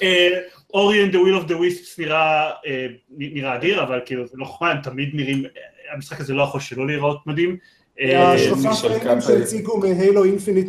[0.00, 0.30] כן.
[0.74, 4.44] Ori and the Will of the Wisps נראה, אה, נראה אדיר, אבל כאילו זה לא
[4.44, 7.56] חוכמה, הם תמיד נראים, אה, המשחק הזה לא יכול שלא להיראות מדהים.
[8.00, 9.20] אה, השלושה קאפל.
[9.20, 10.66] שהציגו מ Halo Infinite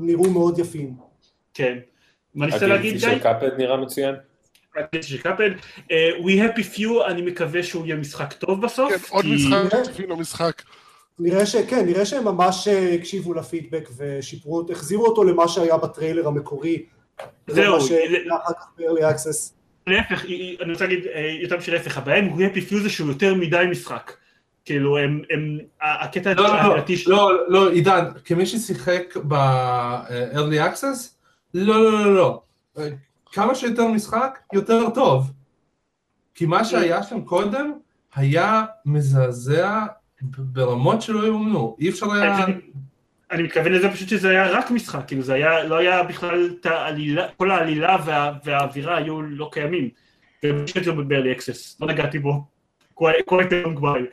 [0.00, 0.92] נראו מאוד יפים.
[1.54, 1.78] כן.
[2.34, 3.00] מה ניסית להגיד, גיא?
[3.00, 4.14] של Cuphead נראה מצוין.
[4.76, 4.82] אה,
[6.24, 8.92] We Happy Few, אני מקווה שהוא יהיה משחק טוב בסוף.
[8.92, 10.62] כן, עוד משחק, צפינו משחק.
[11.18, 16.84] נראה שכן, נראה שהם ממש אה, הקשיבו לפידבק ושיפרו החזירו אותו למה שהיה בטריילר המקורי.
[17.46, 19.52] זהו, מה שהיה זה- אחר כך ב-early access.
[19.86, 22.90] להפך, היא- אני רוצה להגיד אה, יותר משל להפך, הבעיה עם We Happy Few זה
[22.90, 24.12] שהוא יותר מדי משחק.
[24.64, 27.10] כאילו, הם, הם, הקטע לא, לא, של...
[27.10, 31.08] לא, לא, עידן, כמי ששיחק ב-early access,
[31.54, 32.42] לא, לא, לא, לא.
[32.78, 32.88] אה,
[33.32, 35.32] כמה שיותר משחק, יותר טוב.
[36.34, 37.72] כי מה שהיה שם קודם
[38.14, 39.84] היה מזעזע
[40.22, 41.76] ברמות שלא יאומנו.
[41.80, 42.46] אי אפשר היה...
[43.30, 46.66] אני מתכוון לזה פשוט שזה היה רק משחק, כאילו זה היה, לא היה בכלל את
[46.66, 49.88] העלילה, כל העלילה וה, והאווירה היו לא קיימים.
[50.44, 52.44] ופשוט לא ב-early access, לא נגעתי בו,
[53.00, 54.06] long while.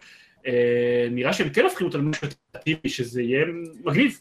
[0.48, 3.46] אה, נראה שהם כן הופכים למשהו אטרקטיבי, שזה יהיה
[3.86, 4.20] מגניב.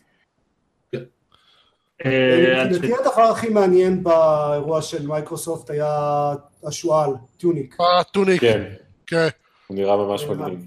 [2.02, 2.10] כן.
[2.10, 6.32] אה, אני מבחינתי הדבר הכי מעניין באירוע של מייקרוסופט היה
[6.64, 7.76] השועל, Tunic.
[7.80, 8.40] אה, Tunic.
[8.40, 8.62] כן,
[9.06, 9.28] כן.
[9.66, 10.60] הוא נראה ממש אה, מגניב.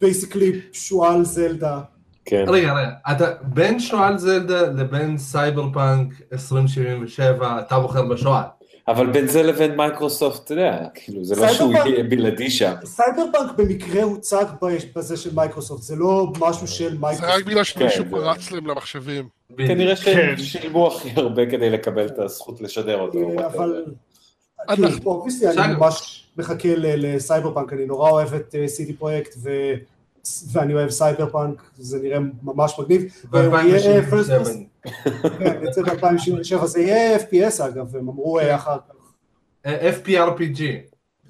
[0.00, 1.80] basically שועל זלדה.
[2.24, 2.44] כן.
[2.48, 8.44] רגע, רגע, אתה בין שועל זלדה לבין סייבר פאנק 2077, אתה בוחר בשועל.
[8.90, 12.74] אבל בין זה לבין מייקרוסופט, אתה יודע, כאילו, זה לא שהוא יהיה בלעדי שם.
[12.84, 14.44] סייבר פאנק במקרה הוצג
[14.96, 17.36] בזה של מייקרוסופט, זה לא משהו של זה מייקרוסופט.
[17.38, 19.28] רק בגלל שמישהו כן, פרץ להם למחשבים.
[19.56, 20.02] כנראה כן.
[20.02, 23.18] שהם שילמו הכי הרבה כדי לקבל את הזכות לשדר אותו.
[23.38, 23.84] אה, אבל...
[24.68, 25.74] כאילו, obviously, אני.
[25.74, 29.34] ממש מחכה ל- לסייבר פאנק, אני נורא אוהב את CD Projekt
[30.52, 33.02] ואני אוהב סייבר פאנק, זה נראה ממש מגניב.
[33.30, 34.44] הוא יהיה, אה, first ב-2077.
[34.44, 34.88] person-
[35.38, 38.94] כן, יצא ב-2077, זה יהיה FPS אגב, הם אמרו אה, אחר כך.
[39.66, 40.60] FPRPG,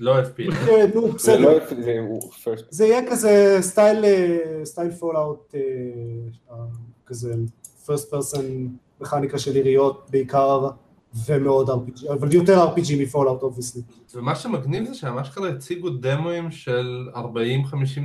[0.01, 0.69] לא FPS.
[0.69, 1.39] אה, נו, זה בסדר.
[1.41, 2.63] לא, זה.
[2.71, 5.55] זה יהיה כזה סטייל, אה, סטייל Fallout,
[7.07, 7.35] כזה
[7.87, 8.41] first person
[9.01, 10.69] מכניקה של יריות בעיקר,
[11.27, 13.83] ומאוד RPG, אבל יותר RPG מ Fallout obviously.
[14.15, 17.19] ומה שמגניב זה שהם אשכרה הציגו דמואים של 40-50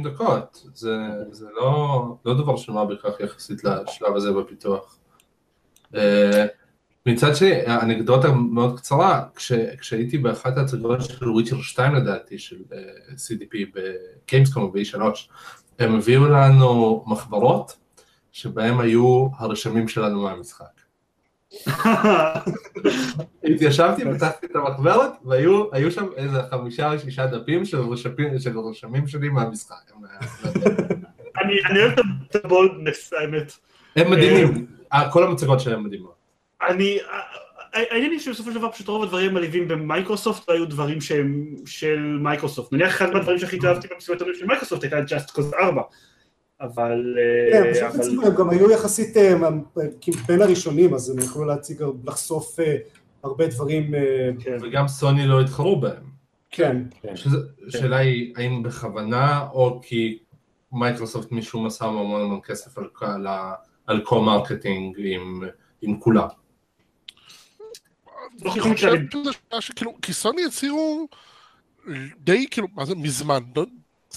[0.03, 0.63] דקות.
[0.73, 0.95] זה,
[1.31, 4.97] זה לא, לא דבר של מה בכך יחסית לשלב הזה בפיתוח.
[5.95, 6.45] אה,
[7.05, 12.79] מצד שני, אנקדוטה מאוד קצרה, כש, כשהייתי באחת ההצגות של וויצ'ר 2 לדעתי, של אה,
[13.15, 14.99] CDP בקיימסקום ב-E3,
[15.79, 17.77] הם הביאו לנו מחברות
[18.31, 20.74] שבהם היו הרשמים שלנו מהמשחק.
[23.43, 28.59] התיישבתי, פתחתי את המחברת, והיו היו שם איזה חמישה או שישה דפים של רשמים, של
[28.59, 29.91] רשמים שלי מהמשחק.
[31.41, 31.99] אני אוהב
[32.31, 33.51] את ה boldness, האמת.
[33.95, 36.15] הם מדהימים, אה, כל המצגות שלהם מדהימות.
[36.67, 36.99] אני,
[37.73, 41.99] העניין היא שבסופו של דבר פשוט רוב הדברים המלהיבים במייקרוסופט לא היו דברים שהם של
[41.99, 42.73] מייקרוסופט.
[42.73, 45.81] נניח אחד מהדברים שהכי התאהבתי במסיבת עולים של מייקרוסופט הייתה Just Cause 4.
[46.61, 47.15] אבל...
[47.51, 49.33] כן, אה, פשוט אבל- הציגו, הם גם היו יחסית אה,
[50.01, 52.75] כאילו בין הראשונים, אז הם יכלו להציג, לחשוף אה,
[53.23, 54.57] הרבה דברים, אה, כן.
[54.61, 56.03] וגם סוני לא התחרו בהם.
[56.51, 56.77] כן.
[57.15, 57.37] שזה-
[57.67, 60.17] השאלה היא, האם בכוונה, או כי
[60.71, 63.27] מייקרוסופט משום מה שם המון המון כסף על,
[63.87, 65.43] על co-marketing עם,
[65.81, 66.27] עם כולם.
[68.43, 68.91] לא אני חושב
[69.49, 71.07] חושב שכאילו, כי סוני הצהירו
[72.19, 73.65] די כאילו, מה זה מזמן, לא-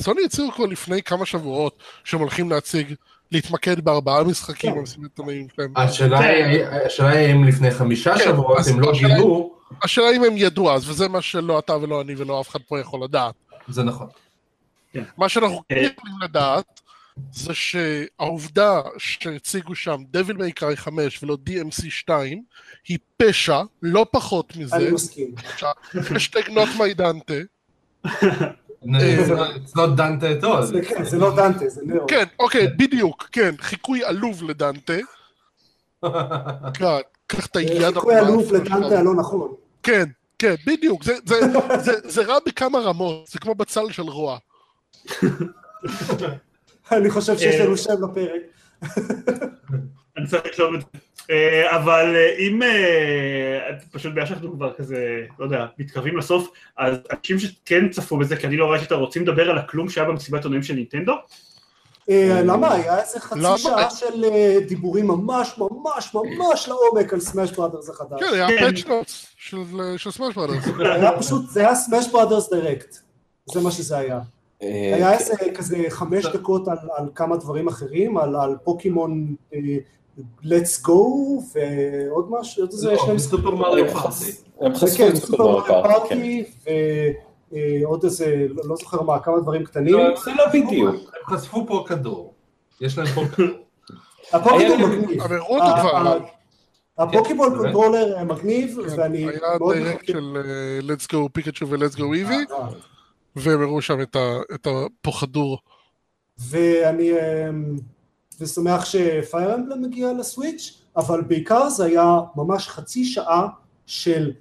[0.02, 2.94] סוני הצהירו כבר לפני כמה שבועות שהם הולכים להציג,
[3.32, 4.78] להתמקד בארבעה משחקים כן.
[4.78, 5.72] במסיבת עיתונאים שלהם.
[5.76, 10.36] השאלה היא, השאלה היא אם לפני חמישה כן, שבועות הם לא גילו, השאלה אם הם
[10.36, 13.34] ידעו אז, וזה מה שלא אתה ולא אני ולא אף אחד פה יכול לדעת.
[13.68, 14.06] זה נכון.
[15.16, 15.82] מה שאנחנו כן אה.
[15.82, 16.80] יכולים לדעת,
[17.32, 22.42] זה שהעובדה שהציגו שם דביל מייקרי 5 ולא DMC 2,
[22.88, 25.34] היא פשע, לא פחות מזה, אני מסכים.
[26.48, 27.40] not my Dante.
[28.82, 30.62] It's not- It's not done at all.
[30.62, 32.06] זה כן, זה לא דנטה, זה נאו.
[32.06, 34.92] כן, אוקיי, בדיוק, כן, חיקוי עלוב לדנטה.
[36.74, 36.84] כן,
[37.26, 38.98] קח את היד חיקוי עלוב לדנטה.
[38.98, 39.54] הלא נכון.
[39.82, 40.04] כן,
[40.38, 41.40] כן, בדיוק, זה- זה-
[41.84, 44.38] זה- זה רע בכמה רמות, זה כמו בצל של רוע.
[46.92, 48.40] אני חושב שיש אה, לנו שם לפרק.
[50.16, 50.98] אני צריך לכתוב את זה.
[51.30, 56.96] אה, אבל אה, אם אה, פשוט בגלל שאנחנו כבר כזה, לא יודע, מתקרבים לסוף, אז
[57.12, 60.44] אנשים שכן צפו בזה, כי אני לא ראיתי אותה, רוצים לדבר על הכלום שהיה במסיבת
[60.44, 61.12] עונאים של נינטנדו?
[62.10, 62.74] אה, למה?
[62.74, 63.40] היה איזה חצי?
[63.56, 64.24] שעה של
[64.68, 68.20] דיבורים ממש ממש ממש לעומק על סמאש בראדרס החדש.
[68.20, 68.58] כן, היה כן.
[68.58, 69.26] patch notes
[69.96, 70.64] של Smash Brothers.
[70.94, 72.96] היה פשוט, זה היה Smash Brothers Direct.
[73.52, 74.20] זה מה שזה היה.
[74.60, 79.34] היה איזה כזה חמש דקות על, על כמה דברים אחרים, על, על פוקימון
[80.44, 80.92] Let's Go
[81.54, 83.58] ועוד משהו, עוד איזה לא, שני בסופר משחקים.
[83.58, 84.32] Mario הם Party.
[84.60, 86.70] הם חשפו כן, את Super Super Mario Mario Party, כן.
[87.82, 89.94] ועוד איזה, לא לא זוכר מה, כמה דברים קטנים.
[89.94, 90.94] לא, זה לא בדיוק.
[90.94, 92.34] הם חשפו פוקדור.
[92.80, 93.46] יש להם פוקדור.
[94.32, 95.20] הפוקימון היה- מגניב.
[95.22, 95.96] אבל הראו אותו ה- כבר.
[95.96, 96.18] ה-
[97.02, 100.06] הפוקימון כן, controller אה, מגניב, כן, ואני היה מאוד Direct מחכה.
[100.12, 102.68] של אה, Let's Go Pikachu ו-Let's Go Eevee, אה,
[103.36, 104.00] והם הראו שם
[104.54, 105.58] את הפוקדור.
[106.50, 107.76] ואני אמ,
[108.40, 113.48] ושמח ש Fire Emblem מגיע ל Switch, אבל בעיקר זה היה ממש חצי שעה
[113.86, 114.32] של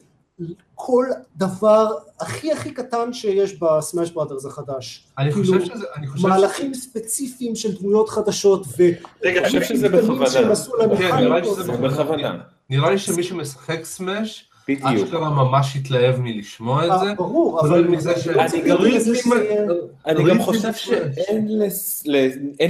[0.75, 1.05] כל
[1.35, 1.87] דבר
[2.19, 5.07] הכי הכי קטן שיש בסמאש בראדרס החדש.
[5.17, 8.83] אני כאילו, חושב שזה, אני חושב מהלכים ספציפיים של דמויות חדשות, ו...
[9.23, 10.29] רגע, אני חושב שזה בכוונה.
[10.97, 11.45] כן, נראה לי.
[11.45, 12.37] שזה זה בכוונה.
[12.69, 14.85] נראה לי שמי שמשחק סמאש, בדיוק.
[15.06, 17.06] אשכרה ממש התלהב מלשמוע את זה.
[17.07, 18.27] אה, ברור, אבל מזה ש-
[20.06, 20.73] אני גם חושב.
[20.73, 21.48] שאין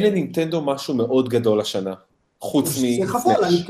[0.01, 1.93] לנינטנדו משהו מאוד גדול השנה,
[2.41, 3.43] חוץ זה חבל.
[3.43, 3.63] אני-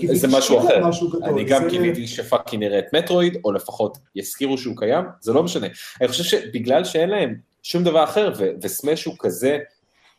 [0.00, 0.80] קיוויתי זה משהו אחר.
[1.24, 5.32] אני גם זה- קיוויתי ש fucking נראה את Metroid, או לפחות יזכירו שהוא קיים, זה
[5.32, 5.66] לא משנה.
[6.00, 9.58] אני חושב שבגלל שאין להם שום דבר אחר, ו- ו Smash הוא כזה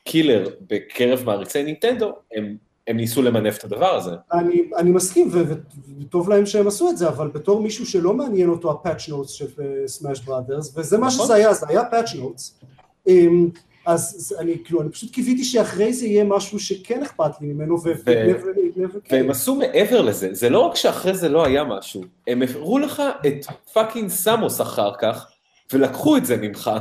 [0.04, 2.56] killer בקרב מעריצי נינטנדו, הם,
[2.90, 4.12] הם ניסו למנף את הדבר הזה.
[4.34, 5.32] אני, אני מסכים,
[6.02, 9.32] וטוב להם שהם עשו את זה, אבל בתור מישהו שלא מעניין אותו ה patch notes
[9.32, 9.46] של
[9.88, 11.26] Smash Brothers, וזה מה נכון.
[11.26, 12.60] שזה היה, זה היה patch notes,
[13.86, 17.76] אז זה- אני כאילו, אני פשוט קיוויתי שאחרי זה יהיה משהו שכן אכפת לי ממנו,
[17.84, 17.92] ו...
[18.06, 18.32] ו-.
[19.12, 23.04] והם עשו מעבר לזה, זה לא רק שאחרי זה לא היה משהו, הם הראו לך
[23.28, 25.28] את fucking סמוס אחר כך,
[25.74, 26.72] ולקחו את זה ממך.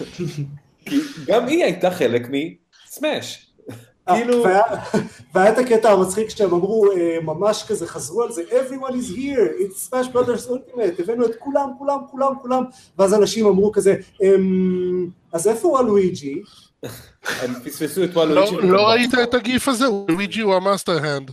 [0.86, 0.96] כי
[1.26, 3.49] גם היא הייתה חלק מסמאש.
[4.10, 4.42] אה, כאילו-
[5.34, 9.60] והיה- את הקטע המצחיק שהם אמרו, אה, ממש כזה חזרו על זה, everyone is here,
[9.60, 12.64] it's Smash Brothers Ultimate, הבאנו את כולם, כולם, כולם, כולם,
[12.98, 16.42] ואז אנשים אמרו כזה, "אמ, אז איפה וואלואיג'י?
[17.40, 18.56] הם פספסו את לא וואלואיג'י.
[18.68, 19.84] לא ראית את ה-GIF הזה?
[20.08, 21.30] לואיג'י הוא ה-master hand.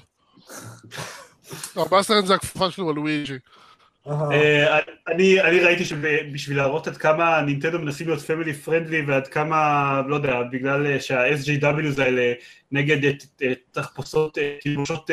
[1.76, 3.38] ה-master hand זה הכפפה שלו, וואלואיג'י.
[4.08, 10.02] אה, אני אני ראיתי שבשביל להראות עד כמה נינטנדו מנסים להיות family friendly ועד כמה,
[10.08, 12.34] לא יודע, בגלל אה, שה-SJWs האלה
[12.72, 15.10] נגד אה, תחפושות, תלבושות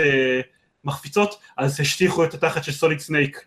[0.85, 3.45] מחפיצות, אז השטיחו את התחת של סוליד סנייק.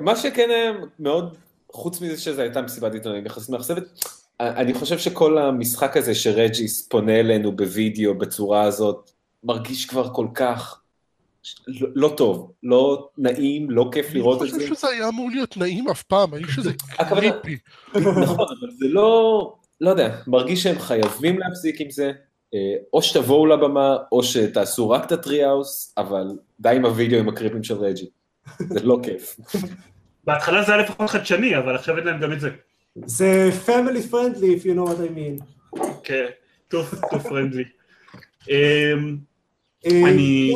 [0.00, 1.36] מה שכן היה מאוד,
[1.72, 3.82] חוץ מזה שזו הייתה מסיבת עיתונאים יחסית מאכזבת,
[4.40, 9.10] אני חושב שכל המשחק הזה שרג'י פונה אלינו בווידאו בצורה הזאת,
[9.44, 10.80] מרגיש כבר כל כך
[11.66, 14.60] לא, לא טוב, לא נעים, לא כיף לראות אני את זה.
[14.60, 17.58] חושב שזה היה אמור להיות נעים אף פעם, האיש הזה הכוונה- creepy.
[17.94, 22.12] נכון, אבל זה לא, לא יודע, מרגיש שהם חייבים להפסיק עם זה,
[22.54, 22.58] אה,
[22.92, 26.26] או שתבואו לבמה, או שתעשו רק את ה-Treehouse, אבל
[26.60, 28.06] די עם הווידאו עם הקריפיות של רג'י.
[28.58, 29.36] זה לא כיף.
[30.24, 32.50] בהתחלה זה היה לפחות חדשני, אבל עכשיו אין להם גם את זה.
[33.06, 35.44] זה family friendly, if you know what I mean.
[36.04, 36.24] כן,
[36.68, 37.64] טוב, טוב friendly.
[38.50, 39.16] אמ,
[39.86, 40.54] אה, אני-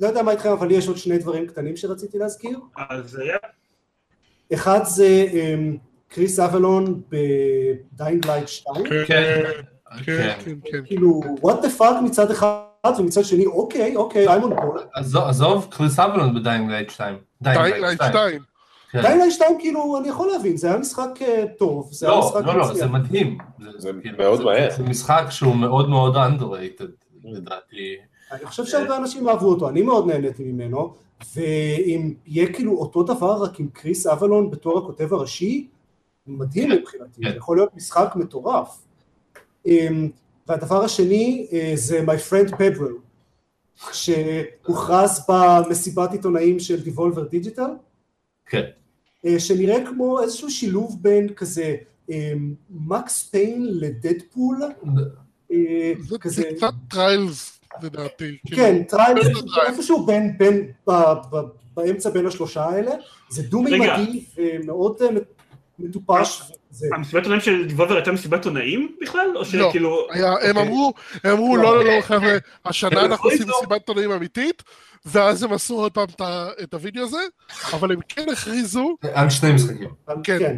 [0.00, 2.58] לא יודע מה איתכם, אבל יש עוד שני דברים קטנים שרציתי להזכיר.
[2.90, 3.36] אז היה,
[4.54, 5.76] אחד זה אמ,
[6.08, 8.84] קריס אבלון ב Dying Light 2.
[8.84, 10.34] כן, כן, כן, כן.
[10.44, 10.78] כן, כן.
[10.84, 12.60] כאילו, what the fuck מצד אחד,
[12.98, 14.80] ומצד שני, אוקיי, אוקיי, on board.
[15.28, 17.16] עזוב- קריס אבלון ב-Dying Light 2.
[17.42, 18.42] Dying Light 2.
[18.92, 19.02] כן.
[19.02, 22.26] Dying Light 2, כאילו, אני יכול להבין, זה היה משחק אה, טוב, זה היה לא,
[22.26, 22.76] משחק לא, לא, מצוין.
[22.78, 23.38] זה מדהים.
[23.78, 24.70] זה כאילו, מאוד זה- מהר.
[24.76, 26.84] זה משחק שהוא מאוד מאוד underrated,
[27.24, 27.96] לדעתי.
[28.32, 30.94] אני חושב שהרבה אנשים אהבו אותו, אני מאוד נהניתי ממנו,
[31.36, 35.68] ואם יהיה כאילו אותו דבר רק עם קריס אבלון בתור הכותב הראשי,
[36.26, 37.30] מדהים מבחינתי, כן.
[37.30, 38.82] זה יכול להיות משחק מטורף.
[39.66, 40.08] אמ,
[40.48, 42.90] והדבר השני אה, זה My Friend Pedro,
[43.92, 47.70] שהוכרז במסיבת עיתונאים של Devolver Digital,
[48.46, 48.64] כן.
[49.24, 51.76] אה, שנראה כמו איזשהו שילוב בין כזה
[52.70, 54.62] Max Payne ל-Deadpool,
[55.52, 58.38] אה, זה כזה, קצת Trials, לדעתי.
[58.46, 58.62] כאילו.
[58.62, 59.66] כן, בין ה-Trials.
[59.66, 62.90] איפשהו בין, בין, ב- ב- באמצע בין השלושה האלה,
[63.28, 65.08] זה דו-מימדי ומאוד אה,
[65.78, 66.42] מטופש.
[66.94, 69.26] המסיבת עונאים של דיבובר הייתה מסיבת עונאים בכלל?
[69.28, 69.44] או לא.
[69.44, 70.06] שכאילו...
[70.10, 70.62] היה, הם אוקיי.
[70.62, 70.92] אמרו,
[71.24, 74.62] הם אמרו, לא, לא, לא, חבר'ה, השנה אנחנו עושים מסיבת עיתונאים אמיתית,
[75.06, 76.06] ואז הם עשו עוד פעם
[76.62, 77.20] את הוידאו הזה,
[77.72, 79.88] אבל הם כן הכריזו, על שני משחקים.
[80.24, 80.38] כן.
[80.38, 80.56] כן.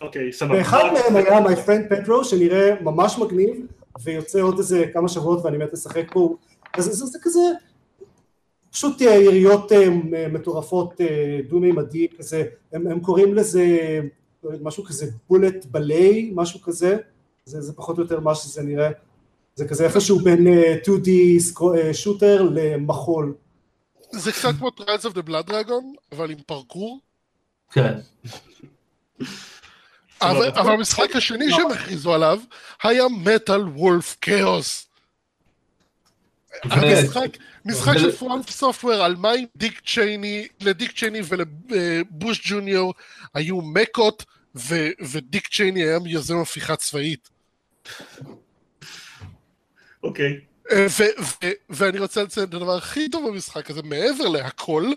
[0.00, 0.58] אוקיי, סבבה.
[0.58, 3.56] ואחד מהם היה My Friend Pedro, שנראה ממש מגניב,
[4.04, 6.36] ויוצא עוד איזה כמה שבועות ואני מת לשחק בו.
[6.74, 7.40] אז זה, זה, זה כזה,
[8.72, 9.88] פשוט אה, יריות אה,
[10.28, 13.66] מטורפות אה, דו-מימדי כזה, הם, הם קוראים לזה
[14.62, 16.96] משהו כזה בולט בליי, משהו כזה,
[17.44, 18.90] זה, זה פחות או יותר מה שזה נראה,
[19.54, 21.08] זה כזה איפשהו בין אה, 2D
[21.38, 23.34] סקרו- אה, שוטר למחול.
[24.12, 27.00] זה קצת כמו Trials of the Blood Dragon, אבל עם פרקור.
[27.72, 27.98] כן.
[30.22, 32.40] אבל אבל המשחק השני שהם הכריזו עליו
[32.82, 34.86] היה מטאל וולף כאוס.
[36.62, 42.94] המשחק, משחק של פרונט סופטוור על מה עם דיק צ'ייני, לדיק צ'ייני ולבוש ג'וניור
[43.34, 44.24] היו מקות
[44.56, 47.30] ו- ודיק צ'ייני היה יוזם הפיכה צבאית.
[50.02, 50.40] אוקיי.
[50.72, 54.92] אה, ו- ו- ואני רוצה לציין את הדבר הכי טוב במשחק הזה, מעבר להכל,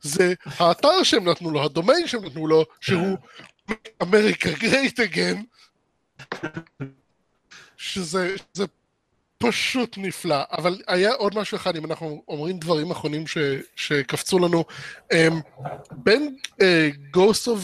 [0.00, 3.18] זה האתר שהם נתנו לו, הדומיין שהם נתנו לו, שהוא
[4.02, 5.42] America great again,
[7.76, 8.64] שזה זה
[9.38, 10.36] פשוט נפלא.
[10.50, 13.38] אבל היה עוד משהו אחד, אם אנחנו אומרים דברים אחרונים ש,
[13.76, 14.64] שקפצו לנו,
[15.12, 15.16] um,
[15.92, 16.36] בין
[17.10, 17.60] Ghost of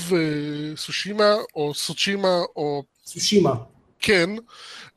[0.77, 3.55] Tsushima, או סוצ'ימה, או צושימה.
[4.01, 4.31] כן,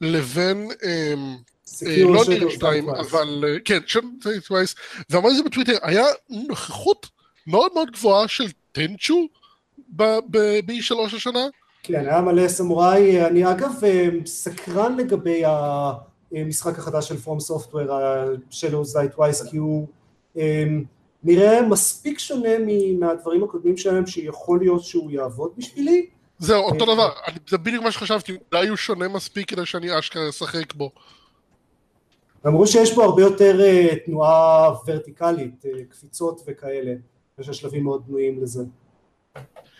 [0.01, 0.71] לבין...
[0.71, 1.47] Um,
[1.81, 2.99] לא Shadows ניר Die 2, Twice.
[2.99, 3.79] אבל אה, כן,
[5.09, 7.07] ואמרתי את זה בטוויטר, היה נוכחות
[7.47, 9.27] מאוד מאוד גבוהה של טנצ'ו
[9.95, 11.47] ב-E3 השנה.
[11.83, 13.25] כן, היה מלא סמוראי.
[13.25, 15.43] אני אגב אה, סקרן לגבי
[16.31, 19.87] המשחק החדש של From Software, ה-Shadows Twice, כי הוא
[20.37, 20.63] אה,
[21.23, 22.49] נראה מספיק שונה
[22.99, 26.05] מהדברים הקודמים שלהם, שיכול להיות שהוא יעבוד בשבילי.
[26.39, 29.99] זהו, אותו אה, דבר, אני- זה בדיוק מה שחשבתי, אולי הוא שונה מספיק כדי שאני
[29.99, 30.91] אשכרה אשחק בו.
[32.47, 33.59] אמרו שיש בו הרבה יותר
[34.05, 36.93] תנועה ורטיקלית, קפיצות וכאלה.
[37.39, 38.63] יש השלבים מאוד בנויים לזה.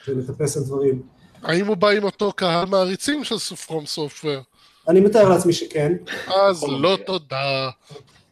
[0.10, 1.02] ולטפס על דברים.
[1.44, 4.42] האם הוא בא עם אותו קהל מעריצים של סופרום סופטוור?
[4.88, 5.94] אני מתאר לעצמי שכן.
[6.28, 7.70] אז לא תודה.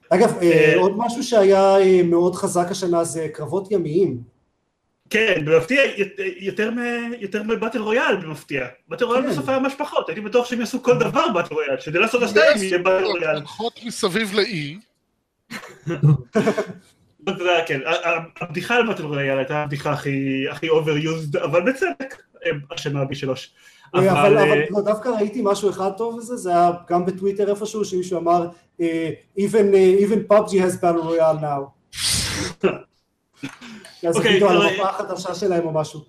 [0.09, 4.35] אגב, אה, אה, עוד משהו שהיה אה, מאוד חזק השנה זה קרבות ימיים.
[5.09, 5.81] כן, במפתיע,
[6.39, 6.71] יותר
[7.19, 8.65] יותר מבטל רויאל במפתיע.
[8.87, 9.29] באטל רויאל כן.
[9.29, 12.57] בסוף היה ממש פחות, הייתי בטוח שהם יעשו כל דבר באטל רויאל, שדה לעשות השתיים
[12.57, 13.35] יהיה באטל רויאל.
[13.35, 14.77] הולכות מסביב לאי,
[17.29, 17.79] אתה יודע, כן,
[18.41, 23.27] הבדיחה על באטל רויאל הייתה הבדיחה הכי overused, אבל בצדק, אה, השנה ב-3.
[23.95, 28.19] אה, אבל, אה, דווקא ראיתי משהו אחד טוב בזה, זה היה גם בטוויטר איפשהו, שמישהו
[28.19, 28.47] אמר,
[28.81, 31.97] אה, even, PUBG has battle royale now.
[34.07, 36.05] אז אוקיי, כאילו על המפה החדשה שלהם או משהו.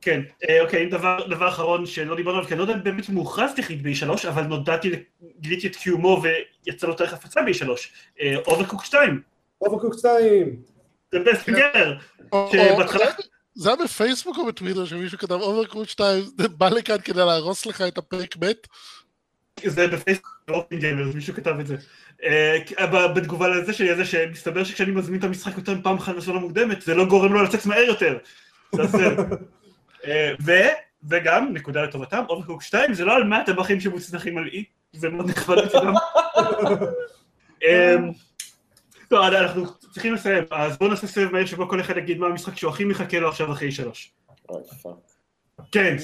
[0.00, 0.20] כן,
[0.62, 3.50] אוקיי, דבר, דבר אחרון שלא דיברנו עליו, כי אני לא יודע אם באמת הוא מוכרז
[3.56, 4.90] טכנית ב-E3, אבל נודעתי,
[5.40, 7.68] גיליתי את קיומו ויצא לו תאריך הפצה ב-E3,
[8.46, 9.22] אוברקוק 2,
[9.62, 10.56] אוברקוק 2.
[11.12, 11.92] זה בסט גר,
[12.32, 13.06] או- או- שבהתחלה,
[13.54, 16.24] זה היה בפייסבוק או בטוויטר שמישהו כתב אוברקרוט 2,
[16.58, 18.66] בא לכאן כדי להרוס לך את הפרק מת?
[19.66, 20.38] זה בפייסבוק,
[20.72, 21.76] גיימרס, מישהו כתב את זה.
[22.24, 26.36] אה, ב- בתגובה לזה שלי, זה שמסתבר שכשאני מזמין את המשחק יותר מפעם אחת בזמן
[26.36, 28.18] המוקדמת, זה לא גורם לו לצאת מהר יותר.
[28.74, 29.18] זה הסרט.
[30.06, 30.32] אה,
[31.08, 35.30] וגם, נקודה לטובתם, אוברקוק 2 זה לא על 100 טבחים שמוצנחים על אי, זה מאוד
[35.30, 35.92] נכבד מצדם.
[39.12, 42.56] טוב, אנחנו צריכים לסיים, אז בואו נעשה סבב מהיר שבו כל אחד יגיד מה המשחק
[42.56, 44.12] שהוא הכי מחכה לו עכשיו אחרי שלוש.
[45.72, 45.96] כן,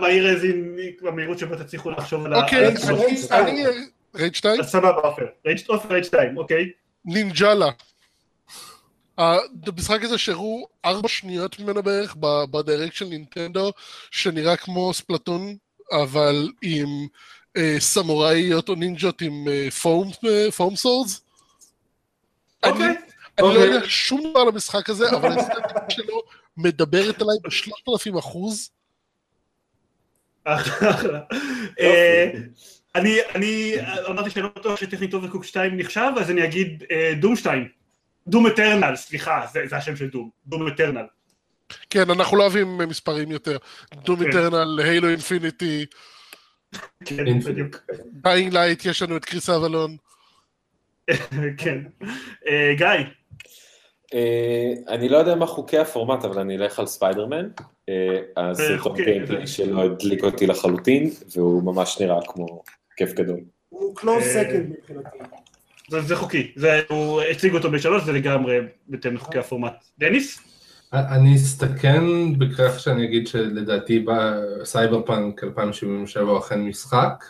[0.00, 2.42] מהיר איזין, במהירות שבו תצליחו לחשוב על ה...
[2.42, 3.06] אוקיי, רייד התשובות.
[3.30, 3.64] אני-.
[4.14, 4.60] רייד 2?
[4.60, 5.26] אז סבבה, עופר.
[5.46, 6.70] רייג' 2, אוקיי?
[7.04, 7.70] נינג'לה.
[9.18, 12.16] המשחק הזה שהראו ארבע שניות ממנו בערך
[12.50, 13.72] ב-Direct של נינטנדו,
[14.10, 15.56] שנראה כמו Splatoon,
[15.92, 16.88] אבל עם
[17.56, 19.68] אה, סמוראיות או נינג'ות עם אה,
[20.24, 21.23] אה, foam swords.
[22.64, 22.86] אני, אוקיי.
[22.86, 22.96] אני
[23.38, 23.64] לא אוקיי.
[23.64, 26.22] יודע שום דבר על המשחק הזה, אבל האסתטיקה שלו
[26.56, 28.70] מדברת עליי בשלושת אלפים אחוז.
[30.44, 31.20] אחלה.
[31.80, 32.30] אה,
[32.94, 33.74] אני, אני
[34.08, 37.68] אמרתי שאני לא בטוח שטכנית Overcooked 2 נחשב, אז אני אגיד אה, Doom 2.
[38.26, 40.30] Doom Eternal, סליחה, זה זה השם של Doom.
[40.46, 41.06] Doom Eternal.
[41.90, 43.56] כן, אנחנו לא אוהבים מספרים יותר.
[43.94, 44.26] דום כן.
[44.26, 45.86] איטרנל, הילו אינפיניטי,
[47.04, 47.38] כן.
[47.38, 47.76] בדיוק.
[48.12, 49.96] Dying Light, יש לנו את קריס אבלון.
[51.58, 51.78] כן.
[52.48, 52.86] אה, גיא,
[54.14, 57.48] אה, אני לא יודע מה חוקי הפורמט, אבל אני אלך על ספיידרמן.
[57.88, 62.62] אה, הסרטון חוקי, gameplay זה- שלו הדליק אותי לחלוטין, והוא ממש נראה כמו
[62.96, 63.40] כיף גדול.
[63.68, 65.08] הוא close אה, second מבחינתי.
[65.90, 66.52] זה זה חוקי.
[66.56, 68.58] זה- הוא הציג אותו בשלוש, זה לגמרי
[68.88, 69.74] בהתאם לחוקי הפורמט.
[69.98, 70.40] דניס?
[70.92, 72.02] אני אסתכן
[72.38, 74.04] בכך שאני אגיד שלדעתי
[74.64, 77.24] סייבר פאנק 2077 הוא אכן משחק.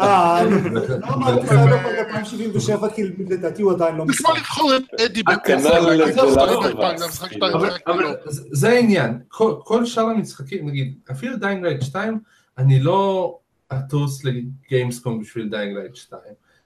[0.00, 4.24] אה, לא אמרתי סייבר פאנק 2077 כי לדעתי הוא עדיין לא זה משחק.
[4.26, 7.46] כמו לבחור את אדי הכנ"ל בפסח, להגיד לו, לג'לאטו סייבר פאנק, זה וקס, משחק כאילו.
[7.46, 8.10] שתיים, אבל, רק אבל לא.
[8.24, 12.18] זה זה העניין, כל, כל שאר המשחקים, נגיד, אפילו דיינג לייט 2,
[12.58, 13.38] אני לא
[13.72, 16.22] אטוס לגיימסקום בשביל Dying Light 2,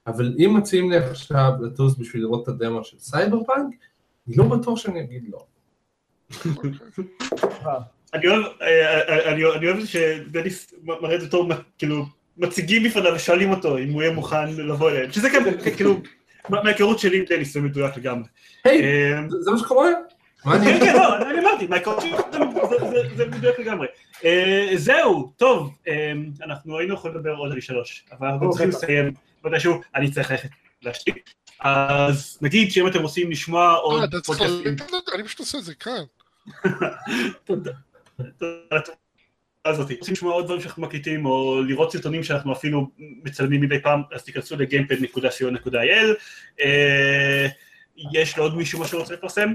[0.06, 3.74] אבל אם מציעים לי עכשיו לטוס בשביל לראות את הדמו של סייבר פאנק,
[4.28, 5.44] אני לא בטוח שאני אגיד לא.
[8.14, 11.48] אני אוהב, אה, אה, אני אני אוהב שדניס מראה את זה בתור,
[11.78, 12.04] כאילו,
[12.38, 15.42] מציגים בפניו ושואלים אותו אם הוא יהיה מוכן לבוא אליהם, שזה גם,
[15.76, 16.00] כאילו,
[16.48, 18.28] מה- מההיכרות שלי עם דניס זה מדויק לגמרי.
[18.64, 19.88] היי, אה, זה- מה שקורה?
[20.44, 20.66] מה אני...
[20.66, 22.10] כן, כן, לא, אני אמרתי, מההיכרות שלי
[23.16, 23.86] זה- מדויק לגמרי.
[24.24, 26.12] אה, זהו, טוב, אה,
[26.44, 28.68] אנחנו היינו יכולים לדבר עוד על שלוש, אבל אנחנו או, צריכים.
[28.68, 30.48] לסיים מתישהו, אני צריך ללכת
[30.82, 31.30] להשתיק.
[31.60, 34.76] אז נגיד שאם אתם רוצים לשמוע אה, עוד פודקאסטים,
[35.14, 36.02] אני פשוט עושה את זה כאן.
[37.46, 37.72] תודה.
[39.64, 39.94] הזאתי.
[39.98, 44.22] רוצים לשמוע עוד דברים שאנחנו מקליטים, או לראות סרטונים שאנחנו אפילו מצלמים מדי פעם, אז
[44.24, 46.14] תיכנסו ל-gamepad.co.il.
[46.60, 47.46] אה,
[48.12, 49.54] יש לעוד מישהו משהו שרוצה לפרסם?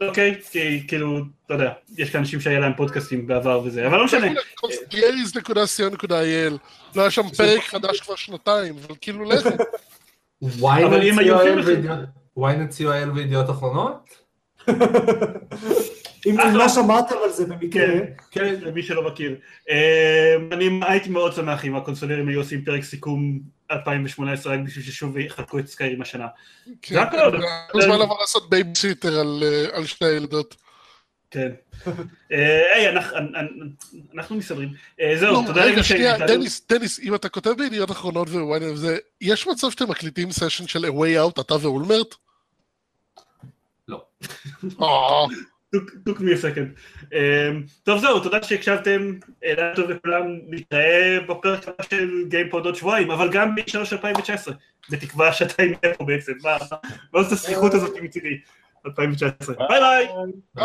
[0.00, 4.04] אוקיי, כי כאילו, אתה יודע, יש כאן אנשים שהיה להם פודקאסטים בעבר וזה, אבל לא
[4.04, 4.26] משנה.
[4.54, 6.52] קונספייריז.co.il
[6.96, 9.48] לא היה שם פרק חדש כבר שנתיים, אבל כאילו לכו.
[10.62, 11.82] אבל אם היו עושים לכם-
[12.38, 14.08] ynet co.il וידיעות אחרונות?
[16.26, 19.36] אם אם לא שמעתם על זה במקרה, כן, כן, למי שלא מכיר.
[19.70, 23.40] אה, אני הייתי מאוד שמח אם הקונסולרים היו עושים פרק סיכום
[23.70, 26.26] 2018 רק בשביל ששוב יחלקו את סקיירים השנה.
[26.82, 27.38] כן, זה הכל.
[27.72, 30.56] כל הזמן לבוא לעשות בייביסיטר על, אה, על שתי הילדות.
[31.30, 31.50] כן.
[32.32, 33.16] אה, היי, אנחנו-
[34.14, 34.68] אנחנו מסתדרים.
[35.00, 36.26] אה, זהו, לא, תודה רגע, שהייתם.
[36.26, 40.84] דניס, דניס, אם אתה כותב בידיעות אחרונות ווואי, זה, יש מצב שאתם מקליטים סשן של
[40.84, 42.14] A way out, אתה ואולמרט?
[43.88, 44.04] לא.
[45.76, 46.68] Took- took me a second.
[47.04, 53.10] Um, טוב זהו, תודה שהקשבתם, לילה טוב לכולם, נתראה בפרק הבא של גיימפוד עוד שבועיים,
[53.10, 54.54] אבל גם ב-E3 2019,
[54.90, 56.56] בתקווה שאתה עם פה בעצם, מה
[57.12, 58.40] מה זאת הסליחות הזאת מצידי,
[58.86, 59.54] 2019.
[59.68, 60.06] ביי ביי!
[60.54, 60.64] ביי.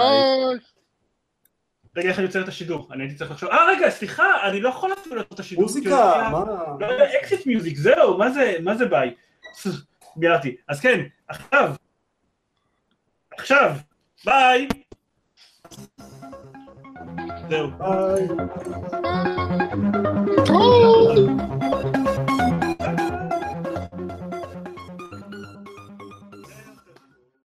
[1.97, 2.89] רגע, איך אני יוצר את השידור?
[2.93, 5.63] אני הייתי צריך לחשוב, אה רגע, סליחה, אני לא יכול אפילו לעשות את השידור.
[5.63, 5.89] מוזיקה,
[6.25, 6.43] כי- מה?
[6.79, 9.13] לא יודע, אקזיט מיוזיק, זהו, מה זה, מה זה ביי?
[10.15, 10.55] ביארתי.
[10.67, 11.73] אז כן, עכשיו,
[13.37, 13.71] עכשיו,
[14.25, 14.67] ביי!
[17.49, 17.67] זהו.
[17.77, 18.27] ביי.
[20.45, 21.29] טוב.